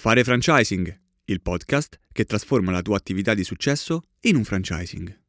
Fare 0.00 0.22
franchising, 0.22 1.00
il 1.24 1.42
podcast 1.42 1.98
che 2.12 2.24
trasforma 2.24 2.70
la 2.70 2.82
tua 2.82 2.96
attività 2.96 3.34
di 3.34 3.42
successo 3.42 4.02
in 4.20 4.36
un 4.36 4.44
franchising. 4.44 5.22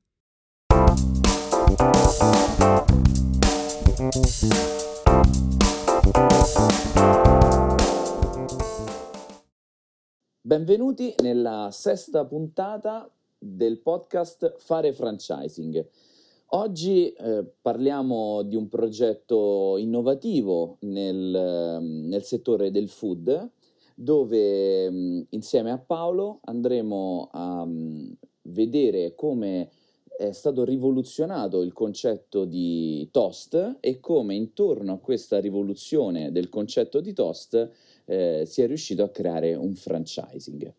Benvenuti 10.40 11.16
nella 11.24 11.70
sesta 11.72 12.26
puntata 12.26 13.12
del 13.40 13.80
podcast 13.80 14.54
Fare 14.60 14.94
franchising. 14.94 15.84
Oggi 16.52 17.12
eh, 17.12 17.44
parliamo 17.60 18.44
di 18.44 18.56
un 18.56 18.70
progetto 18.70 19.78
innovativo 19.80 20.78
nel, 20.82 21.80
nel 21.82 22.24
settore 22.24 22.70
del 22.70 22.88
food 22.88 23.58
dove 24.02 24.90
mh, 24.90 25.26
insieme 25.32 25.72
a 25.72 25.78
Paolo 25.78 26.40
andremo 26.46 27.30
a 27.34 27.66
mh, 27.66 28.18
vedere 28.44 29.14
come 29.14 29.70
è 30.18 30.32
stato 30.32 30.64
rivoluzionato 30.64 31.62
il 31.62 31.74
concetto 31.74 32.46
di 32.46 33.10
toast 33.12 33.78
e 33.82 34.00
come 34.00 34.36
intorno 34.36 34.94
a 34.94 35.00
questa 35.00 35.40
rivoluzione 35.40 36.32
del 36.32 36.48
concetto 36.48 37.02
di 37.02 37.14
toast 37.14 37.72
eh, 38.06 38.44
si 38.46 38.62
è 38.62 38.68
riuscito 38.68 39.04
a 39.04 39.10
creare 39.10 39.56
un 39.56 39.76
franchising. 39.76 40.74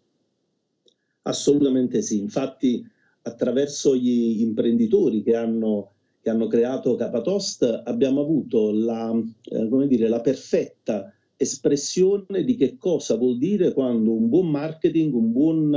Assolutamente 1.23 2.01
sì, 2.01 2.19
infatti 2.19 2.87
attraverso 3.23 3.95
gli 3.95 4.41
imprenditori 4.41 5.23
che 5.23 5.37
hanno, 5.37 5.93
che 6.23 6.30
hanno 6.30 6.47
creato 6.47 6.95
Capatost 6.95 7.83
abbiamo 7.85 8.23
avuto 8.23 8.73
la, 8.73 9.15
eh, 9.45 9.87
dire, 9.87 10.09
la 10.09 10.21
perfetta 10.21 11.13
espressione 11.43 12.45
di 12.45 12.55
che 12.55 12.77
cosa 12.77 13.17
vuol 13.17 13.39
dire 13.39 13.73
quando 13.73 14.12
un 14.12 14.29
buon 14.29 14.51
marketing, 14.51 15.15
un 15.15 15.33
buon 15.33 15.75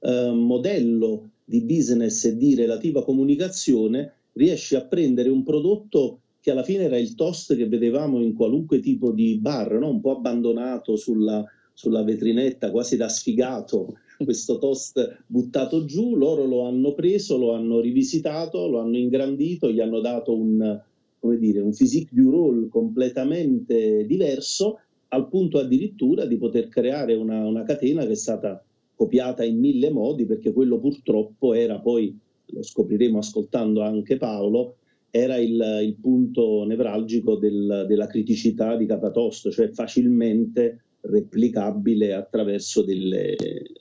eh, 0.00 0.30
modello 0.32 1.30
di 1.46 1.62
business 1.62 2.26
e 2.26 2.36
di 2.36 2.54
relativa 2.54 3.02
comunicazione 3.02 4.12
riesce 4.32 4.76
a 4.76 4.84
prendere 4.84 5.30
un 5.30 5.42
prodotto 5.44 6.20
che 6.42 6.50
alla 6.50 6.62
fine 6.62 6.84
era 6.84 6.98
il 6.98 7.14
toast 7.14 7.56
che 7.56 7.66
vedevamo 7.66 8.20
in 8.20 8.34
qualunque 8.34 8.80
tipo 8.80 9.10
di 9.10 9.38
bar, 9.38 9.78
no? 9.78 9.88
un 9.88 10.02
po' 10.02 10.10
abbandonato 10.10 10.94
sulla, 10.96 11.42
sulla 11.72 12.02
vetrinetta, 12.02 12.70
quasi 12.70 12.98
da 12.98 13.08
sfigato, 13.08 13.96
questo 14.22 14.58
toast 14.58 15.24
buttato 15.26 15.86
giù, 15.86 16.16
loro 16.16 16.44
lo 16.44 16.66
hanno 16.66 16.92
preso, 16.92 17.38
lo 17.38 17.54
hanno 17.54 17.80
rivisitato, 17.80 18.68
lo 18.68 18.80
hanno 18.80 18.98
ingrandito, 18.98 19.70
gli 19.70 19.80
hanno 19.80 20.00
dato 20.00 20.36
un, 20.36 20.78
come 21.18 21.38
dire, 21.38 21.60
un 21.60 21.72
physique 21.72 22.10
du 22.12 22.30
role 22.30 22.68
completamente 22.68 24.04
diverso 24.04 24.80
al 25.08 25.28
punto 25.28 25.58
addirittura 25.58 26.26
di 26.26 26.36
poter 26.36 26.68
creare 26.68 27.14
una, 27.14 27.46
una 27.46 27.62
catena 27.62 28.04
che 28.04 28.12
è 28.12 28.16
stata 28.16 28.62
copiata 28.94 29.44
in 29.44 29.58
mille 29.58 29.90
modi, 29.90 30.26
perché 30.26 30.52
quello 30.52 30.78
purtroppo 30.78 31.54
era 31.54 31.78
poi, 31.78 32.16
lo 32.46 32.62
scopriremo 32.62 33.18
ascoltando 33.18 33.82
anche 33.82 34.16
Paolo, 34.16 34.76
era 35.10 35.36
il, 35.36 35.80
il 35.82 35.94
punto 36.00 36.64
nevralgico 36.64 37.36
del, 37.36 37.84
della 37.86 38.06
criticità 38.06 38.76
di 38.76 38.86
Capatosto, 38.86 39.50
cioè 39.50 39.68
facilmente 39.68 40.82
replicabile 41.00 42.12
attraverso 42.12 42.82
delle, 42.82 43.36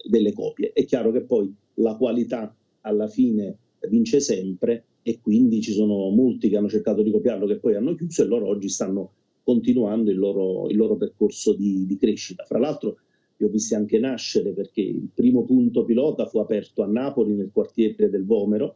delle 0.08 0.34
copie. 0.34 0.72
È 0.72 0.86
chiaro 0.86 1.12
che 1.12 1.22
poi 1.22 1.54
la 1.76 1.96
qualità 1.96 2.56
alla 2.82 3.08
fine 3.08 3.58
vince 3.90 4.20
sempre 4.20 4.84
e 5.02 5.20
quindi 5.22 5.62
ci 5.62 5.72
sono 5.72 6.10
molti 6.10 6.50
che 6.50 6.58
hanno 6.58 6.70
cercato 6.70 7.02
di 7.02 7.12
copiarlo 7.12 7.48
che 7.48 7.58
poi 7.58 7.76
hanno 7.76 7.96
chiuso 7.96 8.24
e 8.24 8.26
loro 8.26 8.48
oggi 8.48 8.70
stanno 8.70 9.12
continuando 9.48 10.12
il 10.12 10.18
loro, 10.18 10.68
il 10.68 10.76
loro 10.76 10.98
percorso 10.98 11.56
di, 11.56 11.86
di, 11.86 11.96
crescita. 11.96 12.44
Fra 12.44 12.60
l'altro 12.60 12.98
li 13.38 13.46
ho 13.46 13.50
visti 13.50 13.76
anche 13.76 13.98
nascere 13.98 14.52
perché 14.52 14.82
il 14.82 15.08
primo 15.14 15.46
punto 15.46 15.86
pilota 15.86 16.26
fu 16.26 16.40
aperto 16.40 16.84
a 16.84 16.88
Napoli 16.88 17.34
nel 17.34 17.52
quartiere 17.54 18.10
del 18.10 18.26
Vomero 18.26 18.76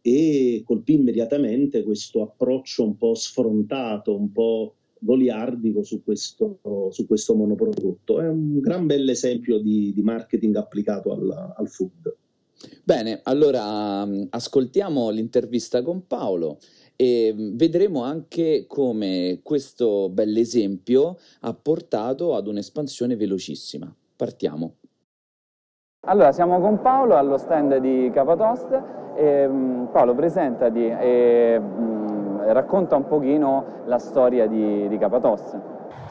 e 0.00 0.62
colpì 0.64 0.94
immediatamente 0.94 1.82
questo 1.82 2.22
approccio 2.22 2.84
un 2.84 2.96
po' 2.96 3.14
sfrontato, 3.14 4.16
un 4.16 4.30
po' 4.30 4.76
goliardico 4.96 5.82
su 5.82 6.04
questo, 6.04 6.60
su 6.92 7.04
questo 7.04 7.34
monoprodotto. 7.34 8.20
È 8.20 8.28
un 8.28 8.60
gran 8.60 8.86
bel 8.86 9.08
esempio 9.08 9.58
di, 9.58 9.92
di 9.92 10.02
marketing 10.02 10.54
applicato 10.54 11.10
al, 11.10 11.54
al 11.56 11.68
food. 11.68 12.14
Bene, 12.84 13.18
allora 13.24 14.08
ascoltiamo 14.30 15.10
l'intervista 15.10 15.82
con 15.82 16.06
Paolo 16.06 16.58
e 16.96 17.34
mm, 17.34 17.56
vedremo 17.56 18.02
anche 18.02 18.66
come 18.66 19.40
questo 19.42 20.08
bell'esempio 20.08 21.16
ha 21.40 21.54
portato 21.54 22.34
ad 22.34 22.46
un'espansione 22.46 23.16
velocissima. 23.16 23.92
Partiamo. 24.16 24.74
Allora, 26.06 26.32
siamo 26.32 26.60
con 26.60 26.80
Paolo 26.80 27.16
allo 27.16 27.38
stand 27.38 27.76
di 27.76 28.10
Capatost. 28.12 28.82
E, 29.16 29.46
mm, 29.46 29.84
Paolo, 29.86 30.14
presentati 30.14 30.86
e 30.86 31.58
mh, 31.58 31.64
mm, 31.64 32.40
racconta 32.52 32.96
un 32.96 33.06
pochino 33.06 33.82
la 33.86 33.98
storia 33.98 34.46
di, 34.46 34.88
di 34.88 34.98
Capatost. 34.98 35.58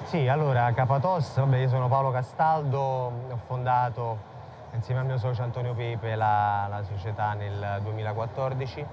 Sì, 0.05 0.27
allora 0.27 0.71
Capatos, 0.73 1.35
vabbè, 1.37 1.57
io 1.57 1.69
sono 1.69 1.87
Paolo 1.87 2.11
Castaldo, 2.11 2.79
ho 2.79 3.39
fondato 3.47 4.29
insieme 4.73 5.01
al 5.01 5.05
mio 5.05 5.17
socio 5.17 5.41
Antonio 5.41 5.73
Pepe 5.73 6.15
la, 6.15 6.67
la 6.69 6.83
società 6.83 7.33
nel 7.33 7.81
2014 7.83 8.85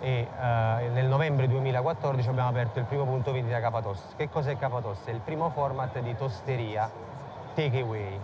e 0.00 0.28
eh, 0.40 0.88
nel 0.88 1.06
novembre 1.06 1.48
2014 1.48 2.28
abbiamo 2.28 2.48
aperto 2.48 2.78
il 2.78 2.84
primo 2.84 3.04
punto 3.04 3.32
vendita 3.32 3.60
Capatost. 3.60 4.16
Che 4.16 4.28
cos'è 4.28 4.56
Capatost? 4.56 5.08
È 5.08 5.10
il 5.10 5.20
primo 5.20 5.50
format 5.50 5.98
di 5.98 6.16
tosteria 6.16 6.90
takeaway, 7.54 8.18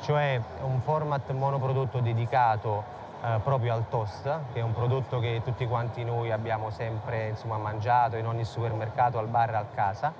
cioè 0.00 0.40
un 0.62 0.80
format 0.80 1.30
monoprodotto 1.32 2.00
dedicato 2.00 2.82
eh, 3.22 3.38
proprio 3.42 3.74
al 3.74 3.88
toast, 3.88 4.38
che 4.52 4.60
è 4.60 4.62
un 4.62 4.72
prodotto 4.72 5.18
che 5.18 5.42
tutti 5.44 5.66
quanti 5.66 6.04
noi 6.04 6.30
abbiamo 6.30 6.70
sempre 6.70 7.28
insomma, 7.28 7.58
mangiato 7.58 8.16
in 8.16 8.26
ogni 8.26 8.44
supermercato, 8.44 9.18
al 9.18 9.28
bar 9.28 9.54
a 9.54 9.66
casa, 9.74 10.12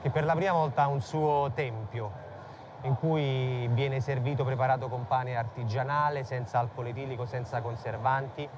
che 0.00 0.10
per 0.10 0.24
la 0.24 0.34
prima 0.34 0.52
volta 0.52 0.82
ha 0.82 0.86
un 0.86 1.02
suo 1.02 1.50
tempio 1.54 2.28
in 2.82 2.96
cui 2.96 3.68
viene 3.72 4.00
servito 4.00 4.42
preparato 4.42 4.88
con 4.88 5.06
pane 5.06 5.36
artigianale, 5.36 6.24
senza 6.24 6.58
alcol 6.58 6.86
etilico, 6.86 7.26
senza 7.26 7.60
conservanti, 7.60 8.48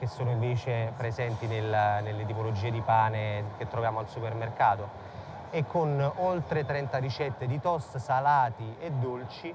che 0.00 0.06
sono 0.06 0.30
invece 0.30 0.94
presenti 0.96 1.46
nel, 1.46 2.00
nelle 2.02 2.24
tipologie 2.24 2.70
di 2.70 2.80
pane 2.80 3.44
che 3.58 3.68
troviamo 3.68 3.98
al 3.98 4.08
supermercato 4.08 4.88
e 5.50 5.66
con 5.66 6.10
oltre 6.16 6.64
30 6.64 6.96
ricette 6.98 7.46
di 7.46 7.60
toast 7.60 7.98
salati 7.98 8.76
e 8.80 8.90
dolci 8.92 9.54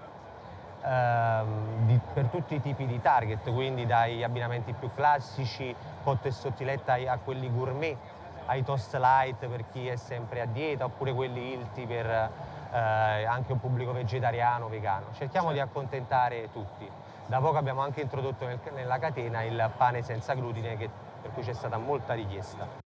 ehm, 0.84 1.88
di, 1.88 2.00
per 2.14 2.26
tutti 2.28 2.54
i 2.54 2.62
tipi 2.62 2.86
di 2.86 3.02
target, 3.02 3.52
quindi 3.52 3.88
dagli 3.88 4.22
abbinamenti 4.22 4.74
più 4.74 4.92
classici, 4.94 5.76
cotto 6.04 6.28
e 6.28 6.32
sottiletta 6.32 6.94
a 6.94 7.18
quelli 7.18 7.52
gourmet, 7.52 7.98
ai 8.46 8.64
toast 8.64 8.96
light 8.96 9.48
per 9.48 9.66
chi 9.72 9.88
è 9.88 9.96
sempre 9.96 10.42
a 10.42 10.46
dieta 10.46 10.86
oppure 10.86 11.12
quelli 11.14 11.54
ilti 11.54 11.88
per 11.88 12.06
eh, 12.06 13.26
anche 13.26 13.54
un 13.54 13.60
pubblico 13.60 13.92
vegetariano, 13.92 14.70
vegano. 14.70 15.08
Cerchiamo 15.14 15.52
di 15.52 15.60
accontentare 15.60 16.52
tutti. 16.52 16.88
Da 17.28 17.40
poco 17.40 17.58
abbiamo 17.58 17.82
anche 17.82 18.02
introdotto 18.02 18.46
nel, 18.46 18.60
nella 18.74 19.00
catena 19.00 19.44
il 19.44 19.74
pane 19.78 20.04
senza 20.04 20.36
glutine 20.36 20.78
che, 20.78 20.90
per 21.22 21.32
cui 21.32 21.42
c'è 21.42 21.54
stata 21.54 21.78
molta 21.78 22.14
richiesta. 22.14 22.84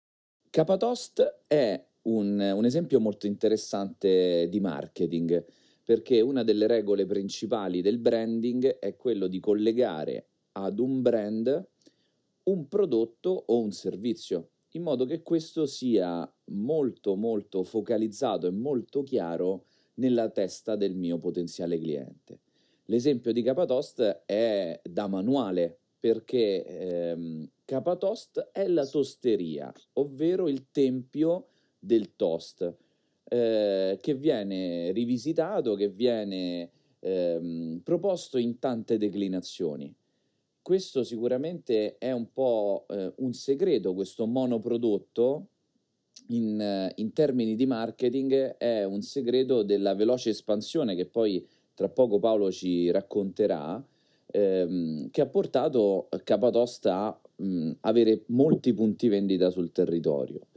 Capatost 0.50 1.42
è 1.46 1.84
un, 2.04 2.40
un 2.40 2.66
esempio 2.66 3.00
molto 3.00 3.28
interessante 3.28 4.50
di 4.50 4.60
marketing 4.60 5.46
perché 5.84 6.22
una 6.22 6.44
delle 6.44 6.66
regole 6.66 7.06
principali 7.06 7.82
del 7.82 8.00
branding 8.00 8.80
è 8.80 8.96
quello 8.96 9.28
di 9.28 9.40
collegare 9.40 10.28
ad 10.54 10.80
un 10.80 11.02
brand 11.02 11.68
un 12.44 12.68
prodotto 12.68 13.44
o 13.48 13.60
un 13.60 13.72
servizio, 13.72 14.50
in 14.72 14.82
modo 14.82 15.06
che 15.06 15.22
questo 15.22 15.66
sia 15.66 16.30
molto 16.46 17.16
molto 17.16 17.64
focalizzato 17.64 18.48
e 18.48 18.52
molto 18.52 19.04
chiaro 19.04 19.66
nella 19.96 20.30
testa 20.30 20.76
del 20.76 20.96
mio 20.96 21.20
potenziale 21.20 21.78
cliente. 21.78 22.40
L'esempio 22.86 23.32
di 23.32 23.42
Capatost 23.42 24.24
è 24.25 24.80
da 24.84 25.07
manuale 25.07 25.78
perché 26.00 26.66
ehm, 26.66 27.50
Capatost 27.63 28.50
è 28.52 28.68
la 28.68 28.86
tosteria, 28.86 29.72
ovvero 29.94 30.50
il 30.50 30.66
tempio 30.69 31.48
del 31.80 32.16
toast, 32.18 32.75
eh, 33.24 33.98
che 34.02 34.13
viene 34.16 34.92
rivisitato, 34.92 35.75
che 35.75 35.88
viene 35.88 36.69
ehm, 37.00 37.80
proposto 37.84 38.38
in 38.38 38.60
tante 38.60 38.98
declinazioni. 38.98 39.96
Questo 40.62 41.04
sicuramente 41.06 41.98
è 41.98 42.12
un 42.12 42.31
po' 42.34 42.86
eh, 42.90 43.13
un 43.18 43.34
segreto, 43.34 43.94
questo 43.94 44.25
monoprodotto 44.25 45.48
in, 46.28 46.92
in 46.96 47.13
termini 47.13 47.56
di 47.56 47.66
marketing 47.66 48.57
è 48.57 48.84
un 48.84 49.02
segreto 49.02 49.63
della 49.63 49.94
veloce 49.96 50.30
espansione 50.30 50.96
che 50.96 51.06
poi 51.06 51.46
tra 51.74 51.90
poco 51.90 52.20
Paolo 52.20 52.52
ci 52.52 52.92
racconterà, 52.92 53.84
ehm, 54.28 55.10
che 55.10 55.22
ha 55.22 55.28
portato 55.28 56.08
Capatosta 56.24 57.08
a 57.08 57.20
mh, 57.36 57.72
avere 57.81 58.24
molti 58.28 58.74
punti 58.74 59.08
vendita 59.08 59.50
sul 59.50 59.72
territorio. 59.72 60.48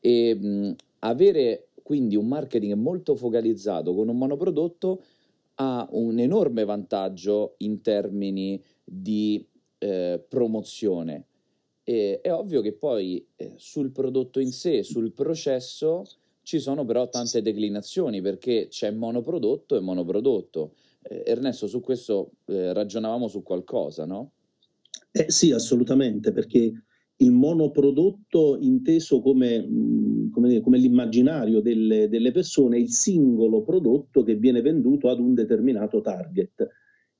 E 0.00 0.34
mh, 0.34 0.74
avere 1.00 1.68
quindi 1.82 2.16
un 2.16 2.26
marketing 2.26 2.74
molto 2.74 3.14
focalizzato 3.14 3.94
con 3.94 4.08
un 4.08 4.16
monoprodotto 4.16 5.02
ha 5.56 5.86
un 5.92 6.18
enorme 6.18 6.64
vantaggio 6.64 7.54
in 7.58 7.80
termini 7.82 8.60
di 8.82 9.46
eh, 9.78 10.24
promozione. 10.28 11.26
E, 11.84 12.20
è 12.20 12.32
ovvio 12.32 12.60
che 12.62 12.72
poi 12.72 13.24
eh, 13.36 13.52
sul 13.56 13.90
prodotto 13.90 14.40
in 14.40 14.50
sé, 14.50 14.82
sul 14.82 15.12
processo, 15.12 16.04
ci 16.44 16.60
sono 16.60 16.84
però 16.84 17.08
tante 17.08 17.42
declinazioni 17.42 18.20
perché 18.20 18.68
c'è 18.68 18.90
monoprodotto 18.90 19.76
e 19.76 19.80
monoprodotto. 19.80 20.74
Eh, 21.02 21.24
Ernesto, 21.26 21.66
su 21.66 21.80
questo 21.80 22.32
eh, 22.46 22.72
ragionavamo 22.72 23.26
su 23.28 23.42
qualcosa, 23.42 24.04
no? 24.04 24.32
Eh, 25.10 25.30
sì, 25.30 25.52
assolutamente, 25.52 26.32
perché 26.32 26.72
il 27.16 27.30
monoprodotto 27.30 28.58
inteso 28.60 29.20
come, 29.20 30.28
come, 30.30 30.60
come 30.60 30.78
l'immaginario 30.78 31.60
delle, 31.60 32.08
delle, 32.08 32.30
persone 32.30 32.78
il 32.78 32.90
singolo 32.90 33.62
prodotto 33.62 34.22
che 34.22 34.34
viene 34.34 34.60
venduto 34.60 35.08
ad 35.08 35.20
un 35.20 35.32
determinato 35.34 36.00
target. 36.00 36.68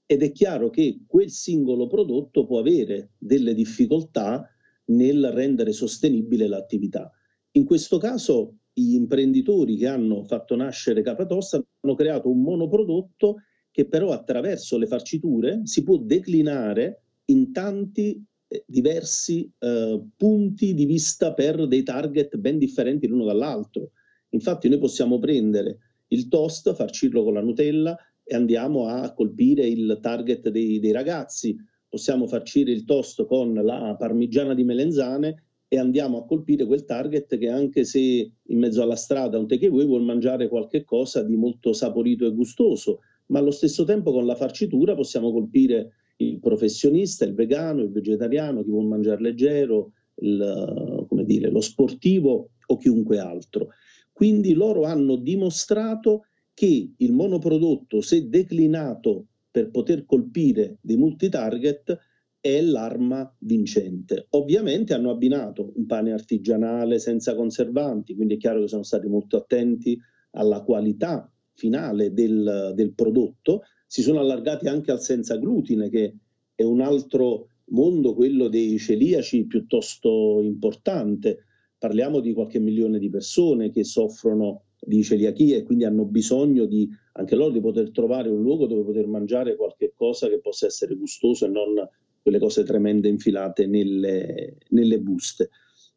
Ed 0.07 0.23
è 0.23 0.33
chiaro 0.33 0.69
che 0.69 1.01
quel 1.07 1.31
singolo 1.31 1.87
prodotto 1.87 2.45
può 2.45 2.59
avere 2.59 3.13
delle 3.17 3.55
difficoltà 3.55 4.47
nel 4.87 5.31
rendere 5.31 5.73
sostenibile 5.73 6.47
l'attività. 6.47 7.11
In 7.53 7.65
questo 7.65 7.97
caso 7.97 8.57
gli 8.75 8.95
imprenditori 8.95 9.77
che 9.77 9.87
hanno 9.87 10.25
fatto 10.25 10.57
nascere 10.57 11.03
Capatosta 11.03 11.63
hanno 11.81 11.95
creato 11.95 12.29
un 12.29 12.43
monoprodotto 12.43 13.37
che 13.71 13.87
però 13.87 14.11
attraverso 14.11 14.77
le 14.77 14.87
farciture 14.87 15.61
si 15.65 15.83
può 15.83 15.97
declinare 15.97 17.03
in 17.27 17.53
tanti 17.53 18.23
eh, 18.49 18.65
diversi 18.67 19.51
eh, 19.59 20.03
punti 20.17 20.75
di 20.75 20.85
vista 20.85 21.33
per 21.33 21.67
dei 21.67 21.83
target 21.83 22.37
ben 22.37 22.59
differenti 22.59 23.07
l'uno 23.07 23.25
dall'altro. 23.25 23.93
Infatti 24.31 24.69
noi 24.69 24.79
possiamo 24.79 25.19
prendere 25.19 25.79
il 26.09 26.29
toast, 26.29 26.75
farcirlo 26.75 27.23
con 27.23 27.35
la 27.35 27.41
Nutella 27.41 27.97
e 28.23 28.35
andiamo 28.35 28.87
a 28.87 29.13
colpire 29.13 29.67
il 29.67 29.99
target 30.01 30.49
dei, 30.49 30.81
dei 30.81 30.93
ragazzi, 30.93 31.57
possiamo 31.89 32.27
farcire 32.27 32.73
il 32.73 32.85
toast 32.85 33.25
con 33.27 33.55
la 33.55 33.95
parmigiana 33.99 34.55
di 34.55 34.65
melenzane 34.65 35.44
e 35.75 35.79
andiamo 35.79 36.19
a 36.19 36.25
colpire 36.25 36.67
quel 36.67 36.85
target 36.85 37.37
che 37.37 37.49
anche 37.49 37.83
se 37.83 37.99
in 37.99 38.59
mezzo 38.59 38.81
alla 38.81 38.95
strada 38.95 39.41
un 39.41 39.49
takeaway 39.49 39.85
vuol 39.85 40.05
mangiare 40.05 40.47
qualche 40.49 40.85
cosa 40.85 41.25
di 41.25 41.35
molto 41.35 41.73
saporito 41.73 42.25
e 42.25 42.33
gustoso, 42.33 43.01
ma 43.27 43.41
allo 43.41 43.51
stesso 43.51 43.83
tempo 43.83 44.13
con 44.13 44.25
la 44.25 44.37
farcitura 44.37 44.95
possiamo 44.95 45.33
colpire 45.33 45.95
il 46.19 46.39
professionista, 46.39 47.25
il 47.25 47.35
vegano, 47.35 47.83
il 47.83 47.91
vegetariano, 47.91 48.63
chi 48.63 48.71
vuole 48.71 48.87
mangiare 48.87 49.21
leggero, 49.21 49.91
il, 50.21 51.07
dire, 51.25 51.51
lo 51.51 51.61
sportivo 51.61 52.51
o 52.67 52.77
chiunque 52.77 53.19
altro. 53.19 53.71
Quindi 54.13 54.53
loro 54.53 54.85
hanno 54.85 55.17
dimostrato 55.17 56.27
che 56.55 56.93
il 56.97 57.13
monoprodotto, 57.13 58.01
se 58.01 58.29
declinato 58.29 59.27
per 59.51 59.71
poter 59.71 60.05
colpire 60.07 60.79
dei 60.81 60.97
multitarget, 60.97 61.99
è 62.45 62.61
l'arma 62.61 63.35
vincente. 63.39 64.27
Ovviamente 64.33 64.93
hanno 64.93 65.11
abbinato 65.11 65.73
un 65.77 65.87
pane 65.87 66.13
artigianale 66.13 66.99
senza 66.99 67.35
conservanti, 67.35 68.15
quindi 68.15 68.35
è 68.35 68.37
chiaro 68.37 68.61
che 68.61 68.69
sono 68.69 68.83
stati 68.83 69.09
molto 69.09 69.39
attenti 69.39 69.99
alla 70.33 70.61
qualità 70.61 71.33
finale 71.55 72.13
del, 72.13 72.73
del 72.75 72.93
prodotto, 72.93 73.63
si 73.87 74.03
sono 74.03 74.21
allargati 74.21 74.69
anche 74.69 74.91
al 74.91 75.01
senza 75.01 75.39
glutine, 75.39 75.89
che 75.89 76.17
è 76.55 76.63
un 76.65 76.83
altro 76.83 77.47
mondo, 77.69 78.15
quello 78.15 78.49
dei 78.49 78.77
celiaci, 78.77 79.47
piuttosto 79.47 80.43
importante. 80.43 81.45
Parliamo 81.79 82.21
di 82.21 82.35
qualche 82.35 82.59
milione 82.59 82.99
di 82.99 83.09
persone 83.09 83.71
che 83.71 83.85
soffrono 83.85 84.65
di 84.79 85.03
celiachia 85.03 85.57
e 85.57 85.63
quindi 85.63 85.85
hanno 85.85 86.05
bisogno 86.05 86.67
di, 86.67 86.87
anche 87.13 87.37
loro 87.37 87.53
di 87.53 87.61
poter 87.61 87.91
trovare 87.91 88.29
un 88.29 88.43
luogo 88.43 88.67
dove 88.67 88.83
poter 88.83 89.07
mangiare 89.07 89.57
qualche 89.57 89.95
cosa 89.97 90.29
che 90.29 90.41
possa 90.41 90.67
essere 90.67 90.95
gustoso 90.95 91.47
e 91.47 91.49
non 91.49 91.89
quelle 92.25 92.39
cose 92.39 92.65
tremende 92.65 93.09
infilate 93.09 93.67
nelle, 93.67 94.57
nelle 94.71 94.99
buste. 94.99 95.51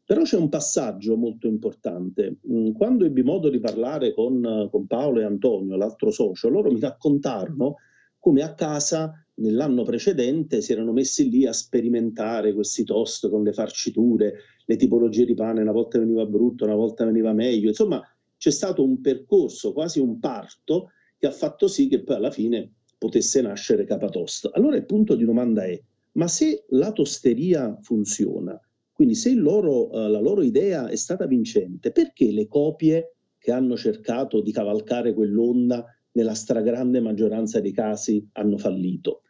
Però 0.03 0.24
c'è 0.24 0.35
un 0.35 0.50
passaggio 0.50 1.15
molto 1.15 1.47
importante. 1.47 2.39
Mm, 2.51 2.71
quando 2.74 3.06
ebbi 3.06 3.24
modo 3.24 3.50
di 3.50 3.59
parlare 3.59 4.13
con, 4.13 4.68
con 4.69 4.88
Paolo 4.88 5.21
e 5.21 5.24
Antonio, 5.24 5.77
l'altro 5.77 6.12
socio, 6.12 6.50
loro 6.50 6.69
mi 6.69 6.81
raccontarono 6.81 7.75
come 8.19 8.41
a 8.41 8.53
casa 8.53 9.25
nell'anno 9.35 9.83
precedente 9.83 10.62
si 10.62 10.74
erano 10.74 10.91
messi 10.91 11.29
lì 11.29 11.45
a 11.45 11.53
sperimentare 11.53 12.53
questi 12.53 12.83
toast 12.83 13.29
con 13.29 13.44
le 13.44 13.53
farciture, 13.53 14.33
le 14.65 14.75
tipologie 14.75 15.24
di 15.24 15.33
pane, 15.33 15.62
una 15.62 15.71
volta 15.71 15.97
veniva 15.97 16.25
brutto, 16.25 16.65
una 16.65 16.75
volta 16.75 17.06
veniva 17.06 17.31
meglio, 17.31 17.69
insomma 17.69 18.01
c'è 18.35 18.51
stato 18.51 18.83
un 18.83 19.00
percorso, 19.00 19.71
quasi 19.71 20.00
un 20.00 20.19
parto, 20.19 20.91
che 21.18 21.27
ha 21.27 21.31
fatto 21.31 21.68
sì 21.68 21.88
che 21.88 22.03
poi 22.03 22.18
alla 22.18 22.31
fine 22.31 22.74
potesse 22.97 23.41
nascere 23.41 23.85
Capatost. 23.85 24.50
Allora 24.53 24.75
il 24.75 24.85
punto 24.85 25.15
di 25.15 25.24
domanda 25.24 25.63
è, 25.63 25.79
ma 26.17 26.27
se 26.27 26.65
la 26.69 26.91
tosteria 26.91 27.77
funziona, 27.81 28.59
quindi 28.91 29.15
se 29.15 29.33
loro, 29.33 29.89
uh, 29.89 30.09
la 30.09 30.19
loro 30.19 30.41
idea 30.41 30.87
è 30.87 30.95
stata 30.95 31.27
vincente, 31.27 31.91
perché 31.91 32.31
le 32.31 32.47
copie 32.47 33.15
che 33.37 33.51
hanno 33.51 33.77
cercato 33.77 34.41
di 34.41 34.51
cavalcare 34.51 35.13
quell'onda 35.13 35.85
nella 36.13 36.33
stragrande 36.33 36.99
maggioranza 36.99 37.59
dei 37.59 37.71
casi 37.71 38.27
hanno 38.33 38.57
fallito? 38.57 39.21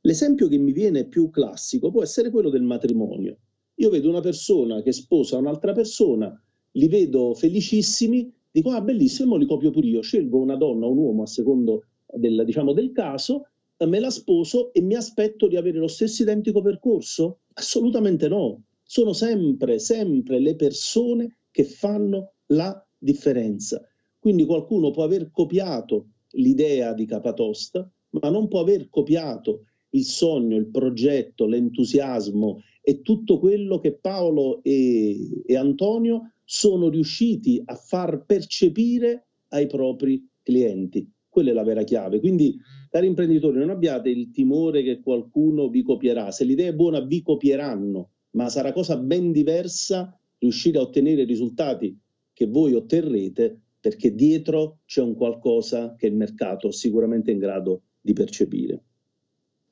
L'esempio 0.00 0.48
che 0.48 0.56
mi 0.56 0.72
viene 0.72 1.06
più 1.06 1.28
classico 1.30 1.90
può 1.90 2.02
essere 2.02 2.30
quello 2.30 2.48
del 2.48 2.62
matrimonio. 2.62 3.38
Io 3.76 3.90
vedo 3.90 4.08
una 4.08 4.20
persona 4.20 4.80
che 4.82 4.92
sposa 4.92 5.36
un'altra 5.36 5.72
persona, 5.72 6.34
li 6.72 6.88
vedo 6.88 7.34
felicissimi, 7.34 8.32
dico 8.50 8.70
ah 8.70 8.80
bellissimo, 8.80 9.36
li 9.36 9.46
copio 9.46 9.70
pure 9.70 9.86
io, 9.86 10.00
scelgo 10.00 10.40
una 10.40 10.56
donna 10.56 10.86
o 10.86 10.90
un 10.90 10.98
uomo 10.98 11.22
a 11.22 11.26
secondo 11.26 11.84
del, 12.06 12.42
diciamo, 12.44 12.72
del 12.72 12.92
caso, 12.92 13.48
me 13.86 14.00
la 14.00 14.10
sposo 14.10 14.72
e 14.72 14.80
mi 14.80 14.94
aspetto 14.94 15.48
di 15.48 15.56
avere 15.56 15.78
lo 15.78 15.88
stesso 15.88 16.22
identico 16.22 16.62
percorso? 16.62 17.40
Assolutamente 17.54 18.28
no 18.28 18.62
sono 18.92 19.14
sempre, 19.14 19.78
sempre 19.78 20.38
le 20.38 20.54
persone 20.54 21.38
che 21.50 21.64
fanno 21.64 22.34
la 22.48 22.86
differenza. 22.98 23.82
Quindi 24.18 24.44
qualcuno 24.44 24.90
può 24.90 25.02
aver 25.02 25.30
copiato 25.30 26.08
l'idea 26.32 26.92
di 26.92 27.06
Capatosta, 27.06 27.90
ma 28.10 28.28
non 28.28 28.48
può 28.48 28.60
aver 28.60 28.90
copiato 28.90 29.64
il 29.92 30.04
sogno, 30.04 30.56
il 30.56 30.70
progetto, 30.70 31.46
l'entusiasmo 31.46 32.62
e 32.82 33.00
tutto 33.00 33.38
quello 33.38 33.78
che 33.78 33.94
Paolo 33.94 34.62
e, 34.62 35.42
e 35.46 35.56
Antonio 35.56 36.34
sono 36.44 36.90
riusciti 36.90 37.62
a 37.64 37.74
far 37.74 38.26
percepire 38.26 39.28
ai 39.48 39.66
propri 39.68 40.28
clienti. 40.42 41.10
Quella 41.32 41.50
è 41.50 41.54
la 41.54 41.64
vera 41.64 41.82
chiave. 41.82 42.20
Quindi, 42.20 42.58
cari 42.90 43.06
imprenditori, 43.06 43.58
non 43.58 43.70
abbiate 43.70 44.10
il 44.10 44.30
timore 44.30 44.82
che 44.82 45.00
qualcuno 45.00 45.70
vi 45.70 45.82
copierà. 45.82 46.30
Se 46.30 46.44
l'idea 46.44 46.68
è 46.68 46.74
buona, 46.74 47.00
vi 47.00 47.22
copieranno 47.22 48.10
ma 48.32 48.48
sarà 48.48 48.72
cosa 48.72 48.96
ben 48.96 49.32
diversa 49.32 50.18
riuscire 50.38 50.78
a 50.78 50.82
ottenere 50.82 51.22
i 51.22 51.26
risultati 51.26 51.98
che 52.32 52.46
voi 52.46 52.74
otterrete 52.74 53.60
perché 53.80 54.14
dietro 54.14 54.80
c'è 54.84 55.02
un 55.02 55.14
qualcosa 55.14 55.94
che 55.96 56.06
il 56.06 56.14
mercato 56.14 56.68
è 56.68 56.72
sicuramente 56.72 57.30
in 57.30 57.38
grado 57.38 57.82
di 58.00 58.12
percepire. 58.12 58.82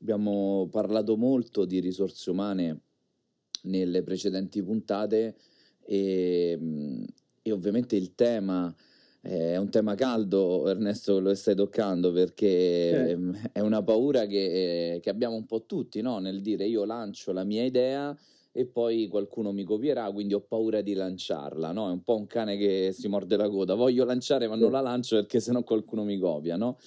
Abbiamo 0.00 0.69
parlato 0.71 1.17
molto 1.17 1.64
di 1.64 1.79
risorse 1.79 2.31
umane 2.31 2.81
nelle 3.62 4.02
precedenti 4.02 4.62
puntate 4.62 5.37
e, 5.85 6.59
e 7.43 7.52
ovviamente 7.52 7.97
il 7.97 8.14
tema 8.14 8.75
è 9.23 9.57
un 9.57 9.69
tema 9.69 9.95
caldo, 9.95 10.67
Ernesto, 10.69 11.21
lo 11.21 11.35
stai 11.35 11.55
toccando 11.55 12.11
perché 12.11 13.11
eh. 13.11 13.19
è 13.53 13.61
una 13.61 13.83
paura 13.83 14.25
che, 14.25 14.99
che, 15.03 15.11
abbiamo 15.11 15.35
un 15.35 15.45
po' 15.45 15.67
tutti 15.67 16.00
no? 16.00 16.19
nel 16.19 16.41
dire 16.41 16.67
io 16.67 16.85
lancio 16.85 17.33
la 17.33 17.45
mia 17.45 17.62
idea 17.62 18.17
e 18.53 18.67
poi 18.67 19.09
qualcuno 19.09 19.53
mi 19.53 19.62
copierà, 19.62 20.11
quindi 20.11 20.35
ho 20.35 20.41
paura 20.41 20.81
di 20.81 20.95
lanciarla, 20.95 21.71
no? 21.71 21.89
È 21.89 21.93
un 21.93 22.03
po' 22.03 22.17
un 22.17 22.27
cane 22.27 22.57
che 22.57 22.93
si 22.93 23.07
morde 23.09 23.37
la 23.37 23.49
coda, 23.49 23.75
voglio 23.75 24.05
lanciare 24.05 24.49
ma 24.49 24.57
non 24.57 24.73
la 24.73 24.81
lancio 24.81 25.17
perché 25.17 25.39
sennò 25.39 25.62
qualcuno 25.62 26.03
mi 26.03 26.19
copia, 26.19 26.57
no? 26.57 26.79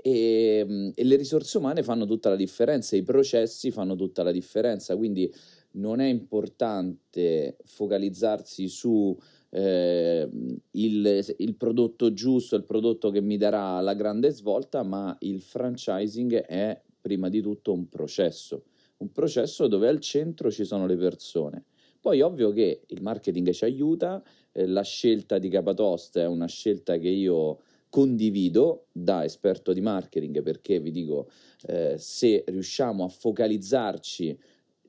E, 0.00 0.58
ehm, 0.60 0.92
e, 0.94 1.04
le 1.04 1.16
risorse 1.16 1.58
umane 1.58 1.82
fanno 1.82 2.06
tutta 2.06 2.28
la 2.28 2.36
differenza, 2.36 2.96
i 2.96 3.02
processi 3.02 3.70
fanno 3.70 3.96
tutta 3.96 4.22
la 4.22 4.30
differenza, 4.30 4.94
quindi 4.96 5.32
non 5.72 6.00
è 6.00 6.06
importante 6.06 7.56
focalizzarsi 7.64 8.68
su 8.68 9.16
eh, 9.50 10.28
il, 10.70 11.34
il, 11.38 11.54
prodotto 11.56 12.12
giusto, 12.12 12.56
il 12.56 12.64
prodotto 12.64 13.10
che 13.10 13.20
mi 13.20 13.36
darà 13.36 13.80
la 13.80 13.94
grande 13.94 14.30
svolta, 14.30 14.82
ma 14.82 15.16
il 15.20 15.40
franchising 15.40 16.34
è 16.34 16.80
prima 17.00 17.28
di 17.28 17.40
tutto 17.40 17.72
un 17.72 17.88
processo 17.88 18.64
un 18.98 19.12
processo 19.12 19.66
dove 19.66 19.88
al 19.88 20.00
centro 20.00 20.50
ci 20.50 20.64
sono 20.64 20.86
le 20.86 20.96
persone. 20.96 21.64
Poi 22.00 22.20
ovvio 22.20 22.50
che 22.52 22.82
il 22.86 23.02
marketing 23.02 23.50
ci 23.50 23.64
aiuta, 23.64 24.22
eh, 24.52 24.66
la 24.66 24.82
scelta 24.82 25.38
di 25.38 25.48
Capatost 25.48 26.18
è 26.18 26.26
una 26.26 26.46
scelta 26.46 26.96
che 26.96 27.08
io 27.08 27.60
condivido 27.88 28.86
da 28.92 29.24
esperto 29.24 29.72
di 29.72 29.80
marketing 29.80 30.42
perché 30.42 30.78
vi 30.78 30.90
dico 30.90 31.30
eh, 31.66 31.96
se 31.96 32.44
riusciamo 32.46 33.02
a 33.02 33.08
focalizzarci 33.08 34.38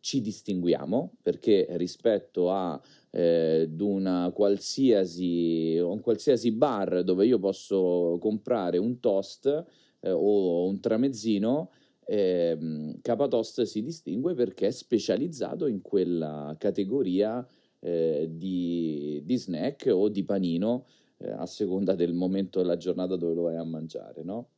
ci 0.02 0.22
distinguiamo 0.22 1.18
perché 1.22 1.68
rispetto 1.72 2.52
a 2.52 2.80
eh, 3.12 3.70
una 3.80 4.32
qualsiasi, 4.34 5.78
un 5.78 6.00
qualsiasi 6.02 6.52
bar 6.52 7.04
dove 7.04 7.26
io 7.26 7.40
posso 7.40 8.18
comprare 8.20 8.78
un 8.78 9.00
toast 9.00 9.66
eh, 10.02 10.12
o 10.12 10.68
un 10.68 10.80
tramezzino, 10.80 11.72
eh, 12.06 12.98
Capatost 13.02 13.62
si 13.64 13.84
distingue 13.84 14.34
perché 14.34 14.68
è 14.68 14.72
specializzato 14.72 15.68
in 15.68 15.82
quella 15.82 16.56
categoria 16.58 17.46
eh, 17.80 18.28
di, 18.32 19.22
di, 19.24 19.36
snack 19.38 19.90
o 19.94 20.10
di 20.10 20.24
panino 20.24 20.86
eh, 21.18 21.30
a 21.30 21.46
seconda 21.46 21.96
del 21.96 22.14
momento 22.14 22.60
della 22.60 22.78
giornata 22.78 23.16
dove 23.16 23.34
lo 23.34 23.44
vai 23.44 23.58
a 23.58 23.64
mangiare, 23.64 24.24
no? 24.24 24.50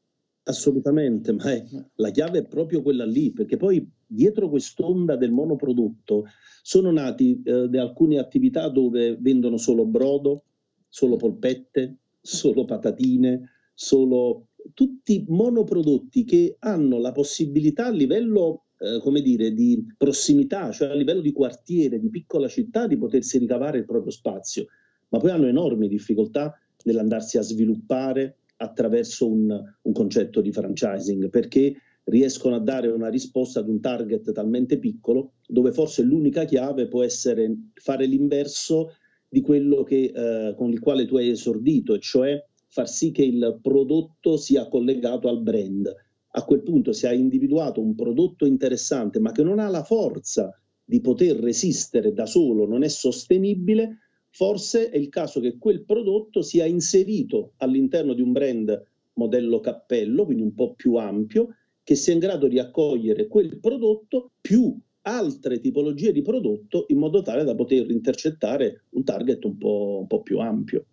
Assolutamente, 0.44 1.34
ma 1.34 1.52
è, 1.52 1.64
la 1.96 2.10
chiave 2.10 2.40
è 2.40 2.46
proprio 2.46 2.82
quella 2.82 3.06
lì, 3.06 3.32
perché 3.32 3.58
poi 3.58 3.88
dietro 4.12 4.50
quest'onda 4.50 5.16
del 5.16 5.32
monoprodotto 5.32 6.26
sono 6.62 6.92
nati 6.92 7.42
eh, 7.44 7.78
alcune 7.78 8.20
attività 8.20 8.68
dove 8.70 9.18
vendono 9.20 9.58
solo 9.58 9.86
brodo, 9.86 10.44
solo 10.90 11.16
polpette, 11.16 11.98
solo 12.20 12.66
patatine, 12.66 13.50
solo 13.74 14.48
tutti 14.74 15.26
monoprodotti 15.28 16.24
che 16.24 16.58
hanno 16.60 17.00
la 17.00 17.12
possibilità 17.12 17.88
a 17.88 17.92
livello 17.92 18.66
eh, 18.78 19.00
come 19.00 19.22
dire, 19.22 19.54
di 19.54 19.86
prossimità, 19.98 20.72
cioè 20.72 20.90
a 20.90 20.96
livello 20.96 21.22
di 21.22 21.32
quartiere, 21.32 22.00
di 22.00 22.10
piccola 22.10 22.48
città, 22.48 22.88
di 22.88 22.98
potersi 22.98 23.38
ricavare 23.38 23.80
il 23.80 23.86
proprio 23.86 24.12
spazio, 24.12 24.68
ma 25.10 25.20
poi 25.20 25.32
hanno 25.32 25.48
enormi 25.48 25.88
difficoltà 25.88 26.60
nell'andarsi 26.84 27.38
a 27.38 27.42
sviluppare 27.42 28.38
attraverso 28.58 29.28
un, 29.28 29.60
un 29.82 29.94
concetto 29.94 30.42
di 30.42 30.52
franchising, 30.52 31.30
perché 31.30 31.76
riescono 32.12 32.56
a 32.56 32.60
dare 32.60 32.90
una 32.90 33.08
risposta 33.08 33.62
ad 33.62 33.70
un 33.70 33.80
target 33.80 34.34
talmente 34.34 34.78
piccolo 34.78 35.36
dove 35.48 35.72
forse 35.72 36.04
l'unica 36.04 36.44
chiave 36.44 36.88
può 36.88 37.04
essere 37.04 37.70
fare 37.74 38.06
l'inverso 38.06 38.96
di 39.30 39.40
quello 39.40 39.84
che, 39.84 40.12
eh, 40.14 40.54
con 40.58 40.72
il 40.72 40.82
quale 40.82 41.06
tu 41.06 41.16
hai 41.16 41.30
esordito, 41.30 41.94
e 41.94 42.00
cioè 42.00 42.46
far 42.68 42.90
sì 42.90 43.12
che 43.12 43.24
il 43.24 43.60
prodotto 43.62 44.36
sia 44.36 44.68
collegato 44.68 45.30
al 45.30 45.42
brand. 45.42 45.90
A 46.34 46.44
quel 46.44 46.64
punto 46.64 46.92
se 46.92 47.08
hai 47.08 47.20
individuato 47.20 47.82
un 47.82 47.96
prodotto 47.96 48.46
interessante 48.46 49.20
ma 49.20 49.32
che 49.32 49.44
non 49.44 49.60
ha 49.60 49.70
la 49.70 49.84
forza 49.84 50.54
di 50.84 51.00
poter 51.00 51.38
resistere 51.38 52.12
da 52.12 52.26
solo, 52.26 52.68
non 52.68 52.84
è 52.84 52.90
sostenibile, 52.90 54.00
forse 54.30 54.90
è 54.90 54.98
il 54.98 55.08
caso 55.08 55.40
che 55.40 55.58
quel 55.58 55.86
prodotto 55.86 56.42
sia 56.42 56.66
inserito 56.66 57.54
all'interno 57.58 58.14
di 58.14 58.22
un 58.22 58.34
brand 58.34 58.84
modello 59.14 59.62
cappello, 59.62 60.26
quindi 60.26 60.44
un 60.44 60.54
po' 60.54 60.74
più 60.74 60.96
ampio, 60.96 61.56
che 61.84 61.96
sia 61.96 62.14
in 62.14 62.20
grado 62.20 62.48
di 62.48 62.60
accogliere 62.60 63.28
quel 63.28 63.60
prodotto 63.60 64.32
più 64.40 64.78
altre 65.04 65.60
tipologie 65.60 66.12
di 66.12 66.22
prodotto 66.22 66.86
in 66.90 66.98
modo 66.98 67.22
tale 67.22 67.44
da 67.44 67.56
poter 67.56 67.90
intercettare 67.90 68.84
un 68.90 69.04
target 69.04 69.44
un 69.46 69.58
po', 69.58 69.98
un 70.02 70.08
po 70.08 70.22
più 70.22 70.40
ampio. 70.40 70.86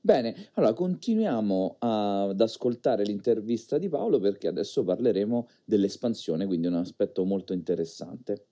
Bene, 0.00 0.48
allora 0.54 0.72
continuiamo 0.72 1.76
ad 1.80 2.40
ascoltare 2.40 3.02
l'intervista 3.02 3.76
di 3.76 3.88
Paolo 3.88 4.18
perché 4.20 4.48
adesso 4.48 4.84
parleremo 4.84 5.48
dell'espansione, 5.64 6.46
quindi 6.46 6.66
un 6.66 6.76
aspetto 6.76 7.24
molto 7.24 7.52
interessante. 7.52 8.46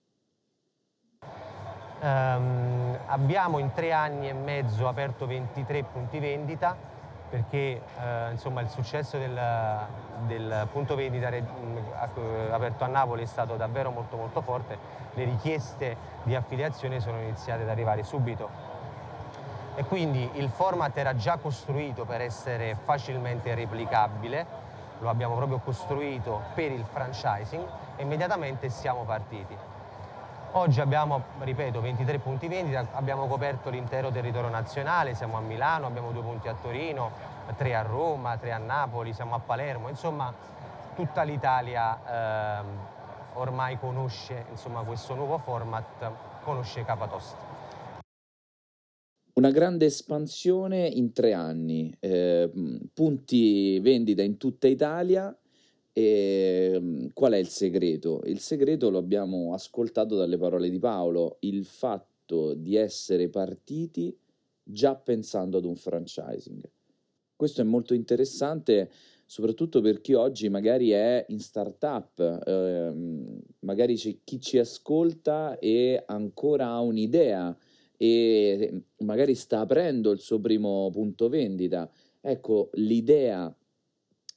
Um, 1.99 2.95
abbiamo 3.07 3.57
in 3.57 3.71
tre 3.73 3.91
anni 3.91 4.29
e 4.29 4.33
mezzo 4.33 4.87
aperto 4.87 5.25
23 5.25 5.83
punti 5.85 6.19
vendita 6.19 6.96
perché 7.29 7.81
uh, 7.97 8.31
insomma, 8.31 8.61
il 8.61 8.69
successo 8.69 9.17
del, 9.17 9.39
del 10.27 10.67
punto 10.71 10.95
vendita 10.95 11.27
aperto 11.27 12.83
a 12.83 12.87
Napoli 12.87 13.23
è 13.23 13.25
stato 13.25 13.55
davvero 13.55 13.91
molto 13.91 14.15
molto 14.15 14.41
forte, 14.41 14.77
le 15.13 15.23
richieste 15.25 15.97
di 16.23 16.35
affiliazione 16.35 16.99
sono 16.99 17.19
iniziate 17.19 17.63
ad 17.63 17.69
arrivare 17.69 18.03
subito. 18.03 18.75
E 19.75 19.83
quindi 19.83 20.27
il 20.33 20.49
format 20.49 20.97
era 20.97 21.15
già 21.15 21.37
costruito 21.37 22.03
per 22.05 22.21
essere 22.21 22.75
facilmente 22.83 23.53
replicabile, 23.53 24.45
lo 24.99 25.09
abbiamo 25.09 25.35
proprio 25.35 25.59
costruito 25.59 26.41
per 26.55 26.71
il 26.71 26.83
franchising. 26.83 27.63
E 27.95 28.03
immediatamente 28.03 28.69
siamo 28.69 29.03
partiti. 29.03 29.55
Oggi 30.51 30.79
abbiamo, 30.79 31.23
ripeto, 31.39 31.81
23 31.81 32.19
punti 32.19 32.47
vendita, 32.47 32.87
abbiamo 32.93 33.27
coperto 33.27 33.69
l'intero 33.69 34.09
territorio 34.11 34.49
nazionale, 34.49 35.13
siamo 35.13 35.37
a 35.37 35.41
Milano, 35.41 35.85
abbiamo 35.85 36.11
due 36.11 36.21
punti 36.21 36.47
a 36.47 36.55
Torino, 36.59 37.11
tre 37.57 37.75
a 37.75 37.81
Roma, 37.81 38.37
tre 38.37 38.53
a 38.53 38.57
Napoli, 38.57 39.13
siamo 39.13 39.35
a 39.35 39.39
Palermo, 39.39 39.89
insomma 39.89 40.33
tutta 40.95 41.21
l'Italia 41.23 42.61
eh, 42.61 42.63
ormai 43.33 43.77
conosce 43.77 44.45
insomma, 44.49 44.81
questo 44.81 45.13
nuovo 45.15 45.37
format, 45.37 46.11
conosce 46.43 46.83
Capatost. 46.83 47.35
Una 49.33 49.51
grande 49.51 49.85
espansione 49.85 50.87
in 50.87 51.11
tre 51.11 51.33
anni, 51.33 51.95
eh, 51.99 52.49
punti 52.93 53.79
vendita 53.79 54.23
in 54.23 54.37
tutta 54.37 54.67
Italia. 54.67 55.37
E, 55.97 57.09
qual 57.11 57.31
è 57.31 57.37
il 57.37 57.47
segreto? 57.47 58.21
Il 58.25 58.37
segreto 58.37 58.91
lo 58.91 58.99
abbiamo 58.99 59.55
ascoltato 59.55 60.15
dalle 60.15 60.37
parole 60.37 60.69
di 60.69 60.77
Paolo, 60.77 61.37
il 61.39 61.65
fatto 61.65 62.53
di 62.53 62.75
essere 62.75 63.29
partiti 63.29 64.15
già 64.61 64.95
pensando 64.95 65.57
ad 65.57 65.65
un 65.65 65.75
franchising. 65.75 66.69
Questo 67.35 67.61
è 67.61 67.63
molto 67.63 67.95
interessante 67.95 68.91
soprattutto 69.25 69.81
per 69.81 69.99
chi 69.99 70.13
oggi 70.13 70.49
magari 70.49 70.91
è 70.91 71.25
in 71.29 71.39
startup, 71.39 72.19
eh, 72.45 72.93
magari 73.61 73.95
c'è 73.95 74.19
chi 74.23 74.39
ci 74.39 74.59
ascolta 74.59 75.57
e 75.57 76.03
ancora 76.05 76.67
ha 76.67 76.79
un'idea 76.79 77.57
e 77.97 78.83
magari 78.97 79.33
sta 79.33 79.61
aprendo 79.61 80.11
il 80.11 80.19
suo 80.19 80.39
primo 80.39 80.91
punto 80.91 81.27
vendita. 81.27 81.89
Ecco, 82.21 82.69
l'idea 82.73 83.51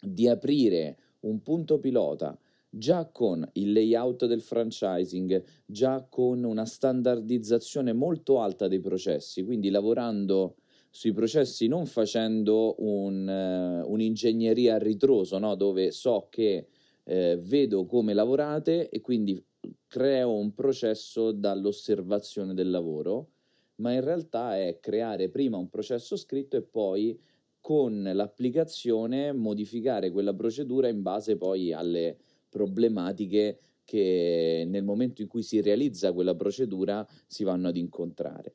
di 0.00 0.26
aprire 0.26 0.96
un 1.20 1.42
punto 1.42 1.78
pilota 1.78 2.38
già 2.70 3.06
con 3.06 3.46
il 3.54 3.72
layout 3.72 4.26
del 4.26 4.40
franchising, 4.40 5.42
già 5.66 6.06
con 6.08 6.44
una 6.44 6.64
standardizzazione 6.64 7.92
molto 7.92 8.40
alta 8.40 8.68
dei 8.68 8.80
processi, 8.80 9.44
quindi 9.44 9.70
lavorando 9.70 10.56
sui 10.88 11.12
processi 11.12 11.66
non 11.66 11.86
facendo 11.86 12.76
un, 12.78 13.26
uh, 13.26 13.90
un'ingegneria 13.90 14.76
a 14.76 14.78
ritroso, 14.78 15.38
no? 15.38 15.54
dove 15.54 15.90
so 15.90 16.28
che 16.30 16.66
eh, 17.04 17.38
vedo 17.40 17.86
come 17.86 18.12
lavorate 18.12 18.88
e 18.88 19.00
quindi 19.00 19.42
creo 19.86 20.32
un 20.32 20.54
processo 20.54 21.32
dall'osservazione 21.32 22.54
del 22.54 22.70
lavoro 22.70 23.30
ma 23.76 23.92
in 23.92 24.02
realtà 24.02 24.58
è 24.58 24.78
creare 24.80 25.28
prima 25.28 25.56
un 25.56 25.68
processo 25.68 26.16
scritto 26.16 26.56
e 26.56 26.62
poi 26.62 27.18
con 27.60 28.02
l'applicazione 28.02 29.32
modificare 29.32 30.10
quella 30.10 30.34
procedura 30.34 30.88
in 30.88 31.02
base 31.02 31.36
poi 31.36 31.72
alle 31.72 32.16
problematiche 32.48 33.58
che 33.84 34.64
nel 34.68 34.84
momento 34.84 35.22
in 35.22 35.28
cui 35.28 35.42
si 35.42 35.60
realizza 35.60 36.12
quella 36.12 36.34
procedura 36.34 37.06
si 37.26 37.44
vanno 37.44 37.68
ad 37.68 37.76
incontrare. 37.76 38.54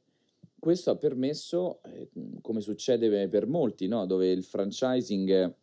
Questo 0.58 0.92
ha 0.92 0.96
permesso, 0.96 1.82
eh, 1.84 2.10
come 2.42 2.62
succede 2.62 3.28
per 3.28 3.46
molti, 3.46 3.88
no? 3.88 4.06
dove 4.06 4.32
il 4.32 4.44
franchising 4.44 5.56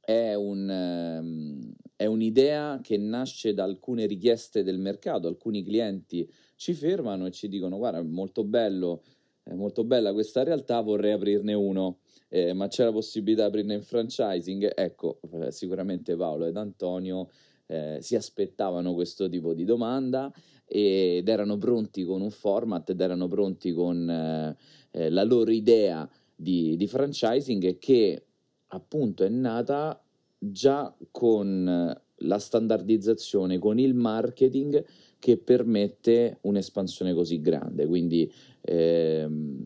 è, 0.00 0.34
un, 0.34 0.70
ehm, 0.70 1.72
è 1.96 2.06
un'idea 2.06 2.80
che 2.82 2.96
nasce 2.96 3.54
da 3.54 3.64
alcune 3.64 4.06
richieste 4.06 4.62
del 4.62 4.78
mercato, 4.78 5.28
alcuni 5.28 5.64
clienti 5.64 6.30
ci 6.56 6.74
fermano 6.74 7.26
e 7.26 7.30
ci 7.30 7.48
dicono 7.48 7.78
guarda, 7.78 7.98
è 7.98 8.02
molto 8.02 8.44
bello, 8.44 9.02
è 9.50 9.54
molto 9.54 9.82
bella 9.82 10.12
questa 10.12 10.44
realtà, 10.44 10.80
vorrei 10.80 11.12
aprirne 11.12 11.54
uno. 11.54 11.98
Eh, 12.28 12.52
ma 12.52 12.68
c'è 12.68 12.84
la 12.84 12.92
possibilità 12.92 13.42
di 13.42 13.48
aprirne 13.48 13.74
in 13.74 13.82
franchising? 13.82 14.72
Ecco, 14.76 15.18
eh, 15.32 15.50
sicuramente 15.50 16.14
Paolo 16.14 16.46
ed 16.46 16.56
Antonio 16.56 17.28
eh, 17.66 17.98
si 18.00 18.14
aspettavano 18.14 18.94
questo 18.94 19.28
tipo 19.28 19.52
di 19.52 19.64
domanda 19.64 20.32
ed 20.64 21.28
erano 21.28 21.58
pronti 21.58 22.04
con 22.04 22.20
un 22.20 22.30
format 22.30 22.90
ed 22.90 23.00
erano 23.00 23.26
pronti 23.26 23.72
con 23.72 24.08
eh, 24.08 24.56
eh, 24.92 25.10
la 25.10 25.24
loro 25.24 25.50
idea 25.50 26.08
di, 26.36 26.76
di 26.76 26.86
franchising 26.86 27.78
che 27.78 28.26
appunto 28.68 29.24
è 29.24 29.28
nata 29.28 30.00
già 30.38 30.94
con 31.10 32.00
la 32.22 32.38
standardizzazione, 32.38 33.58
con 33.58 33.80
il 33.80 33.94
marketing 33.94 34.84
che 35.20 35.36
permette 35.36 36.38
un'espansione 36.40 37.14
così 37.14 37.40
grande. 37.40 37.86
Quindi 37.86 38.30
ehm, 38.62 39.64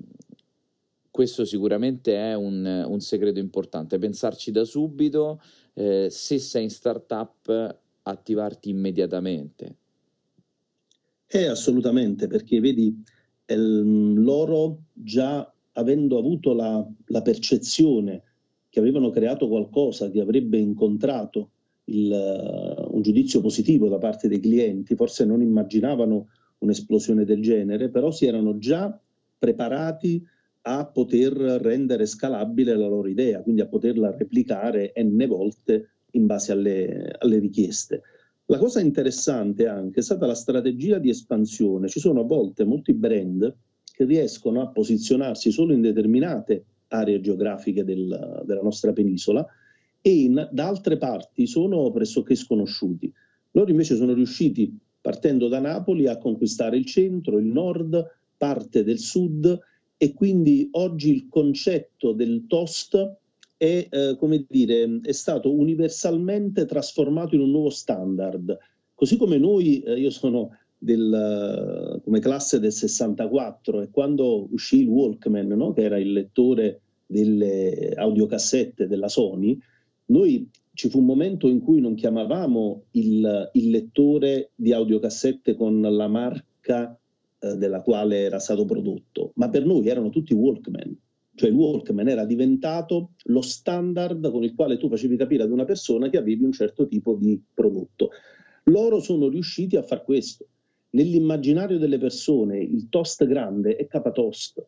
questo 1.10 1.46
sicuramente 1.46 2.16
è 2.16 2.34
un, 2.34 2.84
un, 2.86 3.00
segreto 3.00 3.38
importante, 3.38 3.98
pensarci 3.98 4.50
da 4.50 4.64
subito, 4.64 5.40
eh, 5.72 6.08
se 6.10 6.38
sei 6.38 6.64
in 6.64 6.70
startup 6.70 7.78
attivarti 8.02 8.68
immediatamente. 8.68 9.76
Eh, 11.26 11.46
assolutamente, 11.46 12.26
perché 12.26 12.60
vedi, 12.60 13.02
eh, 13.46 13.56
loro 13.56 14.82
già 14.92 15.50
avendo 15.72 16.18
avuto 16.18 16.52
la, 16.52 16.84
la 17.06 17.22
percezione 17.22 18.22
che 18.68 18.80
avevano 18.80 19.10
creato 19.10 19.46
qualcosa 19.46 20.10
che 20.10 20.20
avrebbe 20.20 20.58
incontrato 20.58 21.50
il, 21.84 22.10
un 22.94 23.02
giudizio 23.02 23.40
positivo 23.40 23.88
da 23.88 23.98
parte 23.98 24.28
dei 24.28 24.40
clienti, 24.40 24.94
forse 24.94 25.24
non 25.24 25.42
immaginavano 25.42 26.28
un'esplosione 26.58 27.24
del 27.24 27.42
genere, 27.42 27.90
però 27.90 28.10
si 28.10 28.26
erano 28.26 28.58
già 28.58 28.98
preparati 29.38 30.24
a 30.66 30.86
poter 30.86 31.32
rendere 31.32 32.06
scalabile 32.06 32.74
la 32.74 32.86
loro 32.86 33.08
idea, 33.08 33.42
quindi 33.42 33.60
a 33.60 33.66
poterla 33.66 34.16
replicare 34.16 34.92
n 34.96 35.26
volte 35.26 35.90
in 36.12 36.26
base 36.26 36.52
alle, 36.52 37.16
alle 37.18 37.38
richieste. 37.38 38.02
La 38.46 38.58
cosa 38.58 38.80
interessante 38.80 39.66
anche 39.66 40.00
è 40.00 40.02
stata 40.02 40.26
la 40.26 40.34
strategia 40.34 40.98
di 40.98 41.10
espansione. 41.10 41.88
Ci 41.88 42.00
sono 42.00 42.20
a 42.20 42.24
volte 42.24 42.64
molti 42.64 42.94
brand 42.94 43.54
che 43.94 44.04
riescono 44.04 44.60
a 44.60 44.68
posizionarsi 44.68 45.50
solo 45.50 45.72
in 45.72 45.80
determinate 45.80 46.64
aree 46.88 47.20
geografiche 47.20 47.84
del, 47.84 48.42
della 48.44 48.62
nostra 48.62 48.92
penisola 48.92 49.46
e 50.06 50.10
in, 50.10 50.50
da 50.52 50.66
altre 50.66 50.98
parti 50.98 51.46
sono 51.46 51.90
pressoché 51.90 52.34
sconosciuti. 52.34 53.10
Loro 53.52 53.70
invece 53.70 53.96
sono 53.96 54.12
riusciti, 54.12 54.76
partendo 55.00 55.48
da 55.48 55.60
Napoli, 55.60 56.06
a 56.08 56.18
conquistare 56.18 56.76
il 56.76 56.84
centro, 56.84 57.38
il 57.38 57.46
nord, 57.46 58.04
parte 58.36 58.84
del 58.84 58.98
sud 58.98 59.58
e 59.96 60.12
quindi 60.12 60.68
oggi 60.72 61.10
il 61.10 61.26
concetto 61.30 62.12
del 62.12 62.44
toast 62.46 63.16
è, 63.56 63.88
eh, 63.88 64.16
come 64.18 64.44
dire, 64.46 65.00
è 65.02 65.12
stato 65.12 65.50
universalmente 65.50 66.66
trasformato 66.66 67.34
in 67.34 67.40
un 67.40 67.50
nuovo 67.50 67.70
standard. 67.70 68.58
Così 68.92 69.16
come 69.16 69.38
noi, 69.38 69.80
eh, 69.80 69.98
io 69.98 70.10
sono 70.10 70.50
del, 70.76 71.98
come 72.04 72.20
classe 72.20 72.60
del 72.60 72.72
64 72.72 73.80
e 73.80 73.88
quando 73.90 74.48
uscì 74.52 74.80
il 74.80 74.88
Walkman, 74.88 75.46
no? 75.46 75.72
che 75.72 75.80
era 75.80 75.96
il 75.96 76.12
lettore 76.12 76.82
delle 77.06 77.94
audiocassette 77.96 78.86
della 78.86 79.08
Sony, 79.08 79.58
noi 80.06 80.50
ci 80.74 80.88
fu 80.88 80.98
un 80.98 81.04
momento 81.04 81.48
in 81.48 81.60
cui 81.60 81.80
non 81.80 81.94
chiamavamo 81.94 82.84
il, 82.92 83.50
il 83.52 83.70
lettore 83.70 84.50
di 84.54 84.72
audiocassette 84.72 85.54
con 85.54 85.80
la 85.80 86.08
marca 86.08 86.98
eh, 87.38 87.56
della 87.56 87.80
quale 87.80 88.18
era 88.20 88.38
stato 88.38 88.64
prodotto, 88.64 89.32
ma 89.36 89.48
per 89.48 89.64
noi 89.64 89.86
erano 89.88 90.10
tutti 90.10 90.34
Walkman. 90.34 90.96
Cioè 91.36 91.48
il 91.48 91.54
Walkman 91.54 92.08
era 92.08 92.24
diventato 92.24 93.10
lo 93.24 93.40
standard 93.40 94.30
con 94.30 94.44
il 94.44 94.54
quale 94.54 94.76
tu 94.76 94.88
facevi 94.88 95.16
capire 95.16 95.42
ad 95.42 95.50
una 95.50 95.64
persona 95.64 96.08
che 96.08 96.16
avevi 96.16 96.44
un 96.44 96.52
certo 96.52 96.86
tipo 96.86 97.14
di 97.14 97.40
prodotto. 97.52 98.10
Loro 98.64 99.00
sono 99.00 99.28
riusciti 99.28 99.76
a 99.76 99.82
far 99.82 100.04
questo. 100.04 100.46
Nell'immaginario 100.90 101.78
delle 101.78 101.98
persone 101.98 102.58
il 102.58 102.88
toast 102.88 103.26
grande 103.26 103.76
è 103.76 103.86
capatoast. 103.86 104.64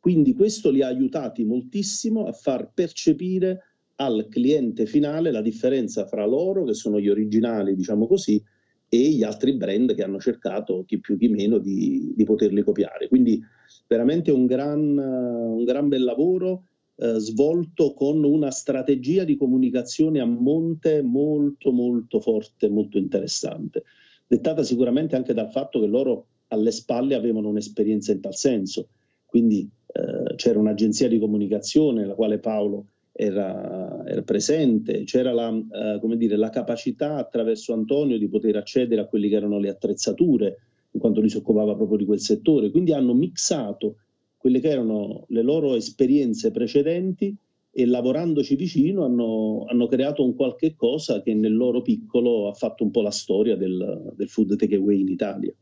Quindi 0.00 0.34
questo 0.34 0.70
li 0.70 0.82
ha 0.82 0.88
aiutati 0.88 1.44
moltissimo 1.44 2.26
a 2.26 2.32
far 2.32 2.70
percepire 2.72 3.73
al 3.96 4.26
cliente 4.28 4.86
finale 4.86 5.30
la 5.30 5.42
differenza 5.42 6.06
fra 6.06 6.26
loro, 6.26 6.64
che 6.64 6.74
sono 6.74 6.98
gli 7.00 7.08
originali, 7.08 7.74
diciamo 7.74 8.06
così, 8.06 8.42
e 8.88 8.98
gli 9.10 9.22
altri 9.22 9.54
brand 9.54 9.94
che 9.94 10.02
hanno 10.02 10.18
cercato, 10.18 10.84
chi 10.86 11.00
più 11.00 11.16
chi 11.16 11.28
meno, 11.28 11.58
di, 11.58 12.12
di 12.14 12.24
poterli 12.24 12.62
copiare. 12.62 13.08
Quindi 13.08 13.42
veramente 13.86 14.30
un 14.30 14.46
gran, 14.46 14.96
un 14.96 15.64
gran 15.64 15.88
bel 15.88 16.04
lavoro 16.04 16.64
eh, 16.96 17.18
svolto 17.18 17.92
con 17.92 18.22
una 18.22 18.50
strategia 18.50 19.24
di 19.24 19.36
comunicazione 19.36 20.20
a 20.20 20.24
monte 20.26 21.02
molto 21.02 21.72
molto 21.72 22.20
forte, 22.20 22.68
molto 22.68 22.98
interessante, 22.98 23.82
dettata 24.26 24.62
sicuramente 24.62 25.16
anche 25.16 25.34
dal 25.34 25.50
fatto 25.50 25.80
che 25.80 25.86
loro 25.86 26.26
alle 26.48 26.70
spalle 26.70 27.14
avevano 27.14 27.48
un'esperienza 27.48 28.12
in 28.12 28.20
tal 28.20 28.36
senso, 28.36 28.90
quindi 29.26 29.68
eh, 29.86 30.34
c'era 30.36 30.60
un'agenzia 30.60 31.08
di 31.08 31.18
comunicazione 31.18 32.06
la 32.06 32.14
quale 32.14 32.38
Paolo 32.38 32.86
era, 33.16 34.04
era 34.04 34.22
presente, 34.22 35.04
c'era 35.04 35.32
la, 35.32 35.48
eh, 35.48 36.16
dire, 36.16 36.36
la 36.36 36.50
capacità 36.50 37.14
attraverso 37.14 37.72
Antonio 37.72 38.18
di 38.18 38.28
poter 38.28 38.56
accedere 38.56 39.00
a 39.00 39.06
quelle 39.06 39.28
che 39.28 39.36
erano 39.36 39.60
le 39.60 39.68
attrezzature, 39.68 40.58
in 40.90 41.00
quanto 41.00 41.20
lui 41.20 41.28
si 41.30 41.36
occupava 41.36 41.76
proprio 41.76 41.98
di 41.98 42.04
quel 42.04 42.18
settore, 42.18 42.70
quindi 42.70 42.92
hanno 42.92 43.14
mixato 43.14 43.96
quelle 44.36 44.58
che 44.60 44.68
erano 44.68 45.26
le 45.28 45.42
loro 45.42 45.74
esperienze 45.74 46.50
precedenti 46.50 47.34
e 47.70 47.86
lavorandoci 47.86 48.56
vicino 48.56 49.04
hanno, 49.04 49.64
hanno, 49.68 49.86
creato 49.86 50.24
un 50.24 50.34
qualche 50.34 50.74
cosa 50.76 51.22
che 51.22 51.34
nel 51.34 51.56
loro 51.56 51.82
piccolo 51.82 52.48
ha 52.48 52.52
fatto 52.52 52.84
un 52.84 52.90
po' 52.90 53.00
la 53.00 53.10
storia 53.10 53.56
del, 53.56 54.12
del 54.14 54.28
food 54.28 54.56
takeaway 54.56 55.00
in 55.00 55.08
Italia. 55.08 55.52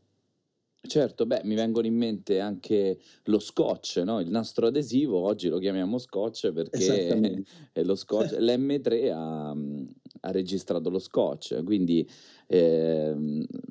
Certo, 0.85 1.25
beh, 1.25 1.43
mi 1.45 1.55
vengono 1.55 1.87
in 1.87 1.95
mente 1.95 2.41
anche 2.41 2.99
lo 3.25 3.39
scotch, 3.39 4.01
no? 4.03 4.19
Il 4.19 4.29
nastro 4.29 4.67
adesivo, 4.67 5.17
oggi 5.17 5.47
lo 5.47 5.57
chiamiamo 5.57 5.97
scotch 5.97 6.51
perché 6.51 7.41
lo 7.73 7.95
scotch, 7.95 8.33
l'M3 8.37 9.09
ha, 9.09 9.49
ha 9.51 10.31
registrato 10.31 10.89
lo 10.89 10.99
scotch, 10.99 11.63
quindi 11.63 12.05
eh, 12.47 13.15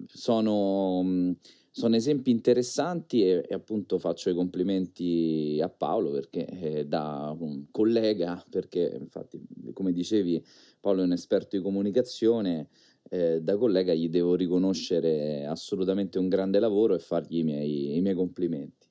sono, 0.06 1.34
sono, 1.70 1.96
esempi 1.96 2.30
interessanti 2.30 3.22
e, 3.26 3.44
e, 3.46 3.52
appunto 3.52 3.98
faccio 3.98 4.30
i 4.30 4.34
complimenti 4.34 5.60
a 5.62 5.68
Paolo 5.68 6.12
perché 6.12 6.46
eh, 6.46 6.86
da 6.86 7.36
un 7.38 7.66
collega, 7.70 8.42
perché 8.48 8.96
infatti 8.98 9.38
come 9.74 9.92
dicevi 9.92 10.42
Paolo 10.80 11.02
è 11.02 11.04
un 11.04 11.12
esperto 11.12 11.58
di 11.58 11.62
comunicazione, 11.62 12.68
eh, 13.12 13.42
da 13.42 13.58
collega 13.58 13.92
gli 13.92 14.08
devo 14.08 14.34
riconoscere 14.34 15.44
assolutamente 15.44 16.18
un 16.18 16.28
grande 16.28 16.58
lavoro 16.58 16.94
e 16.94 16.98
fargli 16.98 17.38
i 17.38 17.42
miei, 17.42 17.94
i 17.94 18.00
miei 18.00 18.14
complimenti. 18.14 18.88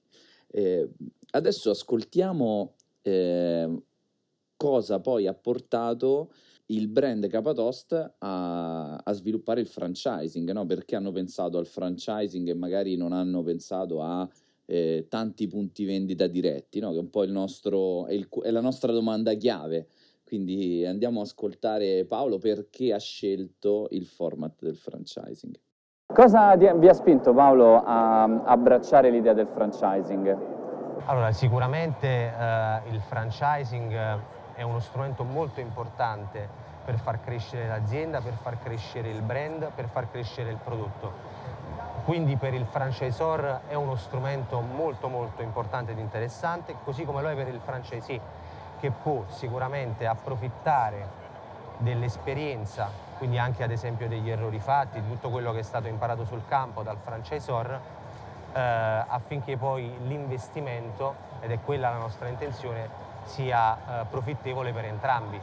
Eh, 0.48 0.88
adesso 1.32 1.72
ascoltiamo 1.72 2.76
eh, 3.02 3.82
cosa 4.56 5.00
poi 5.00 5.26
ha 5.26 5.34
portato 5.34 6.32
il 6.68 6.88
brand 6.88 7.28
Capatost 7.28 8.14
a, 8.20 8.96
a 8.98 9.12
sviluppare 9.14 9.60
il 9.60 9.68
franchising, 9.68 10.52
no? 10.52 10.68
perché 10.68 10.96
hanno 10.96 11.12
pensato 11.12 11.58
al 11.58 11.66
franchising 11.66 12.48
e 12.48 12.54
magari 12.54 12.96
non 12.96 13.14
hanno 13.14 13.42
pensato 13.42 14.04
a 14.04 14.30
eh, 14.66 15.08
tanti 15.10 15.48
punti 15.48 15.84
vendita 15.84 16.28
diretti, 16.28 16.80
no? 16.80 16.92
che 16.92 17.00
un 17.00 17.10
po' 17.10 17.24
il 17.24 17.32
nostro, 17.32 18.06
è, 18.06 18.14
il, 18.14 18.30
è 18.44 18.52
la 18.52 18.62
nostra 18.62 18.92
domanda 18.92 19.34
chiave 19.34 19.88
quindi 20.32 20.86
andiamo 20.86 21.20
a 21.20 21.24
ascoltare 21.24 22.06
Paolo 22.06 22.38
perché 22.38 22.94
ha 22.94 23.00
scelto 23.00 23.88
il 23.92 24.06
format 24.06 24.54
del 24.62 24.78
franchising. 24.78 25.60
Cosa 26.14 26.56
vi 26.56 26.88
ha 26.88 26.94
spinto 26.94 27.34
Paolo 27.34 27.84
a 27.84 28.24
abbracciare 28.46 29.10
l'idea 29.10 29.34
del 29.34 29.48
franchising? 29.48 30.38
Allora, 31.08 31.34
sicuramente 31.34 32.08
eh, 32.08 32.80
il 32.92 33.02
franchising 33.02 33.94
è 34.54 34.62
uno 34.62 34.80
strumento 34.80 35.26
molto 35.26 35.60
importante 35.60 36.48
per 36.86 36.98
far 36.98 37.20
crescere 37.20 37.68
l'azienda, 37.68 38.22
per 38.22 38.38
far 38.42 38.58
crescere 38.64 39.10
il 39.10 39.22
brand, 39.22 39.70
per 39.76 39.90
far 39.90 40.10
crescere 40.10 40.50
il 40.50 40.60
prodotto. 40.64 41.12
Quindi 42.06 42.38
per 42.38 42.54
il 42.54 42.66
franchisor 42.66 43.64
è 43.68 43.74
uno 43.74 43.98
strumento 43.98 44.62
molto 44.62 45.10
molto 45.10 45.42
importante 45.42 45.92
ed 45.92 46.00
interessante, 46.00 46.74
così 46.86 47.04
come 47.04 47.22
lo 47.22 47.28
è 47.28 47.36
per 47.36 47.50
il 47.50 47.60
franchisee 47.60 48.41
che 48.82 48.90
può 48.90 49.26
sicuramente 49.28 50.08
approfittare 50.08 51.08
dell'esperienza, 51.78 52.90
quindi 53.20 53.38
anche 53.38 53.64
ad 53.64 53.70
esempio 53.70 54.08
degli 54.08 54.30
errori 54.30 54.60
fatti, 54.60 55.00
di 55.00 55.08
tutto 55.08 55.30
quello 55.30 55.54
che 55.54 55.60
è 55.60 55.64
stato 55.64 55.88
imparato 55.88 56.26
sul 56.26 56.42
campo 56.48 56.82
dal 56.82 56.98
franchisor, 56.98 57.80
eh, 58.54 58.60
affinché 58.60 59.56
poi 59.56 59.96
l'investimento, 60.08 61.14
ed 61.42 61.52
è 61.52 61.60
quella 61.64 61.92
la 61.92 61.98
nostra 61.98 62.28
intenzione, 62.28 62.90
sia 63.26 63.78
eh, 64.02 64.06
profittevole 64.06 64.74
per 64.74 64.86
entrambi. 64.86 65.40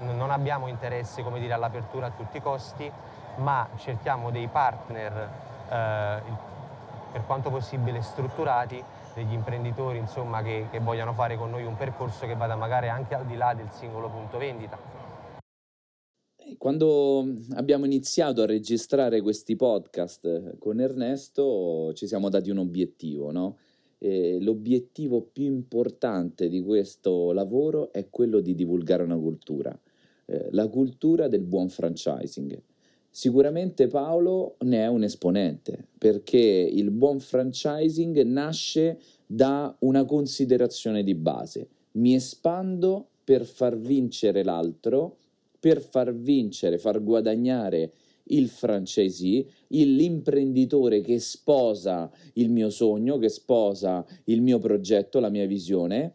Non 0.00 0.30
abbiamo 0.30 0.66
interesse 0.66 1.22
come 1.22 1.38
dire, 1.38 1.52
all'apertura 1.52 2.06
a 2.06 2.10
tutti 2.10 2.38
i 2.38 2.42
costi, 2.42 2.90
ma 3.36 3.68
cerchiamo 3.76 4.30
dei 4.30 4.48
partner 4.48 5.30
eh, 5.68 6.22
per 7.12 7.24
quanto 7.24 7.50
possibile 7.50 8.02
strutturati 8.02 8.84
degli 9.18 9.32
imprenditori 9.32 9.98
insomma, 9.98 10.42
che, 10.42 10.68
che 10.70 10.78
vogliano 10.78 11.12
fare 11.12 11.36
con 11.36 11.50
noi 11.50 11.64
un 11.64 11.76
percorso 11.76 12.26
che 12.26 12.36
vada 12.36 12.54
magari 12.54 12.88
anche 12.88 13.14
al 13.14 13.26
di 13.26 13.36
là 13.36 13.52
del 13.54 13.68
singolo 13.72 14.08
punto 14.08 14.38
vendita. 14.38 14.78
Quando 16.56 17.26
abbiamo 17.56 17.84
iniziato 17.84 18.42
a 18.42 18.46
registrare 18.46 19.20
questi 19.20 19.54
podcast 19.54 20.56
con 20.58 20.80
Ernesto 20.80 21.92
ci 21.94 22.06
siamo 22.06 22.30
dati 22.30 22.48
un 22.50 22.58
obiettivo, 22.58 23.30
no? 23.32 23.56
l'obiettivo 24.00 25.20
più 25.20 25.44
importante 25.44 26.48
di 26.48 26.62
questo 26.62 27.32
lavoro 27.32 27.92
è 27.92 28.08
quello 28.08 28.40
di 28.40 28.54
divulgare 28.54 29.02
una 29.02 29.16
cultura, 29.16 29.76
eh, 30.26 30.48
la 30.52 30.68
cultura 30.68 31.26
del 31.26 31.42
buon 31.42 31.68
franchising. 31.68 32.56
Sicuramente 33.10 33.88
Paolo 33.88 34.56
ne 34.60 34.82
è 34.82 34.86
un 34.86 35.02
esponente 35.02 35.86
perché 35.98 36.38
il 36.38 36.90
buon 36.90 37.18
franchising 37.18 38.22
nasce 38.22 39.00
da 39.26 39.74
una 39.80 40.04
considerazione 40.04 41.02
di 41.02 41.14
base. 41.14 41.68
Mi 41.92 42.14
espando 42.14 43.08
per 43.24 43.44
far 43.44 43.76
vincere 43.76 44.44
l'altro, 44.44 45.16
per 45.58 45.80
far 45.80 46.14
vincere, 46.14 46.78
far 46.78 47.02
guadagnare 47.02 47.92
il 48.30 48.48
franchisee, 48.48 49.46
l'imprenditore 49.68 51.00
che 51.00 51.18
sposa 51.18 52.10
il 52.34 52.50
mio 52.50 52.70
sogno, 52.70 53.18
che 53.18 53.30
sposa 53.30 54.06
il 54.24 54.42
mio 54.42 54.58
progetto, 54.58 55.18
la 55.18 55.30
mia 55.30 55.46
visione, 55.46 56.12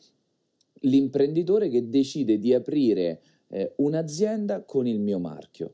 l'imprenditore 0.81 1.69
che 1.69 1.89
decide 1.89 2.37
di 2.37 2.53
aprire 2.53 3.21
eh, 3.49 3.73
un'azienda 3.77 4.63
con 4.63 4.87
il 4.87 4.99
mio 4.99 5.19
marchio 5.19 5.73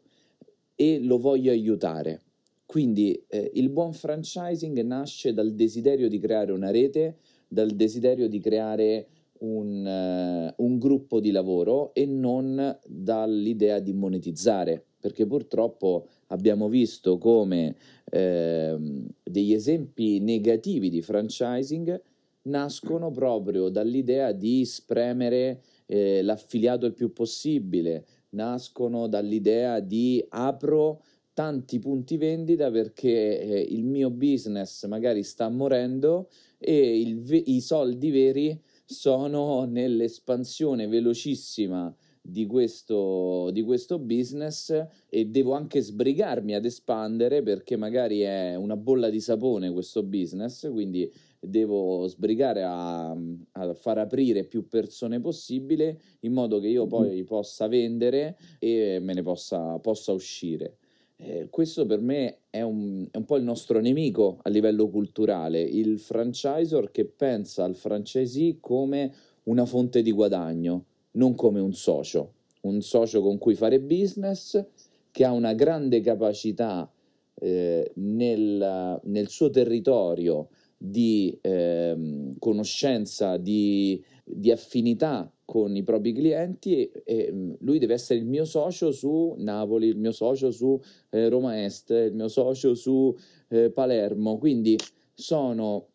e 0.82 1.00
lo 1.02 1.18
voglio 1.18 1.52
aiutare. 1.52 2.22
Quindi 2.66 3.22
eh, 3.28 3.52
il 3.56 3.70
buon 3.70 3.92
franchising 3.92 4.80
nasce 4.82 5.34
dal 5.34 5.54
desiderio 5.54 6.08
di 6.08 6.20
creare 6.20 6.54
una 6.54 6.72
rete 6.72 7.18
dal 7.50 7.72
desiderio 7.72 8.30
di 8.30 8.40
creare 8.40 9.08
un, 9.40 9.86
uh, 9.86 10.64
un 10.64 10.78
gruppo 10.78 11.20
di 11.20 11.32
lavoro 11.32 11.94
e 11.94 12.06
non 12.06 12.78
dall'idea 12.86 13.80
di 13.80 13.94
monetizzare, 13.94 14.86
perché 15.00 15.26
purtroppo 15.26 16.08
abbiamo 16.28 16.70
visto 16.70 17.18
come 17.18 17.76
eh, 18.12 18.78
degli 19.24 19.54
esempi 19.54 20.20
negativi 20.20 20.90
di 20.90 21.02
franchising 21.02 22.02
nascono 22.44 23.12
proprio 23.12 23.70
dall'idea 23.70 24.32
di 24.32 24.64
spremere 24.66 25.62
eh, 25.86 26.22
l'affiliato 26.22 26.86
il 26.86 26.94
più 26.94 27.12
possibile, 27.14 28.06
nascono 28.32 29.08
dall'idea 29.08 29.80
di 29.80 30.24
apro 30.30 31.04
tanti 31.34 31.80
punti 31.80 32.18
vendita 32.18 32.70
perché 32.70 33.40
eh, 33.40 33.60
il 33.62 33.86
mio 33.86 34.10
business 34.10 34.86
magari 34.88 35.24
sta 35.24 35.48
morendo 35.50 36.30
e 36.58 37.00
il, 37.00 37.44
i 37.46 37.62
soldi 37.62 38.12
veri 38.12 38.62
sono 38.86 39.64
nell'espansione 39.64 40.88
velocissima 40.88 41.96
di 42.22 42.46
questo, 42.46 43.50
di 43.52 43.62
questo 43.64 43.98
business 44.00 44.86
e 45.08 45.26
devo 45.26 45.54
anche 45.54 45.82
sbrigarmi 45.82 46.54
ad 46.54 46.66
espandere 46.66 47.42
perché 47.42 47.76
magari 47.78 48.22
è 48.22 48.56
una 48.56 48.76
bolla 48.76 49.10
di 49.10 49.22
sapone 49.22 49.72
questo 49.72 50.04
business, 50.04 50.70
quindi 50.70 51.12
devo 51.40 52.06
sbrigare 52.08 52.64
a, 52.64 53.12
a, 53.12 53.74
far 53.74 53.98
aprire 53.98 54.44
più 54.44 54.68
persone 54.68 55.20
possibile 55.22 56.00
in 56.22 56.34
modo 56.34 56.60
che 56.60 56.68
io 56.68 56.86
poi 56.86 57.24
possa 57.24 57.68
vendere 57.68 58.38
e 58.60 59.00
me 59.02 59.14
ne 59.14 59.24
possa, 59.24 59.80
possa 59.80 60.12
uscire. 60.12 60.78
Eh, 61.22 61.48
questo 61.50 61.86
per 61.86 62.00
me 62.00 62.40
è 62.50 62.62
un, 62.62 63.08
è 63.12 63.18
un, 63.18 63.26
po' 63.26 63.36
il 63.36 63.44
nostro 63.44 63.80
nemico 63.80 64.40
a 64.42 64.50
livello 64.50 64.88
culturale, 64.90 65.62
il 65.62 66.00
franchisor 66.00 66.92
che 66.92 67.06
pensa 67.06 67.66
al 67.66 67.76
franchisee 67.76 68.58
come 68.60 69.14
una 69.44 69.66
fonte 69.66 70.02
di 70.02 70.12
guadagno, 70.12 70.86
non 71.12 71.36
come 71.36 71.60
un 71.60 71.74
socio, 71.74 72.34
un 72.62 72.82
socio 72.82 73.22
con 73.22 73.38
cui 73.38 73.56
fare 73.56 73.82
business, 73.82 74.64
che 75.12 75.26
ha 75.26 75.32
una 75.32 75.54
grande 75.54 76.00
capacità 76.00 76.90
eh, 77.34 77.92
nel, 77.96 79.00
nel 79.04 79.28
suo 79.28 79.50
territorio 79.50 80.48
di 80.82 81.38
eh, 81.42 82.34
conoscenza, 82.40 83.36
di, 83.36 84.02
di, 84.24 84.50
affinità 84.50 85.30
con 85.44 85.76
i 85.76 85.84
propri 85.84 86.14
clienti 86.14 86.90
e, 86.90 87.04
e, 87.04 87.30
mm, 87.34 87.54
lui 87.60 87.80
deve 87.80 87.96
essere 87.96 88.20
il 88.20 88.26
mio 88.26 88.46
socio 88.46 88.94
su 88.94 89.36
Napoli, 89.40 89.88
il 89.88 89.98
mio 89.98 90.14
socio 90.14 90.52
su 90.52 90.80
eh, 91.10 91.28
Roma 91.28 91.62
Est, 91.66 91.90
il 91.90 92.14
mio 92.14 92.30
socio 92.30 92.76
su 92.76 93.14
eh, 93.50 93.72
Palermo, 93.72 94.38
quindi 94.38 94.78
sono 95.14 95.88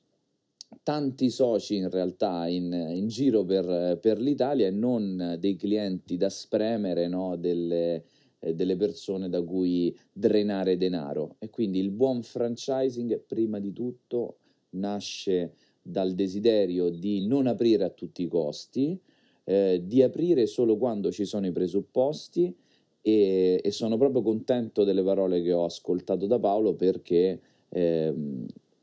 tanti 0.83 1.31
soci 1.31 1.77
in 1.77 1.89
realtà 1.89 2.47
in, 2.47 2.71
in 2.73 3.09
giro 3.09 3.43
per, 3.45 3.99
per, 4.03 4.21
l'Italia 4.21 4.67
e 4.67 4.71
non 4.71 5.37
dei 5.39 5.57
clienti 5.57 6.19
da 6.19 6.29
spremere, 6.29 7.09
no? 7.09 7.37
delle, 7.37 8.05
eh, 8.41 8.55
delle 8.55 8.77
persone 8.77 9.31
da 9.31 9.41
cui 9.41 9.97
drenare 10.13 10.77
denaro. 10.77 11.37
E 11.39 11.49
quindi 11.49 11.79
il 11.79 11.91
buon 11.91 12.23
franchising 12.23 13.19
prima 13.21 13.59
di 13.59 13.73
tutto 13.73 14.41
nasce 14.75 15.53
dal 15.83 16.15
desiderio 16.15 16.89
di 16.89 17.27
non 17.27 17.47
aprire 17.47 17.85
a 17.85 17.91
tutti 17.91 18.23
i 18.23 18.29
costi, 18.29 18.99
eh, 19.45 19.83
di 19.85 20.03
aprire 20.03 20.47
solo 20.47 20.77
quando 20.77 21.13
ci 21.13 21.25
sono 21.25 21.47
i 21.47 21.53
presupposti 21.53 22.55
e, 23.03 23.61
e, 23.63 23.71
sono 23.71 23.99
proprio 23.99 24.23
contento 24.23 24.85
delle 24.85 25.03
parole 25.03 25.43
che 25.43 25.53
ho 25.53 25.65
ascoltato 25.65 26.27
da 26.27 26.39
Paolo 26.39 26.75
perché 26.75 27.39
eh, 27.69 28.15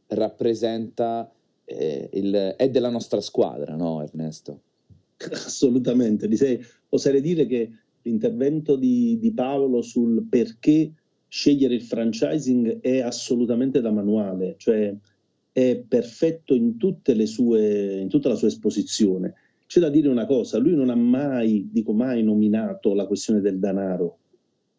rappresenta, 0.07 1.31
eh, 1.65 2.09
il, 2.13 2.53
è 2.55 2.69
della 2.69 2.89
nostra 2.89 3.21
squadra, 3.21 3.75
no 3.75 4.03
Ernesto? 4.03 4.61
Assolutamente, 5.17 6.29
oserei 6.89 7.21
dire 7.21 7.47
che 7.47 7.71
l'intervento 8.03 8.75
di, 8.75 9.17
di 9.19 9.31
Paolo 9.33 9.81
sul 9.81 10.25
perché 10.29 10.93
scegliere 11.27 11.75
il 11.75 11.81
franchising 11.81 12.81
è 12.81 12.99
assolutamente 12.99 13.81
da 13.81 13.91
manuale, 13.91 14.55
cioè 14.57 14.93
è 15.51 15.83
perfetto 15.87 16.53
in, 16.53 16.77
sue, 17.25 17.99
in 17.99 18.07
tutta 18.09 18.29
la 18.29 18.35
sua 18.35 18.47
esposizione. 18.47 19.33
C'è 19.65 19.79
da 19.79 19.89
dire 19.89 20.09
una 20.09 20.25
cosa, 20.25 20.57
lui 20.57 20.75
non 20.75 20.89
ha 20.89 20.95
mai, 20.95 21.69
dico 21.71 21.93
mai, 21.93 22.23
nominato 22.23 22.93
la 22.93 23.05
questione 23.05 23.41
del 23.41 23.59
denaro. 23.59 24.17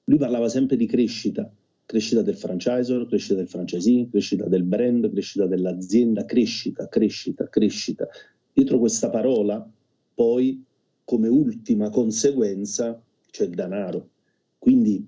Lui 0.05 0.19
parlava 0.19 0.49
sempre 0.49 0.77
di 0.77 0.87
crescita, 0.87 1.51
crescita 1.85 2.23
del 2.23 2.37
franchisor, 2.37 3.07
crescita 3.07 3.35
del 3.35 3.49
franchisee, 3.49 4.09
crescita 4.11 4.49
del 4.49 4.65
brand, 4.65 5.11
crescita 5.11 5.47
dell'azienda, 5.47 6.25
crescita, 6.25 6.89
crescita, 6.89 7.49
crescita. 7.49 8.09
Dietro 8.53 8.79
questa 8.79 9.09
parola, 9.09 9.67
poi, 10.15 10.63
come 11.05 11.29
ultima 11.29 11.89
conseguenza, 11.89 13.01
c'è 13.31 13.45
il 13.45 13.55
denaro. 13.55 14.11
Quindi 14.59 15.07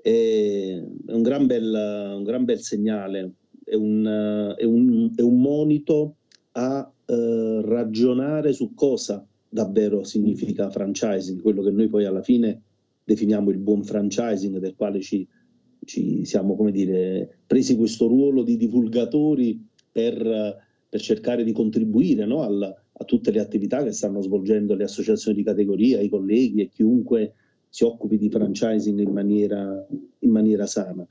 è 0.00 0.80
un 1.06 1.22
gran 1.22 1.46
bel, 1.46 2.14
un 2.16 2.22
gran 2.22 2.44
bel 2.44 2.60
segnale 2.60 3.32
è 3.68 3.74
un, 3.74 4.54
è 4.56 4.64
un, 4.64 5.12
è 5.14 5.20
un 5.20 5.40
monito 5.40 6.16
a 6.52 6.90
eh, 7.04 7.60
ragionare 7.62 8.52
su 8.52 8.74
cosa 8.74 9.26
davvero 9.48 10.04
significa 10.04 10.70
franchising, 10.70 11.40
quello 11.40 11.62
che 11.62 11.70
noi 11.70 11.88
poi 11.88 12.04
alla 12.04 12.22
fine 12.22 12.62
definiamo 13.04 13.50
il 13.50 13.58
buon 13.58 13.82
franchising, 13.82 14.58
del 14.58 14.74
quale 14.76 15.00
ci, 15.00 15.26
ci 15.84 16.24
siamo 16.24 16.56
come 16.56 16.70
dire, 16.70 17.38
presi 17.46 17.76
questo 17.76 18.06
ruolo 18.06 18.42
di 18.42 18.56
divulgatori 18.56 19.66
per, 19.90 20.58
per 20.88 21.00
cercare 21.00 21.44
di 21.44 21.52
contribuire 21.52 22.26
no, 22.26 22.42
al, 22.42 22.62
a 22.62 23.04
tutte 23.04 23.30
le 23.30 23.40
attività 23.40 23.82
che 23.82 23.92
stanno 23.92 24.20
svolgendo 24.20 24.74
le 24.74 24.84
associazioni 24.84 25.38
di 25.38 25.44
categoria, 25.44 26.00
i 26.00 26.10
colleghi 26.10 26.60
e 26.60 26.68
chiunque 26.68 27.32
si 27.70 27.84
occupi 27.84 28.18
di 28.18 28.28
franchising 28.28 28.98
in 29.00 29.10
maniera, 29.10 29.86
in 30.18 30.30
maniera 30.30 30.66
sana. 30.66 31.06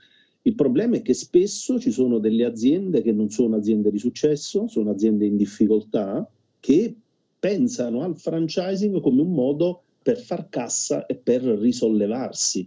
Il 0.48 0.56
problema 0.56 0.96
è 0.96 1.02
che 1.02 1.14
spesso 1.14 1.78
ci 1.78 1.92
sono 1.92 2.20
delle 2.20 2.46
aziende 2.46 3.02
che 3.02 3.12
non 3.12 3.30
sono 3.30 3.58
aziende 3.58 3.92
di 3.92 4.00
successo, 4.00 4.70
sono 4.70 4.92
aziende 4.92 5.26
in 5.26 5.36
difficoltà, 5.36 6.26
che 6.62 6.96
pensano 7.38 8.02
al 8.02 8.18
franchising 8.18 9.02
come 9.02 9.20
un 9.20 9.34
modo 9.34 9.82
per 10.02 10.18
far 10.18 10.48
cassa 10.48 11.06
e 11.06 11.16
per 11.16 11.42
risollevarsi. 11.42 12.66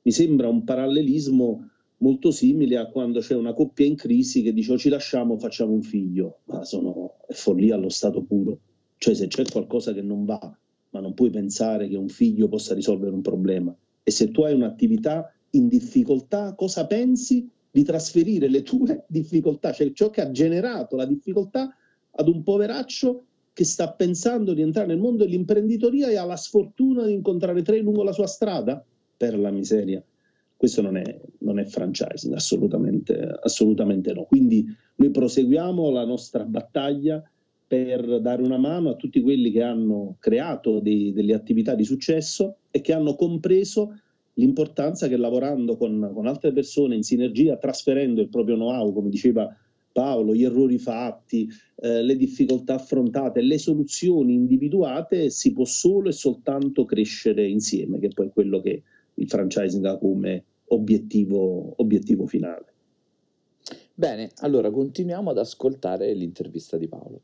Mi 0.00 0.10
sembra 0.10 0.48
un 0.48 0.64
parallelismo 0.64 1.68
molto 1.98 2.30
simile 2.30 2.78
a 2.78 2.86
quando 2.86 3.20
c'è 3.20 3.34
una 3.34 3.52
coppia 3.52 3.84
in 3.84 3.96
crisi 3.96 4.40
che 4.40 4.54
dice 4.54 4.72
o 4.72 4.78
ci 4.78 4.88
lasciamo 4.88 5.34
o 5.34 5.38
facciamo 5.38 5.72
un 5.72 5.82
figlio, 5.82 6.38
ma 6.44 6.64
sono, 6.64 7.16
è 7.28 7.34
follia 7.34 7.74
allo 7.74 7.90
stato 7.90 8.22
puro. 8.22 8.58
Cioè 8.96 9.12
se 9.12 9.26
c'è 9.26 9.44
qualcosa 9.44 9.92
che 9.92 10.00
non 10.00 10.24
va, 10.24 10.40
ma 10.88 11.00
non 11.00 11.12
puoi 11.12 11.28
pensare 11.28 11.88
che 11.88 11.96
un 11.96 12.08
figlio 12.08 12.48
possa 12.48 12.72
risolvere 12.72 13.12
un 13.12 13.20
problema. 13.20 13.76
E 14.02 14.10
se 14.10 14.30
tu 14.30 14.44
hai 14.44 14.54
un'attività 14.54 15.30
in 15.52 15.68
difficoltà, 15.68 16.54
cosa 16.54 16.86
pensi 16.86 17.48
di 17.70 17.82
trasferire 17.82 18.48
le 18.48 18.62
tue 18.62 19.04
difficoltà, 19.08 19.72
cioè 19.72 19.92
ciò 19.92 20.10
che 20.10 20.20
ha 20.20 20.30
generato 20.30 20.96
la 20.96 21.06
difficoltà 21.06 21.74
ad 22.10 22.28
un 22.28 22.42
poveraccio 22.42 23.24
che 23.54 23.64
sta 23.64 23.92
pensando 23.92 24.54
di 24.54 24.62
entrare 24.62 24.88
nel 24.88 24.98
mondo 24.98 25.24
dell'imprenditoria 25.24 26.08
e 26.08 26.16
ha 26.16 26.24
la 26.24 26.36
sfortuna 26.36 27.04
di 27.06 27.12
incontrare 27.12 27.62
tre 27.62 27.80
lungo 27.80 28.02
la 28.02 28.12
sua 28.12 28.26
strada? 28.26 28.82
Per 29.16 29.38
la 29.38 29.50
miseria. 29.50 30.02
Questo 30.56 30.80
non 30.80 30.96
è, 30.96 31.20
non 31.38 31.58
è 31.58 31.64
franchising, 31.64 32.34
assolutamente, 32.34 33.14
assolutamente 33.42 34.12
no. 34.12 34.24
Quindi 34.24 34.64
noi 34.96 35.10
proseguiamo 35.10 35.90
la 35.90 36.04
nostra 36.04 36.44
battaglia 36.44 37.22
per 37.66 38.20
dare 38.20 38.42
una 38.42 38.58
mano 38.58 38.90
a 38.90 38.96
tutti 38.96 39.20
quelli 39.20 39.50
che 39.50 39.62
hanno 39.62 40.16
creato 40.18 40.78
dei, 40.80 41.12
delle 41.12 41.34
attività 41.34 41.74
di 41.74 41.84
successo 41.84 42.56
e 42.70 42.80
che 42.80 42.92
hanno 42.92 43.14
compreso 43.14 43.98
l'importanza 44.34 45.08
che 45.08 45.16
lavorando 45.16 45.76
con, 45.76 46.10
con, 46.14 46.26
altre 46.26 46.52
persone 46.52 46.94
in 46.94 47.02
sinergia, 47.02 47.56
trasferendo 47.56 48.20
il 48.20 48.28
proprio 48.28 48.54
know-how, 48.54 48.92
come 48.92 49.08
diceva 49.08 49.54
Paolo, 49.92 50.34
gli 50.34 50.44
errori 50.44 50.78
fatti, 50.78 51.48
eh, 51.76 52.02
le 52.02 52.16
difficoltà 52.16 52.74
affrontate, 52.74 53.42
le 53.42 53.58
soluzioni 53.58 54.32
individuate, 54.32 55.28
si 55.28 55.52
può 55.52 55.64
solo 55.64 56.08
e 56.08 56.12
soltanto 56.12 56.84
crescere 56.84 57.46
insieme, 57.46 57.98
che 57.98 58.08
poi 58.08 58.28
è 58.28 58.30
quello 58.30 58.60
che 58.60 58.82
il 59.14 59.28
franchising 59.28 59.84
ha 59.84 59.98
come 59.98 60.44
obiettivo, 60.68 61.74
obiettivo 61.76 62.26
finale. 62.26 62.72
Bene, 63.94 64.30
allora 64.36 64.70
continuiamo 64.70 65.30
ad 65.30 65.38
ascoltare 65.38 66.12
l'intervista 66.14 66.78
di 66.78 66.88
Paolo. 66.88 67.20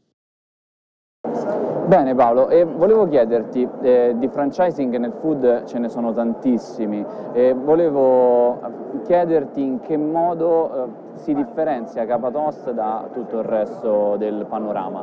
Bene 1.87 2.15
Paolo, 2.15 2.49
e 2.49 2.65
volevo 2.65 3.09
chiederti, 3.09 3.67
eh, 3.81 4.15
di 4.17 4.29
franchising 4.29 4.95
nel 4.97 5.13
food 5.13 5.65
ce 5.65 5.79
ne 5.79 5.89
sono 5.89 6.13
tantissimi, 6.13 7.03
e 7.33 7.55
volevo 7.55 8.59
chiederti 9.07 9.63
in 9.63 9.81
che 9.81 9.97
modo 9.97 10.85
eh, 10.85 10.89
si 11.21 11.33
differenzia 11.33 12.05
Capatost 12.05 12.73
da 12.73 13.09
tutto 13.11 13.39
il 13.39 13.45
resto 13.45 14.17
del 14.17 14.45
panorama. 14.47 15.03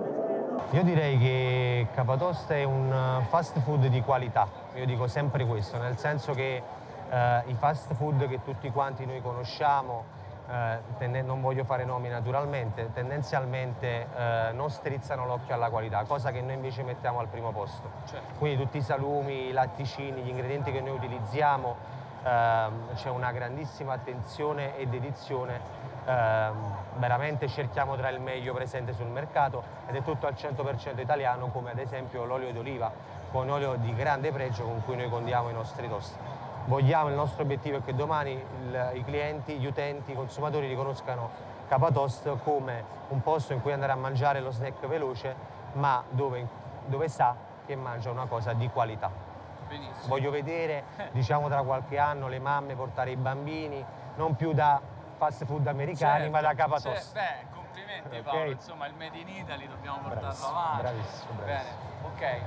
Io 0.71 0.83
direi 0.83 1.17
che 1.17 1.87
Capatost 1.95 2.51
è 2.51 2.63
un 2.63 2.93
fast 3.29 3.59
food 3.61 3.87
di 3.87 4.01
qualità, 4.01 4.47
io 4.75 4.85
dico 4.85 5.07
sempre 5.07 5.43
questo, 5.45 5.79
nel 5.79 5.97
senso 5.97 6.33
che 6.33 6.61
eh, 7.09 7.43
i 7.47 7.55
fast 7.55 7.95
food 7.95 8.27
che 8.27 8.41
tutti 8.43 8.69
quanti 8.69 9.05
noi 9.05 9.21
conosciamo 9.23 10.03
eh, 10.47 11.21
non 11.21 11.41
voglio 11.41 11.63
fare 11.63 11.85
nomi 11.85 12.09
naturalmente, 12.09 12.91
tendenzialmente 12.93 14.07
eh, 14.15 14.51
non 14.53 14.69
strizzano 14.69 15.25
l'occhio 15.25 15.53
alla 15.53 15.69
qualità, 15.69 16.03
cosa 16.03 16.31
che 16.31 16.41
noi 16.41 16.55
invece 16.55 16.83
mettiamo 16.83 17.19
al 17.19 17.27
primo 17.27 17.51
posto. 17.51 17.89
Certo. 18.05 18.33
Quindi 18.37 18.61
tutti 18.61 18.77
i 18.77 18.81
salumi, 18.81 19.47
i 19.47 19.51
latticini, 19.51 20.21
gli 20.21 20.29
ingredienti 20.29 20.71
che 20.71 20.81
noi 20.81 20.95
utilizziamo, 20.95 21.75
ehm, 22.23 22.93
c'è 22.95 23.09
una 23.09 23.31
grandissima 23.31 23.93
attenzione 23.93 24.77
e 24.77 24.87
dedizione, 24.87 25.59
ehm, 26.05 26.75
veramente 26.97 27.47
cerchiamo 27.47 27.95
tra 27.95 28.09
il 28.09 28.19
meglio 28.19 28.53
presente 28.53 28.93
sul 28.93 29.07
mercato 29.07 29.63
ed 29.87 29.95
è 29.95 30.03
tutto 30.03 30.27
al 30.27 30.33
100% 30.33 31.01
italiano 31.01 31.47
come 31.47 31.71
ad 31.71 31.79
esempio 31.79 32.25
l'olio 32.25 32.51
d'oliva, 32.51 32.91
un 33.31 33.49
olio 33.49 33.75
di 33.75 33.93
grande 33.93 34.31
pregio 34.31 34.63
con 34.63 34.81
cui 34.83 34.95
noi 34.95 35.09
condiamo 35.09 35.49
i 35.49 35.53
nostri 35.53 35.89
toast 35.89 36.17
vogliamo, 36.65 37.09
il 37.09 37.15
nostro 37.15 37.43
obiettivo 37.43 37.77
è 37.77 37.83
che 37.83 37.93
domani 37.95 38.31
il, 38.31 38.91
i 38.95 39.03
clienti, 39.03 39.57
gli 39.57 39.65
utenti, 39.65 40.11
i 40.11 40.15
consumatori 40.15 40.67
riconoscano 40.67 41.53
Capatost 41.67 42.37
come 42.43 42.83
un 43.09 43.21
posto 43.21 43.53
in 43.53 43.61
cui 43.61 43.71
andare 43.71 43.91
a 43.91 43.95
mangiare 43.95 44.39
lo 44.39 44.51
snack 44.51 44.85
veloce, 44.87 45.35
ma 45.73 46.03
dove, 46.09 46.47
dove 46.85 47.07
sa 47.07 47.35
che 47.65 47.75
mangia 47.75 48.11
una 48.11 48.25
cosa 48.27 48.53
di 48.53 48.67
qualità. 48.69 49.11
Benissimo. 49.67 50.07
Voglio 50.07 50.29
vedere, 50.29 50.83
diciamo 51.11 51.47
tra 51.47 51.63
qualche 51.63 51.97
anno, 51.97 52.27
le 52.27 52.39
mamme 52.39 52.75
portare 52.75 53.11
i 53.11 53.15
bambini 53.15 53.83
non 54.17 54.35
più 54.35 54.53
da 54.53 54.79
fast 55.17 55.45
food 55.45 55.65
americani, 55.67 56.23
Certo, 56.23 56.31
ma 56.31 56.41
da 56.41 56.53
Capatost. 56.53 57.13
certo. 57.13 57.13
Beh, 57.13 57.55
complimenti. 57.55 58.21
Paolo, 58.21 58.51
insomma 58.51 58.85
il 58.87 58.93
Made 58.93 59.17
in 59.17 59.27
Italy 59.29 59.67
dobbiamo 59.67 59.97
portarlo 59.97 60.19
Bravissimo, 60.21 60.49
avanti. 60.49 60.81
bravissimo, 60.81 61.33
bravissimo. 61.33 61.45
Bene, 61.45 62.35
ok. 62.37 62.41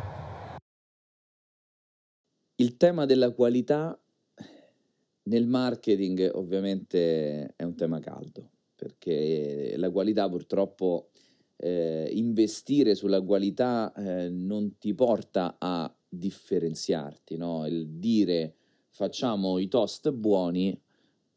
Il 2.60 2.76
tema 2.76 3.04
della 3.04 3.32
qualità 3.32 3.98
nel 5.28 5.46
marketing 5.46 6.30
ovviamente 6.34 7.54
è 7.54 7.62
un 7.62 7.74
tema 7.74 8.00
caldo, 8.00 8.50
perché 8.74 9.74
la 9.76 9.90
qualità 9.90 10.28
purtroppo 10.28 11.10
eh, 11.56 12.10
investire 12.12 12.94
sulla 12.94 13.20
qualità 13.22 13.92
eh, 13.92 14.28
non 14.28 14.78
ti 14.78 14.94
porta 14.94 15.56
a 15.58 15.92
differenziarti, 16.08 17.36
no? 17.36 17.66
Il 17.66 17.88
dire 17.88 18.54
facciamo 18.90 19.58
i 19.58 19.68
toast 19.68 20.10
buoni 20.10 20.80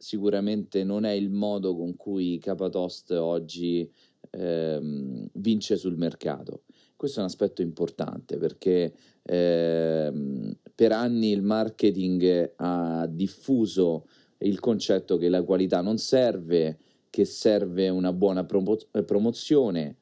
sicuramente 0.01 0.83
non 0.83 1.05
è 1.05 1.11
il 1.11 1.29
modo 1.29 1.75
con 1.75 1.95
cui 1.95 2.39
Capatost 2.39 3.11
oggi 3.11 3.89
ehm, 4.31 5.29
vince 5.33 5.77
sul 5.77 5.95
mercato. 5.95 6.63
Questo 6.95 7.19
è 7.19 7.21
un 7.21 7.27
aspetto 7.27 7.61
importante 7.61 8.37
perché 8.37 8.93
ehm, 9.23 10.53
per 10.81 10.93
anni 10.93 11.29
il 11.29 11.43
marketing 11.43 12.53
ha 12.55 13.05
diffuso 13.07 14.07
il 14.39 14.59
concetto 14.59 15.17
che 15.17 15.29
la 15.29 15.43
qualità 15.43 15.79
non 15.81 15.99
serve, 15.99 16.79
che 17.11 17.23
serve 17.23 17.89
una 17.89 18.11
buona 18.11 18.45
promo- 18.45 18.79
promozione, 19.05 19.97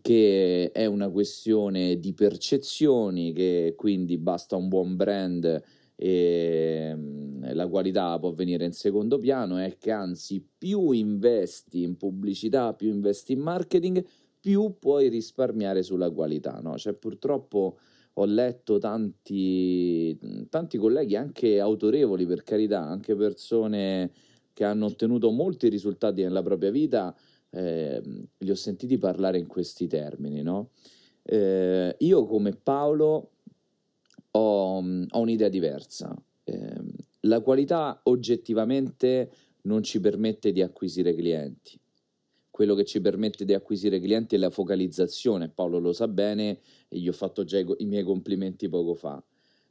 che 0.00 0.72
è 0.72 0.86
una 0.86 1.08
questione 1.08 2.00
di 2.00 2.14
percezioni, 2.14 3.32
che 3.32 3.74
quindi 3.76 4.18
basta 4.18 4.56
un 4.56 4.66
buon 4.66 4.96
brand 4.96 5.62
e 5.94 6.92
mm, 6.96 7.52
la 7.52 7.68
qualità 7.68 8.18
può 8.18 8.32
venire 8.32 8.64
in 8.64 8.72
secondo 8.72 9.20
piano 9.20 9.64
e 9.64 9.76
che 9.78 9.92
anzi 9.92 10.44
più 10.58 10.90
investi 10.90 11.84
in 11.84 11.96
pubblicità, 11.96 12.74
più 12.74 12.88
investi 12.88 13.34
in 13.34 13.40
marketing, 13.40 14.04
più 14.40 14.78
puoi 14.80 15.08
risparmiare 15.10 15.84
sulla 15.84 16.10
qualità. 16.10 16.58
No? 16.60 16.76
Cioè, 16.76 16.94
purtroppo 16.94 17.78
ho 18.20 18.24
letto 18.24 18.78
tanti, 18.78 20.18
tanti 20.48 20.76
colleghi, 20.76 21.14
anche 21.14 21.60
autorevoli 21.60 22.26
per 22.26 22.42
carità, 22.42 22.80
anche 22.80 23.14
persone 23.14 24.10
che 24.52 24.64
hanno 24.64 24.86
ottenuto 24.86 25.30
molti 25.30 25.68
risultati 25.68 26.22
nella 26.22 26.42
propria 26.42 26.70
vita, 26.70 27.14
eh, 27.50 28.02
li 28.36 28.50
ho 28.50 28.54
sentiti 28.56 28.98
parlare 28.98 29.38
in 29.38 29.46
questi 29.46 29.86
termini. 29.86 30.42
No? 30.42 30.70
Eh, 31.22 31.94
io 31.96 32.26
come 32.26 32.52
Paolo 32.52 33.30
ho, 34.32 34.78
ho 34.78 35.20
un'idea 35.20 35.48
diversa. 35.48 36.12
Eh, 36.42 36.82
la 37.20 37.40
qualità 37.40 38.00
oggettivamente 38.04 39.30
non 39.62 39.84
ci 39.84 40.00
permette 40.00 40.50
di 40.50 40.60
acquisire 40.60 41.14
clienti. 41.14 41.78
Quello 42.58 42.74
che 42.74 42.84
ci 42.84 43.00
permette 43.00 43.44
di 43.44 43.54
acquisire 43.54 44.00
clienti 44.00 44.34
è 44.34 44.38
la 44.38 44.50
focalizzazione. 44.50 45.48
Paolo 45.48 45.78
lo 45.78 45.92
sa 45.92 46.08
bene 46.08 46.58
gli 46.88 47.06
ho 47.06 47.12
fatto 47.12 47.44
già 47.44 47.56
i, 47.56 47.64
i 47.76 47.86
miei 47.86 48.02
complimenti 48.02 48.68
poco 48.68 48.94
fa. 48.94 49.22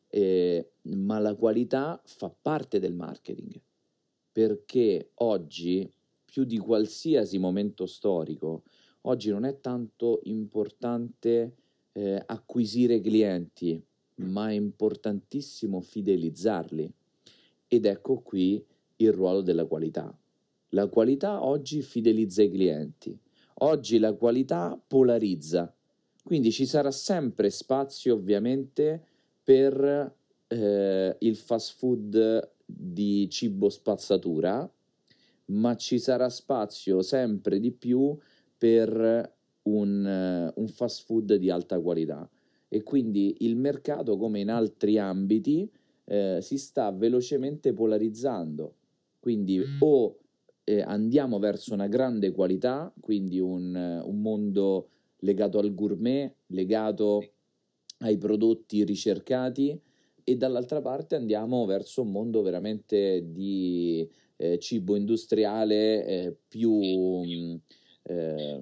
Eh, 0.07 0.69
ma 0.83 1.19
la 1.19 1.35
qualità 1.35 2.01
fa 2.05 2.29
parte 2.29 2.79
del 2.79 2.93
marketing 2.93 3.59
perché 4.31 5.09
oggi, 5.15 5.91
più 6.23 6.45
di 6.45 6.57
qualsiasi 6.59 7.37
momento 7.37 7.85
storico, 7.87 8.63
oggi 9.01 9.31
non 9.31 9.43
è 9.43 9.59
tanto 9.59 10.21
importante 10.23 11.55
eh, 11.91 12.23
acquisire 12.25 13.01
clienti, 13.01 13.83
ma 14.19 14.47
è 14.47 14.53
importantissimo 14.53 15.81
fidelizzarli. 15.81 16.89
Ed 17.67 17.85
ecco 17.85 18.21
qui 18.21 18.65
il 18.95 19.11
ruolo 19.11 19.41
della 19.41 19.65
qualità. 19.65 20.17
La 20.71 20.87
qualità 20.87 21.43
oggi 21.43 21.81
fidelizza 21.81 22.41
i 22.43 22.51
clienti, 22.51 23.17
oggi 23.59 23.99
la 23.99 24.13
qualità 24.13 24.79
polarizza, 24.87 25.73
quindi 26.23 26.51
ci 26.51 26.65
sarà 26.65 26.91
sempre 26.91 27.49
spazio 27.49 28.15
ovviamente 28.15 29.01
per 29.41 30.13
eh, 30.47 31.15
il 31.19 31.35
fast 31.37 31.77
food 31.77 32.51
di 32.65 33.29
cibo 33.29 33.69
spazzatura, 33.69 34.69
ma 35.45 35.75
ci 35.77 35.99
sarà 35.99 36.27
spazio 36.29 37.01
sempre 37.01 37.59
di 37.59 37.71
più 37.71 38.17
per 38.57 39.35
un, 39.63 40.51
un 40.53 40.67
fast 40.67 41.05
food 41.05 41.35
di 41.35 41.49
alta 41.49 41.79
qualità. 41.79 42.29
E 42.67 42.83
quindi 42.83 43.37
il 43.39 43.55
mercato, 43.55 44.17
come 44.17 44.41
in 44.41 44.49
altri 44.49 44.97
ambiti, 44.97 45.71
eh, 46.03 46.39
si 46.41 46.57
sta 46.57 46.91
velocemente 46.91 47.71
polarizzando. 47.71 48.75
Quindi 49.19 49.61
o 49.79 50.17
eh, 50.69 50.81
andiamo 50.81 51.39
verso 51.39 51.73
una 51.73 51.87
grande 51.87 52.31
qualità, 52.31 52.93
quindi 52.99 53.39
un, 53.39 53.73
un 53.73 54.21
mondo 54.21 54.89
legato 55.19 55.59
al 55.59 55.73
gourmet, 55.73 56.33
legato 56.47 57.23
ai 57.99 58.17
prodotti 58.17 58.83
ricercati, 58.83 59.79
e 60.25 60.35
dall'altra 60.35 60.81
parte 60.81 61.15
andiamo 61.15 61.65
verso 61.65 62.01
un 62.01 62.11
mondo 62.11 62.41
veramente 62.41 63.31
di 63.31 64.05
eh, 64.35 64.59
cibo 64.59 64.97
industriale 64.97 66.05
eh, 66.05 66.35
più 66.49 66.73
mh, 66.73 67.61
eh, 68.03 68.61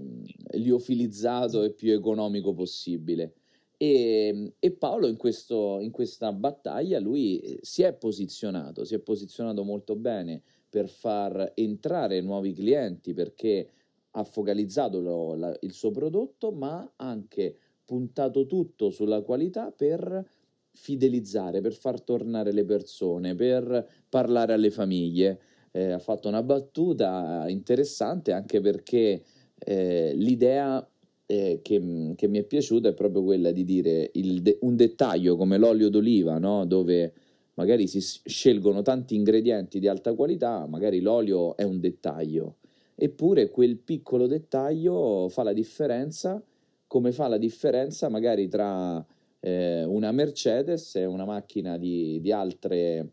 liofilizzato 0.51 1.63
e 1.63 1.71
più 1.71 1.91
economico 1.91 2.53
possibile. 2.53 3.33
E, 3.77 4.53
e 4.59 4.71
Paolo 4.73 5.07
in, 5.07 5.17
questo, 5.17 5.79
in 5.81 5.89
questa 5.89 6.31
battaglia 6.31 6.99
lui 6.99 7.57
si 7.61 7.81
è 7.81 7.93
posizionato, 7.93 8.85
si 8.85 8.93
è 8.93 8.99
posizionato 8.99 9.63
molto 9.63 9.95
bene 9.95 10.43
per 10.69 10.89
far 10.89 11.51
entrare 11.55 12.21
nuovi 12.21 12.53
clienti 12.53 13.13
perché 13.13 13.69
ha 14.11 14.23
focalizzato 14.23 14.99
lo- 14.99 15.35
la- 15.35 15.57
il 15.61 15.73
suo 15.73 15.91
prodotto, 15.91 16.51
ma 16.51 16.79
ha 16.95 17.09
anche 17.09 17.55
puntato 17.83 18.45
tutto 18.45 18.89
sulla 18.89 19.21
qualità 19.21 19.71
per 19.71 20.25
fidelizzare, 20.71 21.61
per 21.61 21.73
far 21.73 22.01
tornare 22.01 22.51
le 22.51 22.65
persone, 22.65 23.35
per 23.35 23.87
parlare 24.09 24.53
alle 24.53 24.71
famiglie. 24.71 25.39
Eh, 25.71 25.91
ha 25.91 25.99
fatto 25.99 26.27
una 26.27 26.41
battuta 26.43 27.45
interessante 27.47 28.31
anche 28.31 28.61
perché 28.61 29.21
eh, 29.57 30.13
l'idea 30.15 30.85
eh, 31.25 31.59
che, 31.61 32.13
che 32.15 32.27
mi 32.27 32.39
è 32.39 32.43
piaciuta 32.43 32.89
è 32.89 32.93
proprio 32.93 33.23
quella 33.23 33.51
di 33.51 33.63
dire 33.63 34.11
de- 34.13 34.57
un 34.61 34.75
dettaglio 34.75 35.35
come 35.35 35.57
l'olio 35.57 35.89
d'oliva, 35.89 36.37
no? 36.37 36.65
dove 36.65 37.13
magari 37.55 37.87
si 37.87 37.99
scelgono 38.01 38.81
tanti 38.81 39.15
ingredienti 39.15 39.79
di 39.79 39.87
alta 39.87 40.13
qualità, 40.13 40.65
magari 40.67 41.01
l'olio 41.01 41.55
è 41.57 41.63
un 41.63 41.79
dettaglio, 41.79 42.57
eppure 42.95 43.49
quel 43.49 43.77
piccolo 43.77 44.27
dettaglio 44.27 45.27
fa 45.29 45.43
la 45.43 45.53
differenza, 45.53 46.41
come 46.87 47.11
fa 47.11 47.27
la 47.27 47.37
differenza 47.37 48.09
magari 48.09 48.47
tra 48.47 49.05
eh, 49.39 49.83
una 49.83 50.11
Mercedes 50.11 50.95
e 50.95 51.05
una 51.05 51.25
macchina 51.25 51.77
di, 51.77 52.19
di 52.21 52.31
altre, 52.31 53.11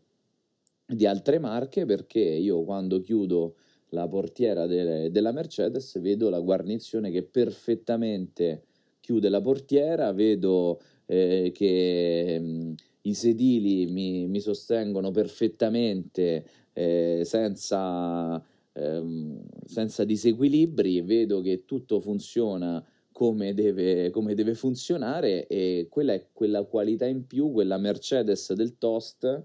di 0.85 1.05
altre 1.05 1.39
marche, 1.39 1.85
perché 1.85 2.19
io 2.19 2.63
quando 2.63 2.99
chiudo 3.01 3.55
la 3.89 4.07
portiera 4.07 4.65
de- 4.65 5.11
della 5.11 5.31
Mercedes 5.31 5.99
vedo 6.01 6.29
la 6.29 6.39
guarnizione 6.39 7.11
che 7.11 7.23
perfettamente 7.23 8.63
chiude 8.99 9.29
la 9.29 9.41
portiera, 9.41 10.11
vedo 10.11 10.81
eh, 11.05 11.51
che 11.53 12.39
mh, 12.39 12.73
i 13.03 13.13
sedili 13.13 13.85
mi, 13.87 14.27
mi 14.27 14.39
sostengono 14.39 15.11
perfettamente 15.11 16.45
eh, 16.73 17.21
senza, 17.25 18.41
ehm, 18.73 19.41
senza 19.65 20.03
disequilibri, 20.03 21.01
vedo 21.01 21.41
che 21.41 21.65
tutto 21.65 21.99
funziona 21.99 22.83
come 23.11 23.53
deve, 23.53 24.09
come 24.09 24.33
deve 24.33 24.53
funzionare 24.55 25.47
e 25.47 25.87
quella 25.89 26.13
è 26.13 26.27
quella 26.31 26.63
qualità 26.63 27.05
in 27.05 27.27
più, 27.27 27.51
quella 27.51 27.77
Mercedes 27.77 28.53
del 28.53 28.77
toast 28.77 29.43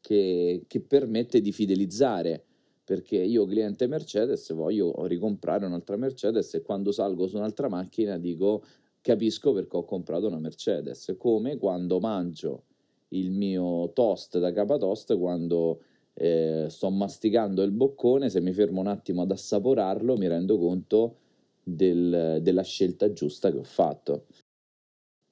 che, 0.00 0.64
che 0.66 0.80
permette 0.80 1.40
di 1.40 1.52
fidelizzare. 1.52 2.44
Perché 2.86 3.16
io 3.16 3.46
cliente 3.46 3.88
Mercedes 3.88 4.52
voglio 4.52 5.06
ricomprare 5.06 5.66
un'altra 5.66 5.96
Mercedes 5.96 6.54
e 6.54 6.62
quando 6.62 6.92
salgo 6.92 7.26
su 7.26 7.36
un'altra 7.36 7.68
macchina 7.68 8.16
dico 8.16 8.64
capisco 9.00 9.52
perché 9.52 9.76
ho 9.76 9.84
comprato 9.84 10.26
una 10.28 10.38
Mercedes, 10.38 11.14
come 11.18 11.56
quando 11.56 11.98
mangio 11.98 12.64
il 13.18 13.30
mio 13.30 13.90
toast 13.92 14.38
da 14.38 14.52
capatoast, 14.52 15.18
quando 15.18 15.80
eh, 16.14 16.66
sto 16.68 16.90
masticando 16.90 17.62
il 17.62 17.72
boccone, 17.72 18.30
se 18.30 18.40
mi 18.40 18.52
fermo 18.52 18.80
un 18.80 18.86
attimo 18.86 19.22
ad 19.22 19.30
assaporarlo 19.30 20.16
mi 20.16 20.28
rendo 20.28 20.58
conto 20.58 21.16
del, 21.62 22.38
della 22.42 22.62
scelta 22.62 23.12
giusta 23.12 23.50
che 23.50 23.58
ho 23.58 23.64
fatto. 23.64 24.26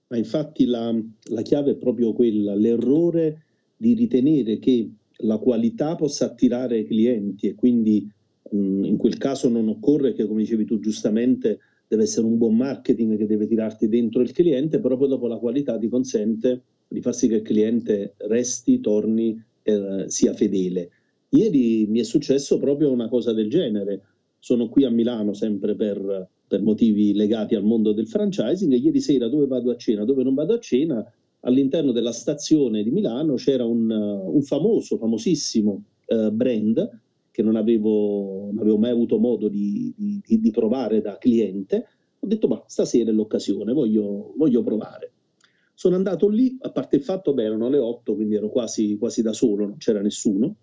Ma 0.08 0.18
infatti 0.18 0.66
la, 0.66 0.94
la 1.30 1.42
chiave 1.42 1.72
è 1.72 1.76
proprio 1.76 2.12
quella, 2.12 2.54
l'errore 2.54 3.44
di 3.76 3.94
ritenere 3.94 4.58
che 4.58 4.90
la 5.18 5.38
qualità 5.38 5.94
possa 5.94 6.26
attirare 6.26 6.84
clienti 6.84 7.48
e 7.48 7.54
quindi 7.54 8.10
mh, 8.50 8.84
in 8.84 8.96
quel 8.96 9.16
caso 9.16 9.48
non 9.48 9.68
occorre 9.68 10.12
che, 10.12 10.26
come 10.26 10.42
dicevi 10.42 10.64
tu 10.64 10.78
giustamente, 10.80 11.60
deve 11.88 12.02
essere 12.02 12.26
un 12.26 12.36
buon 12.36 12.56
marketing 12.56 13.16
che 13.16 13.26
deve 13.26 13.46
tirarti 13.46 13.88
dentro 13.88 14.20
il 14.20 14.32
cliente, 14.32 14.80
però 14.80 14.96
poi 14.96 15.08
dopo 15.08 15.26
la 15.26 15.38
qualità 15.38 15.78
ti 15.78 15.88
consente 15.88 16.62
di 16.86 17.00
far 17.00 17.14
sì 17.14 17.28
che 17.28 17.36
il 17.36 17.42
cliente 17.42 18.14
resti, 18.18 18.80
torni, 18.80 19.42
eh, 19.62 20.04
sia 20.06 20.34
fedele. 20.34 20.90
Ieri 21.30 21.86
mi 21.88 22.00
è 22.00 22.04
successo 22.04 22.58
proprio 22.58 22.92
una 22.92 23.08
cosa 23.08 23.32
del 23.32 23.48
genere. 23.48 24.02
Sono 24.38 24.68
qui 24.68 24.84
a 24.84 24.90
Milano 24.90 25.32
sempre 25.32 25.74
per, 25.74 26.28
per 26.46 26.62
motivi 26.62 27.14
legati 27.14 27.54
al 27.54 27.64
mondo 27.64 27.92
del 27.92 28.06
franchising 28.06 28.72
e 28.72 28.76
ieri 28.76 29.00
sera 29.00 29.28
dove 29.28 29.46
vado 29.46 29.70
a 29.70 29.76
cena, 29.76 30.04
dove 30.04 30.22
non 30.22 30.34
vado 30.34 30.54
a 30.54 30.58
cena, 30.58 31.04
all'interno 31.40 31.92
della 31.92 32.12
stazione 32.12 32.82
di 32.82 32.90
Milano 32.90 33.34
c'era 33.34 33.64
un, 33.64 33.90
un 33.90 34.42
famoso, 34.42 34.96
famosissimo 34.96 35.82
uh, 36.06 36.30
brand 36.30 37.00
che 37.30 37.42
non 37.42 37.56
avevo, 37.56 38.50
non 38.52 38.60
avevo, 38.60 38.78
mai 38.78 38.90
avuto 38.90 39.18
modo 39.18 39.48
di, 39.48 39.92
di, 39.96 40.40
di, 40.40 40.50
provare 40.52 41.00
da 41.00 41.18
cliente. 41.18 41.86
Ho 42.20 42.26
detto, 42.28 42.46
ma 42.46 42.62
stasera 42.66 43.10
è 43.10 43.12
l'occasione, 43.12 43.72
voglio, 43.72 44.32
voglio 44.36 44.62
provare. 44.62 45.13
Sono 45.74 45.96
andato 45.96 46.28
lì, 46.28 46.56
a 46.60 46.70
parte 46.70 46.96
il 46.96 47.02
fatto, 47.02 47.34
beh, 47.34 47.42
erano 47.42 47.68
le 47.68 47.78
8, 47.78 48.14
quindi 48.14 48.37
ero 48.37 48.48
quasi, 48.48 48.96
quasi 48.96 49.22
da 49.22 49.32
solo, 49.32 49.66
non 49.66 49.76
c'era 49.76 50.00
nessuno. 50.00 50.56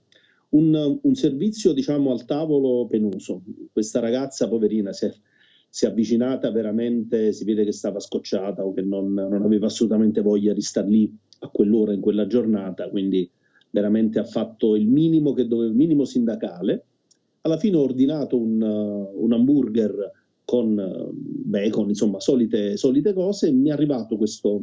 Un, 0.50 1.00
un, 1.02 1.16
servizio, 1.16 1.74
diciamo, 1.74 2.12
al 2.12 2.26
tavolo 2.26 2.88
penoso. 2.88 3.44
Questa 3.72 4.00
ragazza, 4.00 4.48
poverina, 4.48 4.94
si 4.94 5.06
è, 5.06 5.14
si 5.70 5.86
è, 5.86 5.90
avvicinata 5.90 6.50
veramente, 6.52 7.34
si 7.34 7.44
vede 7.44 7.66
che 7.66 7.74
stava 7.74 8.00
scocciata 8.00 8.66
o 8.66 8.74
che 8.74 8.82
non, 8.82 9.14
non 9.14 9.44
aveva 9.44 9.66
assolutamente 9.66 10.22
voglia 10.22 10.54
di 10.54 10.62
star 10.62 10.88
lì 10.88 11.14
a 11.40 11.50
quell'ora, 11.50 11.94
in 11.94 12.02
quella 12.02 12.26
giornata, 12.26 12.90
quindi 12.90 13.30
veramente 13.70 14.20
ha 14.20 14.26
fatto 14.26 14.76
il 14.76 14.88
minimo, 14.88 15.34
che 15.34 15.46
dove, 15.46 15.66
il 15.66 15.74
minimo 15.74 16.06
sindacale. 16.06 16.86
Alla 17.42 17.58
fine 17.58 17.76
ho 17.76 17.82
ordinato 17.82 18.38
un, 18.38 18.62
un 18.62 19.34
hamburger 19.34 20.12
con 20.46 21.10
bacon, 21.14 21.90
insomma, 21.90 22.20
solite, 22.20 22.78
solite 22.78 23.14
cose, 23.14 23.52
mi 23.52 23.70
è 23.70 23.72
arrivato 23.72 24.16
questo 24.18 24.62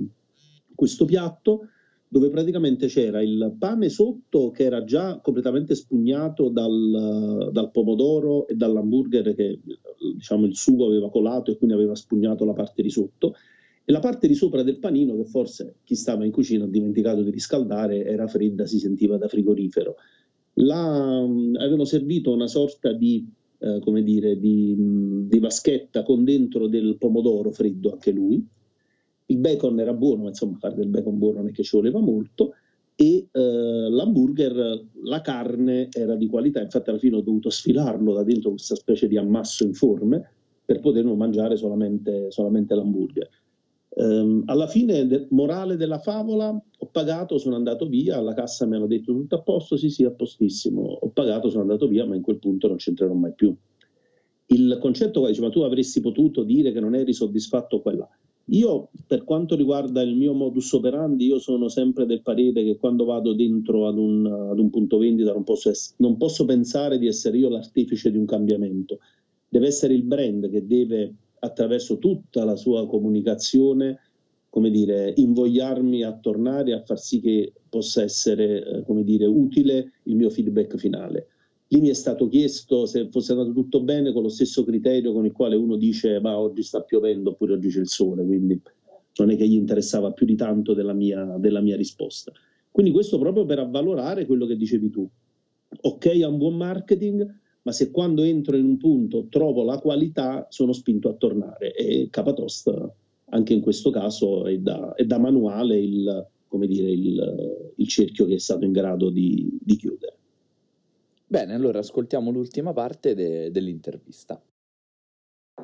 questo 0.78 1.06
piatto 1.06 1.70
dove 2.06 2.30
praticamente 2.30 2.86
c'era 2.86 3.20
il 3.20 3.56
pane 3.58 3.88
sotto 3.88 4.52
che 4.52 4.62
era 4.62 4.84
già 4.84 5.18
completamente 5.18 5.74
spugnato 5.74 6.50
dal, 6.50 7.50
dal 7.50 7.70
pomodoro 7.72 8.46
e 8.46 8.54
dall'hamburger 8.54 9.34
che 9.34 9.58
diciamo 10.14 10.46
il 10.46 10.54
sugo 10.54 10.86
aveva 10.86 11.10
colato 11.10 11.50
e 11.50 11.56
quindi 11.56 11.74
aveva 11.74 11.96
spugnato 11.96 12.44
la 12.44 12.52
parte 12.52 12.82
di 12.82 12.90
sotto 12.90 13.34
e 13.84 13.90
la 13.90 13.98
parte 13.98 14.28
di 14.28 14.34
sopra 14.34 14.62
del 14.62 14.78
panino 14.78 15.16
che 15.16 15.24
forse 15.24 15.78
chi 15.82 15.96
stava 15.96 16.24
in 16.24 16.30
cucina 16.30 16.62
ha 16.62 16.68
dimenticato 16.68 17.24
di 17.24 17.30
riscaldare 17.30 18.04
era 18.04 18.28
fredda, 18.28 18.64
si 18.64 18.78
sentiva 18.78 19.16
da 19.16 19.26
frigorifero. 19.26 19.96
La, 20.60 21.18
avevano 21.18 21.84
servito 21.84 22.32
una 22.32 22.46
sorta 22.46 22.92
di, 22.92 23.26
eh, 23.58 23.80
come 23.80 24.04
dire, 24.04 24.38
di, 24.38 24.76
di 25.26 25.38
vaschetta 25.40 26.04
con 26.04 26.22
dentro 26.22 26.68
del 26.68 26.96
pomodoro 26.98 27.50
freddo 27.50 27.90
anche 27.90 28.12
lui 28.12 28.46
il 29.30 29.38
bacon 29.38 29.80
era 29.80 29.92
buono, 29.92 30.22
ma 30.22 30.28
insomma 30.28 30.56
fare 30.58 30.74
del 30.74 30.88
bacon 30.88 31.18
buono 31.18 31.38
non 31.38 31.48
è 31.48 31.52
che 31.52 31.62
ci 31.62 31.76
voleva 31.76 32.00
molto, 32.00 32.54
e 32.94 33.28
eh, 33.30 33.40
l'hamburger, 33.40 34.86
la 35.04 35.20
carne 35.20 35.88
era 35.92 36.16
di 36.16 36.26
qualità, 36.26 36.60
infatti 36.60 36.90
alla 36.90 36.98
fine 36.98 37.16
ho 37.16 37.20
dovuto 37.20 37.48
sfilarlo 37.48 38.12
da 38.12 38.24
dentro 38.24 38.50
questa 38.50 38.74
specie 38.74 39.06
di 39.06 39.16
ammasso 39.16 39.64
informe 39.64 40.30
per 40.64 40.80
poterlo 40.80 41.14
mangiare 41.14 41.56
solamente, 41.56 42.30
solamente 42.30 42.74
l'hamburger. 42.74 43.28
Um, 43.90 44.42
alla 44.46 44.66
fine, 44.66 45.26
morale 45.30 45.76
della 45.76 45.98
favola, 45.98 46.50
ho 46.50 46.86
pagato, 46.90 47.38
sono 47.38 47.56
andato 47.56 47.86
via, 47.86 48.16
alla 48.16 48.34
cassa 48.34 48.66
mi 48.66 48.76
hanno 48.76 48.86
detto 48.86 49.12
tutto 49.12 49.36
a 49.36 49.40
posto, 49.40 49.76
sì 49.76 49.90
sì, 49.90 50.04
a 50.04 50.10
postissimo, 50.10 50.82
ho 50.82 51.08
pagato, 51.08 51.48
sono 51.50 51.62
andato 51.62 51.88
via, 51.88 52.04
ma 52.04 52.14
in 52.14 52.22
quel 52.22 52.38
punto 52.38 52.68
non 52.68 52.76
c'entrerò 52.76 53.14
mai 53.14 53.32
più. 53.32 53.54
Il 54.46 54.78
concetto 54.80 55.22
che 55.22 55.28
dice, 55.28 55.40
ma 55.40 55.50
tu 55.50 55.60
avresti 55.60 56.00
potuto 56.00 56.42
dire 56.42 56.72
che 56.72 56.80
non 56.80 56.94
eri 56.94 57.12
soddisfatto 57.12 57.80
qua 57.80 57.94
là. 57.94 58.08
Io, 58.50 58.88
per 59.06 59.24
quanto 59.24 59.54
riguarda 59.56 60.00
il 60.00 60.16
mio 60.16 60.32
modus 60.32 60.72
operandi, 60.72 61.26
io 61.26 61.38
sono 61.38 61.68
sempre 61.68 62.06
del 62.06 62.22
parere 62.22 62.64
che 62.64 62.78
quando 62.78 63.04
vado 63.04 63.34
dentro 63.34 63.86
ad 63.86 63.98
un, 63.98 64.24
ad 64.24 64.58
un 64.58 64.70
punto 64.70 64.96
vendita 64.96 65.32
non 65.32 65.44
posso, 65.44 65.68
ess- 65.68 65.94
non 65.98 66.16
posso 66.16 66.46
pensare 66.46 66.98
di 66.98 67.06
essere 67.06 67.36
io 67.36 67.50
l'artefice 67.50 68.10
di 68.10 68.16
un 68.16 68.24
cambiamento. 68.24 69.00
Deve 69.46 69.66
essere 69.66 69.92
il 69.92 70.02
brand 70.02 70.48
che 70.50 70.66
deve, 70.66 71.14
attraverso 71.40 71.98
tutta 71.98 72.44
la 72.44 72.56
sua 72.56 72.86
comunicazione, 72.86 74.00
come 74.48 74.70
dire, 74.70 75.12
invogliarmi 75.14 76.02
a 76.02 76.16
tornare 76.18 76.72
a 76.72 76.82
far 76.82 76.98
sì 76.98 77.20
che 77.20 77.52
possa 77.68 78.02
essere, 78.02 78.64
eh, 78.64 78.82
come 78.84 79.04
dire, 79.04 79.26
utile 79.26 79.92
il 80.04 80.16
mio 80.16 80.30
feedback 80.30 80.76
finale. 80.78 81.26
Lì 81.70 81.80
mi 81.80 81.88
è 81.88 81.94
stato 81.94 82.28
chiesto 82.28 82.86
se 82.86 83.08
fosse 83.10 83.32
andato 83.32 83.52
tutto 83.52 83.82
bene 83.82 84.12
con 84.12 84.22
lo 84.22 84.30
stesso 84.30 84.64
criterio 84.64 85.12
con 85.12 85.26
il 85.26 85.32
quale 85.32 85.54
uno 85.54 85.76
dice 85.76 86.18
ma 86.18 86.38
oggi 86.38 86.62
sta 86.62 86.80
piovendo 86.80 87.30
oppure 87.30 87.54
oggi 87.54 87.68
c'è 87.68 87.80
il 87.80 87.88
sole, 87.88 88.24
quindi 88.24 88.58
non 89.16 89.30
è 89.30 89.36
che 89.36 89.46
gli 89.46 89.54
interessava 89.54 90.12
più 90.12 90.24
di 90.24 90.36
tanto 90.36 90.72
della 90.72 90.94
mia, 90.94 91.36
della 91.38 91.60
mia 91.60 91.76
risposta. 91.76 92.32
Quindi 92.70 92.92
questo 92.92 93.18
proprio 93.18 93.44
per 93.44 93.58
avvalorare 93.58 94.24
quello 94.24 94.46
che 94.46 94.56
dicevi 94.56 94.90
tu. 94.90 95.08
Ok, 95.82 96.06
ha 96.22 96.28
un 96.28 96.38
buon 96.38 96.56
marketing, 96.56 97.26
ma 97.62 97.72
se 97.72 97.90
quando 97.90 98.22
entro 98.22 98.56
in 98.56 98.64
un 98.64 98.76
punto 98.78 99.26
trovo 99.28 99.62
la 99.64 99.78
qualità 99.78 100.46
sono 100.48 100.72
spinto 100.72 101.08
a 101.10 101.14
tornare 101.14 101.74
e 101.74 102.08
Capatost 102.10 102.92
anche 103.30 103.52
in 103.52 103.60
questo 103.60 103.90
caso 103.90 104.46
è 104.46 104.56
da, 104.58 104.94
è 104.94 105.04
da 105.04 105.18
manuale 105.18 105.78
il, 105.78 106.26
dire, 106.50 106.90
il, 106.90 107.72
il, 107.76 107.88
cerchio 107.88 108.24
che 108.24 108.36
è 108.36 108.38
stato 108.38 108.64
in 108.64 108.72
grado 108.72 109.10
di, 109.10 109.58
di 109.60 109.76
chiudere. 109.76 110.17
Bene, 111.30 111.52
allora 111.52 111.80
ascoltiamo 111.80 112.30
l'ultima 112.30 112.72
parte 112.72 113.14
de- 113.14 113.50
dell'intervista. 113.50 114.40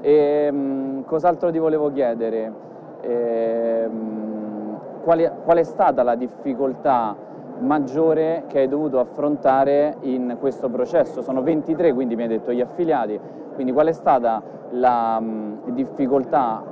E, 0.03 0.13
ehm, 0.13 1.05
cos'altro 1.07 1.51
ti 1.51 1.57
volevo 1.57 1.91
chiedere? 1.91 2.53
E, 3.01 3.11
ehm, 3.11 5.01
qual, 5.03 5.41
qual 5.43 5.57
è 5.57 5.63
stata 5.65 6.03
la 6.03 6.17
difficoltà 6.17 7.17
maggiore 7.61 8.45
che 8.49 8.59
hai 8.59 8.69
dovuto 8.69 8.99
affrontare 8.99 9.97
in 10.03 10.37
questo 10.39 10.69
processo? 10.69 11.23
Sono 11.23 11.43
23, 11.43 11.95
quindi 11.95 12.15
mi 12.15 12.23
hai 12.23 12.29
detto 12.29 12.53
gli 12.53 12.61
affiliati, 12.61 13.19
quindi 13.55 13.73
qual 13.73 13.87
è 13.87 13.93
stata 13.93 14.43
la 14.73 15.19
mh, 15.19 15.73
difficoltà 15.73 16.63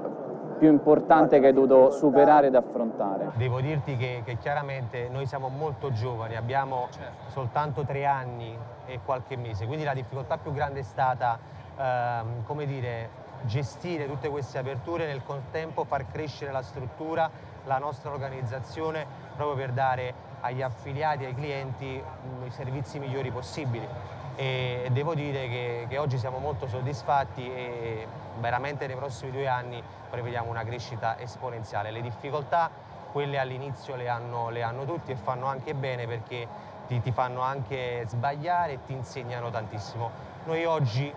più 0.63 0.71
importante 0.71 1.41
che 1.41 1.47
hai 1.47 1.53
dovuto 1.53 1.91
superare 1.91 2.47
ed 2.47 2.55
affrontare? 2.55 3.33
Devo 3.35 3.61
dirti 3.61 3.97
che, 3.97 4.23
che 4.25 4.39
chiaramente 4.39 5.09
noi 5.09 5.27
siamo 5.27 5.49
molto 5.49 5.91
giovani, 5.91 6.37
abbiamo 6.37 6.87
certo. 6.93 7.31
soltanto 7.31 7.83
tre 7.83 8.07
anni 8.07 8.57
e 8.87 9.01
qualche 9.05 9.37
mese, 9.37 9.67
quindi 9.67 9.83
la 9.83 9.93
difficoltà 9.93 10.39
più 10.39 10.53
grande 10.53 10.79
è 10.79 10.83
stata, 10.85 11.37
ehm, 11.77 12.45
come 12.45 12.67
dire, 12.67 13.11
gestire 13.41 14.07
tutte 14.07 14.29
queste 14.29 14.59
aperture 14.59 15.03
e 15.03 15.07
nel 15.09 15.25
contempo 15.25 15.83
far 15.83 16.07
crescere 16.07 16.53
la 16.53 16.63
struttura, 16.63 17.29
la 17.65 17.79
nostra 17.79 18.13
organizzazione, 18.13 19.05
proprio 19.35 19.57
per 19.57 19.73
dare 19.73 20.15
agli 20.43 20.63
affiliati 20.63 21.25
e 21.25 21.27
ai 21.27 21.35
clienti 21.35 21.87
i 21.87 22.51
servizi 22.51 23.01
migliori 23.01 23.33
possibili 23.33 23.89
e 24.35 24.89
devo 24.93 25.15
dire 25.15 25.49
che, 25.49 25.87
che, 25.89 25.99
oggi 25.99 26.19
siamo 26.19 26.39
molto 26.39 26.67
soddisfatti 26.67 27.43
e 27.53 28.07
veramente 28.39 28.87
nei 28.87 28.97
prossimi 28.97 29.31
due 29.31 29.47
anni 29.47 29.83
prevediamo 30.11 30.49
una 30.49 30.65
crescita 30.65 31.19
esponenziale. 31.19 31.91
Le 31.91 32.01
difficoltà, 32.01 32.71
quelle 33.13 33.39
all'inizio 33.39 33.95
le 33.95 34.05
le 34.51 34.63
hanno 34.63 34.85
tutti 34.85 35.11
e 35.13 35.17
fanno 35.17 35.47
anche 35.47 35.75
bene 35.75 36.07
perché 36.07 36.49
ti, 36.87 37.01
ti 37.01 37.13
fanno 37.13 37.43
anche 37.43 38.05
sbagliare 38.07 38.73
e 38.73 38.79
ti 38.87 38.93
insegnano 38.93 39.51
tantissimo. 39.51 40.11
Noi 40.45 40.65
oggi 40.65 41.13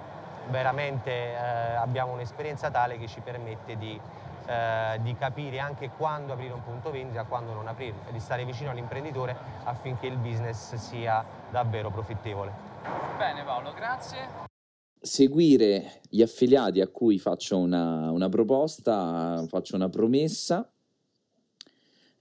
veramente 0.49 1.11
eh, 1.11 1.75
abbiamo 1.75 2.13
un'esperienza 2.13 2.69
tale 2.69 2.97
che 2.97 3.07
ci 3.07 3.21
permette 3.21 3.77
di, 3.77 3.99
eh, 4.45 4.97
di, 4.99 5.15
capire 5.17 5.59
anche 5.59 5.89
quando 5.89 6.33
aprire 6.33 6.53
un 6.53 6.63
punto 6.63 6.91
vendita 6.91 7.23
quando 7.23 7.53
non 7.53 7.67
aprirlo 7.67 8.11
di 8.11 8.19
stare 8.19 8.45
vicino 8.45 8.69
all'imprenditore 8.71 9.35
affinché 9.63 10.05
il 10.05 10.17
business 10.17 10.75
sia 10.75 11.23
davvero 11.49 11.89
profittevole. 11.89 12.74
Bene 13.17 13.43
Paolo, 13.43 13.73
grazie. 13.73 14.17
Seguire 14.99 16.01
gli 16.09 16.21
affiliati 16.21 16.81
a 16.81 16.87
cui 16.87 17.19
faccio 17.19 17.57
una, 17.57 18.11
una 18.11 18.29
proposta, 18.29 19.45
faccio 19.47 19.75
una 19.75 19.89
promessa, 19.89 20.69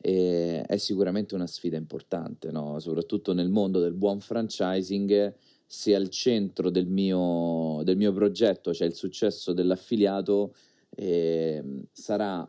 è 0.01 0.77
sicuramente 0.77 1.35
una 1.35 1.47
sfida 1.47 1.79
importante, 1.79 2.51
no? 2.51 2.79
soprattutto 2.79 3.33
nel 3.33 3.49
mondo 3.49 3.81
del 3.81 3.95
buon 3.95 4.21
franchising 4.21 5.35
se 5.67 5.95
al 5.95 6.11
centro 6.11 6.69
del 6.69 6.87
mio, 6.87 7.81
del 7.85 7.97
mio 7.97 8.13
progetto 8.13 8.71
c'è 8.71 8.85
il 8.85 8.95
successo 8.95 9.55
dell'affiliato, 9.55 10.55
eh, 10.91 11.87
sarà 11.91 12.49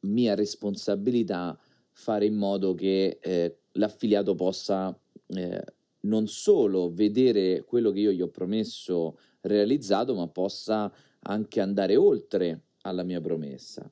mia 0.00 0.34
responsabilità 0.34 1.58
fare 1.90 2.24
in 2.26 2.34
modo 2.34 2.74
che 2.74 3.18
eh, 3.20 3.58
l'affiliato 3.72 4.34
possa 4.34 4.98
eh, 5.26 5.64
non 6.04 6.26
solo 6.26 6.92
vedere 6.92 7.64
quello 7.64 7.90
che 7.90 8.00
io 8.00 8.12
gli 8.12 8.22
ho 8.22 8.28
promesso 8.28 9.18
realizzato, 9.42 10.14
ma 10.14 10.26
possa 10.28 10.92
anche 11.20 11.60
andare 11.60 11.96
oltre 11.96 12.62
alla 12.82 13.02
mia 13.02 13.20
promessa. 13.20 13.90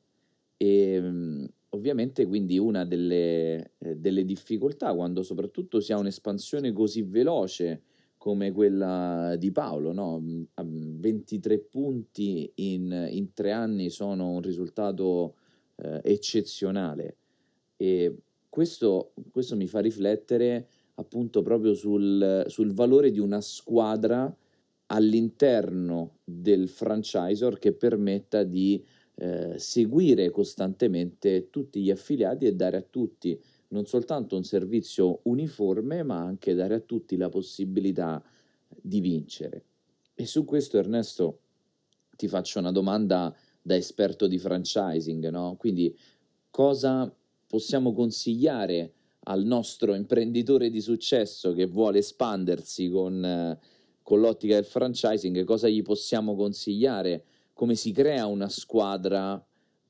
E 0.57 1.01
mm, 1.01 1.45
ovviamente 1.71 2.27
quindi 2.27 2.59
una 2.59 2.85
delle, 2.85 3.73
eh, 3.79 3.97
delle 3.97 4.25
difficoltà 4.25 4.95
quando 4.95 5.23
soprattutto 5.23 5.81
si 5.81 5.93
ha 5.93 5.99
un'espansione 5.99 6.73
così 6.73 7.03
veloce 7.03 7.83
come 8.17 8.53
quella 8.53 9.35
di 9.37 9.51
Paolo, 9.51 9.93
no? 9.93 10.23
23 10.55 11.57
mm, 11.57 11.61
punti 11.69 12.53
in, 12.57 13.09
in 13.11 13.33
tre 13.33 13.51
anni 13.51 13.91
sono 13.91 14.29
un 14.29 14.41
risultato 14.41 15.35
eh, 15.77 16.01
eccezionale 16.05 17.17
e 17.77 18.15
questo, 18.49 19.13
questo 19.33 19.57
mi 19.57 19.67
fa 19.67 19.81
riflettere 19.81 20.69
appunto 21.03 21.43
proprio 21.43 21.75
sul, 21.75 22.45
sul 22.49 22.73
valore 22.73 23.11
di 23.11 23.19
una 23.19 23.41
squadra 23.41 24.35
all'interno 24.87 26.19
del 26.25 26.69
franchisor 26.69 27.59
che 27.59 27.73
permetta 27.73 28.43
di 28.43 28.85
eh, 29.15 29.55
seguire 29.59 30.31
costantemente 30.31 31.49
tutti 31.51 31.81
gli 31.81 31.91
affiliati 31.91 32.47
e 32.47 32.55
dare 32.55 32.79
a 32.79 32.83
tutti 32.83 33.39
non 33.73 33.87
soltanto 33.87 34.37
un 34.37 34.45
servizio 34.45 35.21
uniforme, 35.25 36.03
ma 36.03 36.19
anche 36.19 36.55
dare 36.55 36.75
a 36.75 36.81
tutti 36.81 37.17
la 37.17 37.29
possibilità 37.29 38.23
di 38.69 39.01
vincere. 39.01 39.65
E 40.15 40.27
su 40.27 40.45
questo 40.45 40.79
Ernesto 40.79 41.41
ti 42.17 42.29
faccio 42.29 42.59
una 42.59 42.71
domanda 42.71 43.35
da 43.61 43.75
esperto 43.75 44.27
di 44.27 44.39
franchising, 44.39 45.29
no? 45.31 45.57
Quindi 45.59 45.97
cosa 46.51 47.13
possiamo 47.47 47.93
consigliare 47.93 48.93
al 49.25 49.45
nostro 49.45 49.95
imprenditore 49.95 50.71
di 50.71 50.81
successo 50.81 51.53
che 51.53 51.67
vuole 51.67 51.99
espandersi 51.99 52.89
con, 52.91 53.25
eh, 53.25 53.59
con 54.03 54.21
l'ottica 54.21 54.55
del 54.55 54.65
franchising, 54.65 55.45
cosa 55.45 55.69
gli 55.69 55.83
possiamo 55.83 56.35
consigliare? 56.35 57.25
Come 57.53 57.75
si 57.75 57.93
crea 57.93 58.27
una 58.27 58.49
squadra 58.49 59.45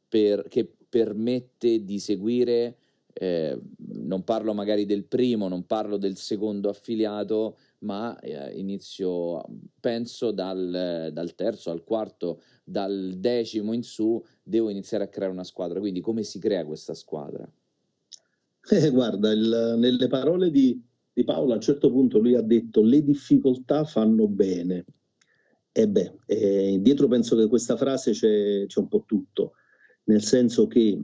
per, 0.08 0.46
che 0.48 0.70
permette 0.88 1.84
di 1.84 1.98
seguire, 1.98 2.76
eh, 3.14 3.58
non 3.76 4.24
parlo 4.24 4.52
magari 4.52 4.84
del 4.84 5.04
primo, 5.04 5.48
non 5.48 5.64
parlo 5.64 5.96
del 5.96 6.16
secondo 6.16 6.68
affiliato, 6.68 7.56
ma 7.78 8.18
eh, 8.20 8.58
inizio, 8.58 9.42
penso 9.80 10.30
dal, 10.32 11.10
dal, 11.12 11.34
terzo 11.34 11.70
al 11.70 11.84
quarto, 11.84 12.42
dal 12.62 13.14
decimo 13.16 13.72
in 13.72 13.82
su, 13.82 14.22
devo 14.42 14.68
iniziare 14.68 15.04
a 15.04 15.08
creare 15.08 15.32
una 15.32 15.44
squadra. 15.44 15.80
Quindi 15.80 16.00
come 16.00 16.22
si 16.22 16.38
crea 16.38 16.66
questa 16.66 16.94
squadra? 16.94 17.50
Eh, 18.70 18.90
guarda, 18.90 19.32
il, 19.32 19.74
nelle 19.78 20.06
parole 20.06 20.50
di, 20.50 20.80
di, 21.12 21.24
Paolo 21.24 21.52
a 21.52 21.56
un 21.56 21.60
certo 21.60 21.90
punto 21.90 22.18
lui 22.18 22.36
ha 22.36 22.42
detto 22.42 22.82
le 22.82 23.02
difficoltà 23.02 23.84
fanno 23.84 24.28
bene. 24.28 24.84
E 25.72 25.88
beh, 25.88 26.18
eh, 26.26 26.78
dietro 26.80 27.08
penso 27.08 27.34
che 27.34 27.48
questa 27.48 27.76
frase 27.76 28.12
c'è, 28.12 28.66
c'è 28.66 28.78
un 28.78 28.88
po' 28.88 29.04
tutto, 29.06 29.52
nel 30.04 30.22
senso 30.22 30.66
che 30.66 31.00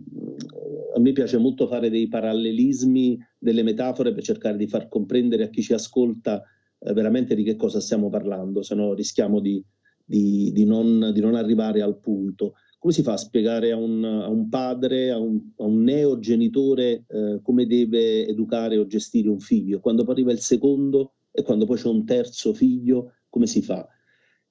a 0.94 1.00
me 1.00 1.12
piace 1.12 1.38
molto 1.38 1.66
fare 1.66 1.88
dei 1.88 2.06
parallelismi, 2.06 3.18
delle 3.38 3.62
metafore 3.62 4.12
per 4.12 4.22
cercare 4.22 4.56
di 4.56 4.68
far 4.68 4.88
comprendere 4.88 5.44
a 5.44 5.48
chi 5.48 5.62
ci 5.62 5.72
ascolta 5.72 6.42
eh, 6.78 6.92
veramente 6.92 7.34
di 7.34 7.42
che 7.44 7.56
cosa 7.56 7.80
stiamo 7.80 8.10
parlando, 8.10 8.62
se 8.62 8.74
no 8.74 8.92
rischiamo 8.92 9.40
di, 9.40 9.64
di, 10.04 10.52
di, 10.52 10.64
non, 10.64 11.12
di 11.12 11.20
non 11.20 11.34
arrivare 11.34 11.80
al 11.80 11.98
punto 11.98 12.54
come 12.78 12.92
si 12.92 13.02
fa 13.02 13.14
a 13.14 13.16
spiegare 13.16 13.72
a 13.72 13.76
un, 13.76 14.04
a 14.04 14.28
un 14.28 14.48
padre, 14.48 15.10
a 15.10 15.18
un, 15.18 15.40
a 15.56 15.64
un 15.64 15.82
neogenitore 15.82 17.04
eh, 17.08 17.40
come 17.42 17.66
deve 17.66 18.26
educare 18.26 18.78
o 18.78 18.86
gestire 18.86 19.28
un 19.28 19.40
figlio? 19.40 19.80
Quando 19.80 20.04
poi 20.04 20.14
arriva 20.14 20.32
il 20.32 20.38
secondo 20.38 21.14
e 21.32 21.42
quando 21.42 21.66
poi 21.66 21.76
c'è 21.76 21.88
un 21.88 22.04
terzo 22.04 22.54
figlio, 22.54 23.14
come 23.28 23.46
si 23.46 23.62
fa? 23.62 23.86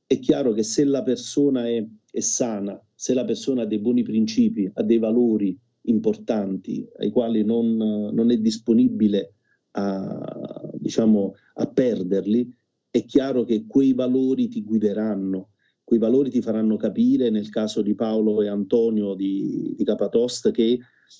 È 0.05 0.19
chiaro 0.19 0.51
che 0.51 0.63
se 0.63 0.83
la 0.83 1.03
persona 1.03 1.67
è, 1.67 1.85
è 2.11 2.19
sana, 2.19 2.81
se 2.93 3.13
la 3.13 3.23
persona 3.23 3.61
ha 3.61 3.65
dei 3.65 3.79
buoni 3.79 4.03
principi, 4.03 4.69
ha 4.73 4.83
dei 4.83 4.97
valori 4.97 5.57
importanti 5.83 6.85
ai 6.97 7.09
quali 7.11 7.45
non, 7.45 7.77
non 7.77 8.29
è 8.29 8.37
disponibile 8.37 9.35
a, 9.71 10.69
diciamo, 10.73 11.33
a 11.55 11.65
perderli, 11.67 12.53
è 12.89 13.05
chiaro 13.05 13.43
che 13.43 13.65
quei 13.67 13.93
valori 13.93 14.49
ti 14.49 14.63
guideranno 14.63 15.51
quei 15.87 15.99
valori 15.99 16.29
ti 16.29 16.41
faranno 16.41 16.75
capire, 16.75 17.29
nel 17.29 17.47
caso 17.47 17.81
di 17.81 17.95
Paolo 17.95 18.41
e 18.41 18.49
Antonio 18.49 19.13
di, 19.13 19.73
di 19.73 19.85
Capatost, 19.85 20.51
che 20.51 20.79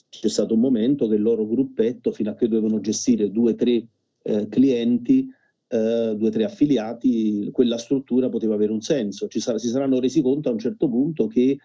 c'è 0.10 0.28
stato 0.28 0.56
un 0.56 0.60
momento 0.60 1.08
che 1.08 1.16
il 1.16 1.22
loro 1.22 1.48
gruppetto, 1.48 2.12
fino 2.12 2.32
a 2.32 2.36
che 2.36 2.50
dovevano 2.50 2.82
gestire 2.82 3.32
due 3.32 3.54
o 3.54 3.56
tre 3.56 3.88
eh, 4.24 4.50
clienti, 4.50 5.26
eh, 5.70 6.14
due 6.18 6.28
o 6.28 6.32
tre 6.32 6.44
affiliati, 6.44 7.48
quella 7.54 7.78
struttura 7.78 8.28
poteva 8.28 8.56
avere 8.56 8.74
un 8.74 8.82
senso. 8.82 9.30
Sarà, 9.30 9.58
si 9.58 9.70
saranno 9.70 10.02
resi 10.02 10.22
conto 10.22 10.50
a 10.50 10.52
un 10.52 10.60
certo 10.60 10.90
punto 10.90 11.28
che 11.28 11.58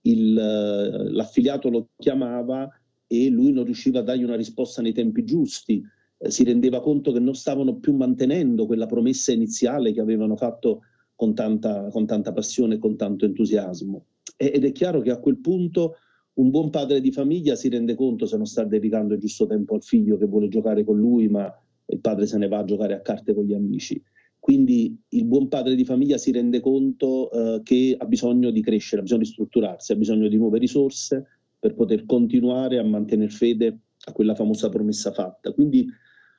il, 0.00 0.36
eh, 0.36 1.12
l'affiliato 1.12 1.70
lo 1.70 1.90
chiamava 1.96 2.68
e 3.06 3.28
lui 3.28 3.52
non 3.52 3.66
riusciva 3.66 4.00
a 4.00 4.02
dargli 4.02 4.24
una 4.24 4.34
risposta 4.34 4.82
nei 4.82 4.92
tempi 4.92 5.22
giusti, 5.22 5.80
eh, 6.18 6.28
si 6.28 6.42
rendeva 6.42 6.80
conto 6.80 7.12
che 7.12 7.20
non 7.20 7.36
stavano 7.36 7.76
più 7.76 7.94
mantenendo 7.94 8.66
quella 8.66 8.86
promessa 8.86 9.30
iniziale 9.30 9.92
che 9.92 10.00
avevano 10.00 10.34
fatto 10.34 10.80
con 11.18 11.34
tanta, 11.34 11.88
con 11.90 12.06
tanta 12.06 12.32
passione 12.32 12.78
con 12.78 12.96
tanto 12.96 13.24
entusiasmo. 13.24 14.04
ed 14.36 14.64
è 14.64 14.70
chiaro 14.70 15.00
che 15.00 15.10
a 15.10 15.18
quel 15.18 15.38
punto 15.38 15.96
un 16.34 16.50
buon 16.50 16.70
padre 16.70 17.00
di 17.00 17.10
famiglia 17.10 17.56
si 17.56 17.68
rende 17.68 17.96
conto 17.96 18.24
se 18.24 18.36
non 18.36 18.46
sta 18.46 18.62
dedicando 18.62 19.14
il 19.14 19.20
giusto 19.20 19.44
tempo 19.44 19.74
al 19.74 19.82
figlio 19.82 20.16
che 20.16 20.26
vuole 20.26 20.46
giocare 20.46 20.84
con 20.84 20.96
lui, 20.96 21.26
ma 21.26 21.52
il 21.86 21.98
padre 21.98 22.26
se 22.26 22.38
ne 22.38 22.46
va 22.46 22.58
a 22.58 22.64
giocare 22.64 22.94
a 22.94 23.00
carte 23.00 23.34
con 23.34 23.42
gli 23.42 23.52
amici. 23.52 24.00
Quindi 24.38 24.96
il 25.08 25.24
buon 25.24 25.48
padre 25.48 25.74
di 25.74 25.84
famiglia 25.84 26.18
si 26.18 26.30
rende 26.30 26.60
conto 26.60 27.32
eh, 27.32 27.62
che 27.64 27.96
ha 27.98 28.06
bisogno 28.06 28.52
di 28.52 28.62
crescere, 28.62 29.00
ha 29.00 29.02
bisogno 29.02 29.22
di 29.22 29.28
strutturarsi, 29.28 29.90
ha 29.90 29.96
bisogno 29.96 30.28
di 30.28 30.36
nuove 30.36 30.60
risorse 30.60 31.26
per 31.58 31.74
poter 31.74 32.06
continuare 32.06 32.78
a 32.78 32.84
mantenere 32.84 33.30
fede 33.30 33.78
a 34.04 34.12
quella 34.12 34.36
famosa 34.36 34.68
promessa 34.68 35.10
fatta. 35.10 35.50
Quindi 35.50 35.84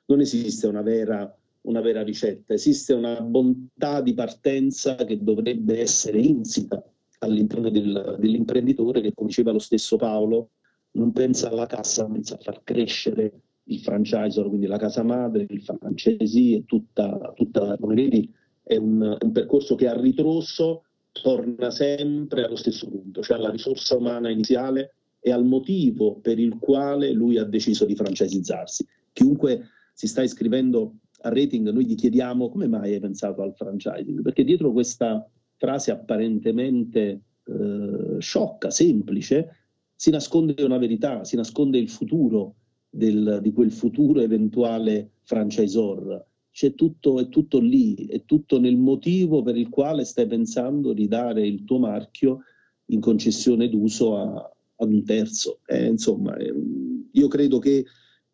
non 0.06 0.20
esiste 0.20 0.66
una 0.66 0.80
vera 0.80 1.30
una 1.62 1.80
vera 1.80 2.02
ricetta, 2.02 2.54
esiste 2.54 2.94
una 2.94 3.20
bontà 3.20 4.00
di 4.00 4.14
partenza 4.14 4.94
che 4.94 5.22
dovrebbe 5.22 5.80
essere 5.80 6.18
insita 6.18 6.82
all'interno 7.18 7.68
del, 7.70 8.16
dell'imprenditore 8.18 9.00
che, 9.00 9.12
come 9.14 9.28
diceva 9.28 9.52
lo 9.52 9.58
stesso 9.58 9.96
Paolo, 9.96 10.50
non 10.92 11.12
pensa 11.12 11.48
alla 11.48 11.66
cassa, 11.66 12.06
ma 12.06 12.14
pensa 12.14 12.34
a 12.34 12.38
far 12.38 12.62
crescere 12.64 13.32
il 13.64 13.80
franchisor, 13.80 14.48
quindi 14.48 14.66
la 14.66 14.78
casa 14.78 15.02
madre, 15.02 15.46
il 15.48 15.62
francesi 15.62 16.54
e 16.54 16.64
tutta, 16.64 17.32
tutta 17.36 17.76
come 17.78 17.94
vedi, 17.94 18.32
è 18.62 18.76
un, 18.76 19.16
un 19.20 19.32
percorso 19.32 19.74
che 19.74 19.86
a 19.86 19.98
ritroso 19.98 20.84
torna 21.12 21.70
sempre 21.70 22.44
allo 22.44 22.56
stesso 22.56 22.88
punto, 22.88 23.22
cioè 23.22 23.36
alla 23.36 23.50
risorsa 23.50 23.96
umana 23.96 24.30
iniziale 24.30 24.94
e 25.20 25.30
al 25.30 25.44
motivo 25.44 26.16
per 26.16 26.38
il 26.38 26.56
quale 26.58 27.12
lui 27.12 27.36
ha 27.36 27.44
deciso 27.44 27.84
di 27.84 27.94
francesizzarsi. 27.94 28.86
Chiunque 29.12 29.68
si 29.92 30.06
sta 30.06 30.22
iscrivendo 30.22 30.94
a 31.22 31.28
rating 31.28 31.68
noi 31.70 31.86
gli 31.86 31.94
chiediamo 31.94 32.48
come 32.48 32.66
mai 32.66 32.94
hai 32.94 33.00
pensato 33.00 33.42
al 33.42 33.54
franchising, 33.54 34.22
perché 34.22 34.44
dietro 34.44 34.72
questa 34.72 35.28
frase 35.56 35.90
apparentemente 35.90 37.20
eh, 37.44 38.16
sciocca, 38.18 38.70
semplice, 38.70 39.56
si 39.94 40.10
nasconde 40.10 40.62
una 40.62 40.78
verità, 40.78 41.24
si 41.24 41.36
nasconde 41.36 41.78
il 41.78 41.90
futuro 41.90 42.54
del, 42.88 43.40
di 43.42 43.52
quel 43.52 43.70
futuro 43.70 44.20
eventuale 44.20 45.10
franchisor. 45.24 46.26
C'è 46.50 46.74
tutto, 46.74 47.20
è 47.20 47.28
tutto 47.28 47.60
lì, 47.60 48.06
è 48.06 48.24
tutto 48.24 48.58
nel 48.58 48.76
motivo 48.76 49.42
per 49.42 49.56
il 49.56 49.68
quale 49.68 50.04
stai 50.04 50.26
pensando 50.26 50.92
di 50.92 51.06
dare 51.06 51.46
il 51.46 51.64
tuo 51.64 51.78
marchio 51.78 52.40
in 52.86 53.00
concessione 53.00 53.68
d'uso 53.68 54.16
a, 54.16 54.50
ad 54.76 54.92
un 54.92 55.04
terzo. 55.04 55.60
Eh, 55.66 55.86
insomma, 55.86 56.34
eh, 56.36 56.52
io 57.12 57.28
credo 57.28 57.58
che 57.58 57.84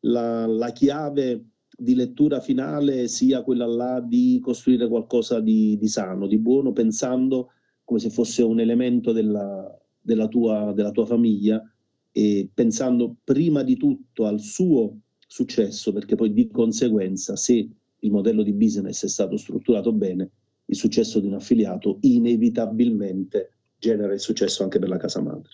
la, 0.01 0.47
la 0.47 0.70
chiave 0.70 1.45
di 1.77 1.95
lettura 1.95 2.41
finale 2.41 3.07
sia 3.07 3.43
quella 3.43 3.66
là 3.66 4.01
di 4.01 4.41
costruire 4.43 4.89
qualcosa 4.89 5.41
di, 5.41 5.77
di 5.77 5.89
sano, 5.89 6.27
di 6.27 6.39
buono, 6.39 6.72
pensando 6.72 7.51
come 7.85 8.01
se 8.01 8.11
fosse 8.11 8.43
un 8.43 8.59
elemento 8.59 9.12
della, 9.12 9.79
della, 10.01 10.27
tua, 10.27 10.72
della 10.72 10.91
tua 10.91 11.07
famiglia 11.07 11.62
e 12.11 12.49
pensando 12.53 13.16
prima 13.22 13.62
di 13.62 13.77
tutto 13.77 14.27
al 14.27 14.41
suo 14.41 15.01
successo, 15.27 15.93
perché 15.93 16.14
poi 16.14 16.33
di 16.33 16.49
conseguenza 16.49 17.37
se 17.37 17.68
il 17.99 18.11
modello 18.11 18.43
di 18.43 18.53
business 18.53 19.05
è 19.05 19.09
stato 19.09 19.37
strutturato 19.37 19.93
bene, 19.93 20.31
il 20.66 20.77
successo 20.77 21.20
di 21.20 21.27
un 21.27 21.35
affiliato 21.35 21.99
inevitabilmente 22.01 23.51
genera 23.79 24.14
il 24.14 24.20
successo 24.20 24.62
anche 24.62 24.79
per 24.79 24.89
la 24.89 24.97
casa 24.97 25.20
madre. 25.20 25.51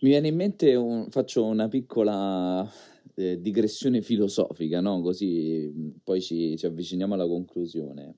Mi 0.00 0.08
viene 0.08 0.28
in 0.28 0.36
mente, 0.36 0.74
un, 0.74 1.08
faccio 1.10 1.44
una 1.44 1.68
piccola 1.68 2.68
eh, 3.20 3.40
digressione 3.40 4.02
filosofica, 4.02 4.80
no? 4.80 5.00
così 5.00 5.70
mh, 5.72 5.88
poi 6.02 6.20
ci, 6.20 6.56
ci 6.56 6.66
avviciniamo 6.66 7.14
alla 7.14 7.26
conclusione. 7.26 8.16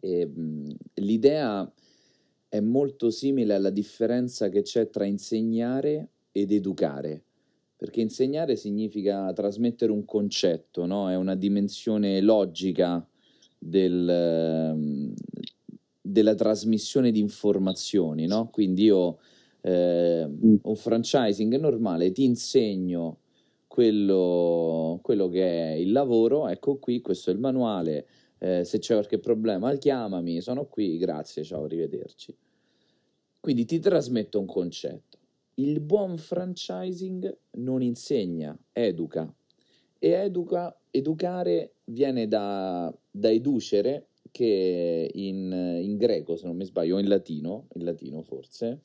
E, 0.00 0.26
mh, 0.26 0.74
l'idea 0.94 1.72
è 2.48 2.60
molto 2.60 3.10
simile 3.10 3.54
alla 3.54 3.70
differenza 3.70 4.48
che 4.48 4.62
c'è 4.62 4.88
tra 4.88 5.04
insegnare 5.04 6.10
ed 6.32 6.52
educare, 6.52 7.24
perché 7.76 8.00
insegnare 8.00 8.56
significa 8.56 9.32
trasmettere 9.32 9.92
un 9.92 10.04
concetto, 10.04 10.86
no? 10.86 11.10
è 11.10 11.16
una 11.16 11.34
dimensione 11.34 12.20
logica 12.20 13.06
del, 13.58 14.08
ehm, 14.08 15.14
della 16.00 16.34
trasmissione 16.34 17.10
di 17.10 17.20
informazioni, 17.20 18.26
no? 18.26 18.48
quindi 18.50 18.84
io 18.84 19.18
eh, 19.62 20.30
un 20.62 20.76
franchising 20.76 21.56
normale 21.56 22.12
ti 22.12 22.24
insegno 22.24 23.18
quello, 23.76 25.00
quello 25.02 25.28
che 25.28 25.44
è 25.46 25.72
il 25.74 25.92
lavoro, 25.92 26.48
ecco 26.48 26.78
qui, 26.78 27.02
questo 27.02 27.28
è 27.28 27.34
il 27.34 27.38
manuale, 27.38 28.06
eh, 28.38 28.64
se 28.64 28.78
c'è 28.78 28.94
qualche 28.94 29.18
problema 29.18 29.70
chiamami, 29.74 30.40
sono 30.40 30.64
qui, 30.64 30.96
grazie, 30.96 31.44
ciao, 31.44 31.64
arrivederci. 31.64 32.34
Quindi 33.38 33.66
ti 33.66 33.78
trasmetto 33.78 34.40
un 34.40 34.46
concetto. 34.46 35.18
Il 35.56 35.80
buon 35.80 36.16
franchising 36.16 37.36
non 37.58 37.82
insegna, 37.82 38.58
educa. 38.72 39.30
E 39.98 40.08
educa, 40.08 40.74
educare 40.90 41.74
viene 41.84 42.28
da, 42.28 42.90
da 43.10 43.30
educere, 43.30 44.08
che 44.30 45.10
in, 45.12 45.52
in, 45.82 45.98
greco, 45.98 46.36
se 46.36 46.46
non 46.46 46.56
mi 46.56 46.64
sbaglio, 46.64 46.96
o 46.96 46.98
in 46.98 47.08
latino, 47.08 47.66
in 47.74 47.84
latino 47.84 48.22
forse, 48.22 48.80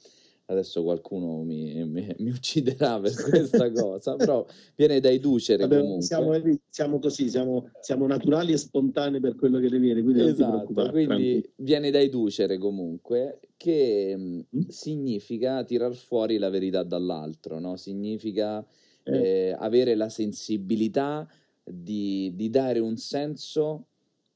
adesso 0.51 0.83
qualcuno 0.83 1.43
mi, 1.43 1.83
mi, 1.85 2.13
mi 2.19 2.29
ucciderà 2.29 2.99
per 3.01 3.13
questa 3.13 3.71
cosa, 3.71 4.15
però 4.15 4.45
viene 4.75 4.99
da 4.99 5.09
educere 5.09 5.63
Vabbè, 5.63 5.79
comunque. 5.79 6.03
Siamo, 6.03 6.33
siamo 6.69 6.99
così, 6.99 7.29
siamo, 7.29 7.69
siamo, 7.79 8.05
naturali 8.07 8.53
e 8.53 8.57
spontanei 8.57 9.19
per 9.19 9.35
quello 9.35 9.59
che 9.59 9.69
ne 9.69 9.79
viene, 9.79 10.01
quindi 10.03 10.23
esatto, 10.23 10.65
quindi 10.65 11.07
tranquillo. 11.07 11.49
viene 11.55 11.91
da 11.91 11.99
educere 11.99 12.57
comunque, 12.57 13.39
che 13.57 14.13
mm? 14.17 14.39
mm? 14.55 14.61
significa 14.67 15.63
tirar 15.63 15.95
fuori 15.95 16.37
la 16.37 16.49
verità 16.49 16.83
dall'altro, 16.83 17.59
no? 17.59 17.77
significa 17.77 18.65
eh. 19.03 19.17
Eh, 19.17 19.55
avere 19.57 19.95
la 19.95 20.09
sensibilità 20.09 21.27
di, 21.63 22.31
di 22.35 22.49
dare 22.49 22.79
un 22.79 22.97
senso 22.97 23.85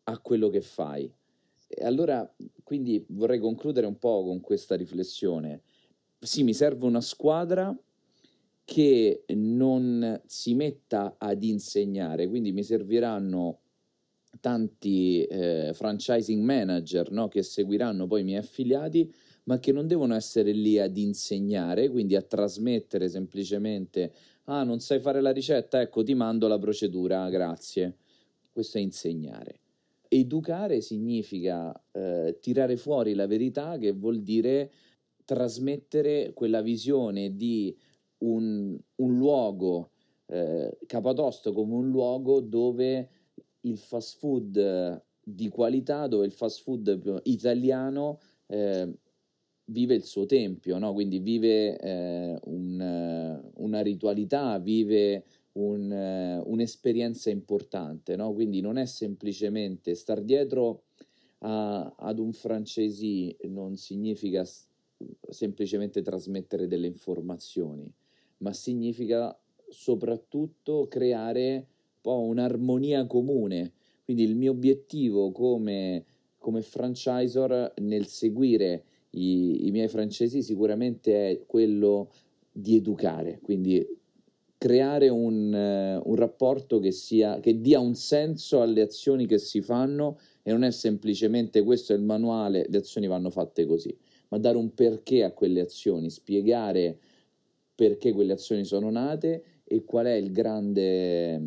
a 0.04 0.18
quello 0.20 0.50
che 0.50 0.62
fai. 0.62 1.12
E 1.68 1.84
allora, 1.84 2.32
quindi 2.64 3.04
vorrei 3.10 3.40
concludere 3.40 3.86
un 3.86 3.98
po' 3.98 4.24
con 4.24 4.40
questa 4.40 4.76
riflessione 4.76 5.62
sì, 6.26 6.44
mi 6.44 6.54
serve 6.54 6.86
una 6.86 7.02
squadra 7.02 7.76
che 8.66 9.24
non 9.28 10.22
si 10.26 10.56
metta 10.56 11.16
ad 11.18 11.44
insegnare, 11.44 12.28
quindi 12.28 12.52
mi 12.52 12.64
serviranno 12.64 13.60
tanti 14.42 15.24
eh, 15.24 15.72
franchising 15.74 16.44
manager 16.44 17.12
no, 17.12 17.28
che 17.28 17.44
seguiranno 17.44 18.08
poi 18.08 18.22
i 18.22 18.24
miei 18.24 18.40
affiliati, 18.40 19.12
ma 19.44 19.60
che 19.60 19.72
non 19.72 19.88
devono 19.88 20.16
essere 20.16 20.52
lì 20.52 20.80
ad 20.80 20.98
insegnare, 20.98 21.90
quindi 21.90 22.16
a 22.16 22.22
trasmettere 22.22 23.08
semplicemente, 23.08 24.12
ah 24.46 24.64
non 24.64 24.80
sai 24.80 25.00
fare 25.00 25.22
la 25.22 25.32
ricetta, 25.32 25.80
ecco 25.80 26.04
ti 26.04 26.16
mando 26.16 26.48
la 26.48 26.58
procedura, 26.58 27.30
grazie. 27.30 27.98
Questo 28.52 28.80
è 28.80 28.82
insegnare. 28.82 29.60
Educare 30.08 30.82
significa 30.82 31.72
eh, 31.92 32.38
tirare 32.42 32.78
fuori 32.78 33.14
la 33.14 33.28
verità, 33.28 33.78
che 33.78 33.92
vuol 33.92 34.22
dire 34.22 34.72
trasmettere 35.26 36.32
quella 36.34 36.62
visione 36.62 37.36
di 37.36 37.76
un, 38.20 38.78
un 38.96 39.18
luogo, 39.18 39.92
eh, 40.28 40.78
Capatosto 40.86 41.52
come 41.52 41.74
un 41.74 41.90
luogo 41.90 42.40
dove 42.40 43.10
il 43.62 43.78
fast 43.78 44.18
food 44.18 45.04
di 45.24 45.50
qualità, 45.50 46.08
dove 46.08 46.26
il 46.26 46.32
fast 46.32 46.62
food 46.62 47.22
italiano 47.24 48.20
eh, 48.48 48.94
vive 49.66 49.96
il 49.96 50.04
suo 50.04 50.26
tempio, 50.26 50.78
no? 50.78 50.94
quindi 50.94 51.20
vive 51.20 51.78
eh, 51.78 52.40
un, 52.44 53.52
una 53.56 53.82
ritualità, 53.82 54.60
vive 54.60 55.26
un, 55.54 56.44
un'esperienza 56.46 57.30
importante, 57.30 58.16
no? 58.16 58.34
quindi 58.34 58.62
non 58.62 58.78
è 58.78 58.86
semplicemente 58.86 59.96
star 59.96 60.22
dietro 60.22 60.84
a, 61.40 61.96
ad 61.98 62.20
un 62.20 62.34
francesi, 62.34 63.36
non 63.48 63.76
significa 63.76 64.46
semplicemente 65.30 66.02
trasmettere 66.02 66.68
delle 66.68 66.88
informazioni, 66.88 67.92
ma 68.38 68.54
significa 68.54 69.38
soprattutto 69.70 70.88
creare 70.88 71.68
un'armonia 72.02 73.06
comune. 73.08 73.74
Quindi 74.04 74.24
il 74.24 74.36
mio 74.36 74.52
obiettivo 74.52 75.32
come, 75.32 76.06
come 76.38 76.62
franchisor 76.62 77.74
nel 77.82 78.06
seguire 78.06 78.84
i, 79.12 79.68
i 79.68 79.72
miei 79.72 79.88
francesi 79.88 80.44
sicuramente 80.44 81.30
è 81.30 81.46
quello 81.46 82.12
di 82.52 82.76
educare, 82.76 83.40
quindi 83.42 83.86
creare 84.58 85.10
un, 85.10 85.52
un 86.04 86.16
rapporto 86.16 86.80
che, 86.80 86.92
sia, 86.92 87.40
che 87.40 87.60
dia 87.60 87.80
un 87.80 87.96
senso 87.96 88.62
alle 88.62 88.82
azioni 88.82 89.26
che 89.26 89.38
si 89.38 89.62
fanno 89.62 90.20
e 90.44 90.52
non 90.52 90.64
è 90.64 90.72
semplicemente 90.72 91.64
questo 91.64 91.94
è 91.94 91.96
il 91.96 92.04
manuale, 92.04 92.66
le 92.70 92.78
azioni 92.78 93.08
vanno 93.08 93.30
fatte 93.30 93.66
così 93.66 93.96
ma 94.30 94.38
dare 94.38 94.58
un 94.58 94.74
perché 94.74 95.24
a 95.24 95.32
quelle 95.32 95.62
azioni, 95.62 96.10
spiegare 96.10 96.98
perché 97.76 98.14
quelle 98.14 98.34
azioni 98.34 98.64
sono 98.64 98.90
nate 98.90 99.44
e 99.64 99.84
qual 99.84 100.06
è 100.06 100.14
il 100.14 100.32
grande, 100.32 101.42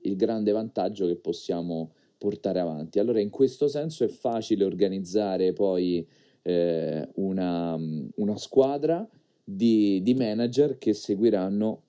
il 0.00 0.16
grande 0.16 0.52
vantaggio 0.52 1.06
che 1.06 1.16
possiamo 1.16 1.92
portare 2.16 2.60
avanti. 2.60 2.98
Allora 2.98 3.20
in 3.20 3.30
questo 3.30 3.68
senso 3.68 4.04
è 4.04 4.08
facile 4.08 4.64
organizzare 4.64 5.52
poi 5.52 6.06
eh, 6.42 7.08
una, 7.16 7.78
una, 8.14 8.36
squadra 8.36 9.06
di, 9.42 10.00
di 10.02 10.14
manager 10.14 10.78
che 10.78 10.94
seguiranno 10.94 11.82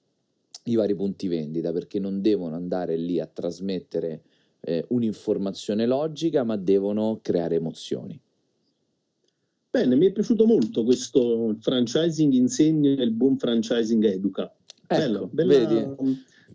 i 0.64 0.76
vari 0.76 0.96
punti 0.96 1.28
vendita 1.28 1.72
perché 1.72 2.00
non 2.00 2.22
devono 2.22 2.56
andare 2.56 2.98
lì 2.98 3.20
a 3.20 3.28
trasmettere 3.28 4.24
eh, 4.62 4.84
un'informazione 4.90 5.86
logica 5.86 6.44
ma 6.44 6.58
devono 6.58 7.20
creare 7.22 7.56
emozioni. 7.56 8.20
Bene, 9.76 9.98
mi 9.98 10.06
è 10.06 10.14
piaciuto 10.14 10.46
molto 10.46 10.86
questo 10.86 11.54
franchising 11.60 12.32
insegna 12.32 12.92
e 12.92 13.04
il 13.04 13.12
buon 13.12 13.38
franchising 13.38 14.06
educa. 14.06 14.44
Ecco, 14.88 15.02
Bello, 15.02 15.30
bella, 15.30 15.96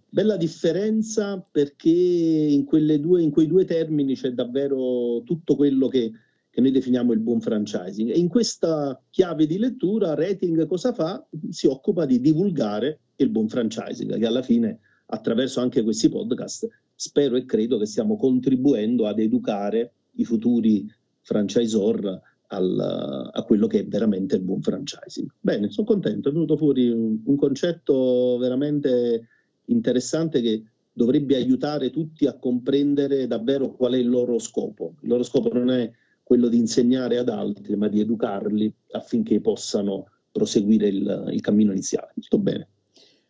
bella, 0.09 0.37
differenza 0.39 1.39
perché 1.39 1.91
in, 1.91 2.65
due, 2.99 3.21
in, 3.21 3.31
quei 3.31 3.47
due 3.47 3.67
termini 3.67 4.15
c'è 4.15 4.33
davvero 4.33 5.21
tutto 5.27 5.55
quello 5.55 5.89
che, 5.89 6.11
che, 6.49 6.63
noi 6.63 6.71
definiamo 6.71 7.13
il 7.13 7.19
buon 7.19 7.43
franchising. 7.43 8.09
E 8.09 8.19
in 8.19 8.29
questa 8.29 8.99
chiave 9.11 9.47
di 9.47 9.59
lettura 9.59 10.15
Rating 10.15 10.67
cosa 10.67 10.95
fa? 10.95 11.23
Si 11.51 11.67
occupa 11.67 12.07
di 12.07 12.23
divulgare 12.23 13.01
il 13.17 13.29
buon 13.29 13.49
franchising, 13.49 14.19
che 14.19 14.27
alla 14.27 14.41
fine 14.41 14.79
attraverso 15.05 15.61
anche 15.61 15.83
questi 15.83 16.09
podcast 16.09 16.67
spero 16.95 17.37
e 17.37 17.45
credo 17.45 17.77
che 17.77 17.85
stiamo 17.85 18.17
contribuendo 18.17 19.07
ad 19.07 19.19
educare 19.19 19.93
i 20.13 20.25
futuri 20.25 20.91
franchisor 21.21 22.29
al, 22.53 23.31
a 23.33 23.43
quello 23.43 23.67
che 23.67 23.81
è 23.81 23.87
veramente 23.87 24.37
il 24.37 24.43
buon 24.43 24.61
franchising. 24.61 25.29
Bene, 25.41 25.71
sono 25.71 25.87
contento, 25.87 26.29
è 26.29 26.33
venuto 26.33 26.57
fuori 26.57 26.89
un, 26.89 27.21
un 27.25 27.37
concetto 27.37 28.37
veramente 28.39 29.29
interessante 29.67 30.41
che 30.41 30.63
dovrebbe 30.93 31.37
aiutare 31.37 31.91
tutti 31.91 32.27
a 32.27 32.37
comprendere 32.37 33.27
davvero 33.27 33.73
qual 33.73 33.95
è 33.95 33.99
il 33.99 34.09
loro 34.09 34.39
scopo. 34.39 34.95
Il 35.03 35.09
loro 35.09 35.23
scopo 35.23 35.53
non 35.53 35.71
è 35.71 35.91
quello 36.23 36.49
di 36.49 36.59
insegnare 36.59 37.19
ad 37.19 37.29
altri, 37.29 37.77
ma 37.77 37.89
di 37.89 38.01
educarli 38.01 38.73
affinché 38.93 39.41
possano 39.41 40.07
proseguire 40.31 40.89
il, 40.89 41.29
il 41.33 41.41
cammino 41.41 41.73
iniziale. 41.73 42.13
Tutto 42.21 42.39
bene. 42.39 42.69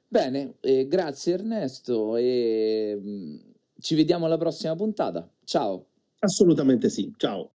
Bene, 0.06 0.56
eh, 0.60 0.86
grazie 0.86 1.34
Ernesto 1.34 2.16
e 2.16 2.98
mm, 3.00 3.36
ci 3.78 3.94
vediamo 3.94 4.26
alla 4.26 4.38
prossima 4.38 4.74
puntata. 4.74 5.30
Ciao. 5.44 5.86
Assolutamente 6.18 6.90
sì, 6.90 7.12
ciao. 7.16 7.52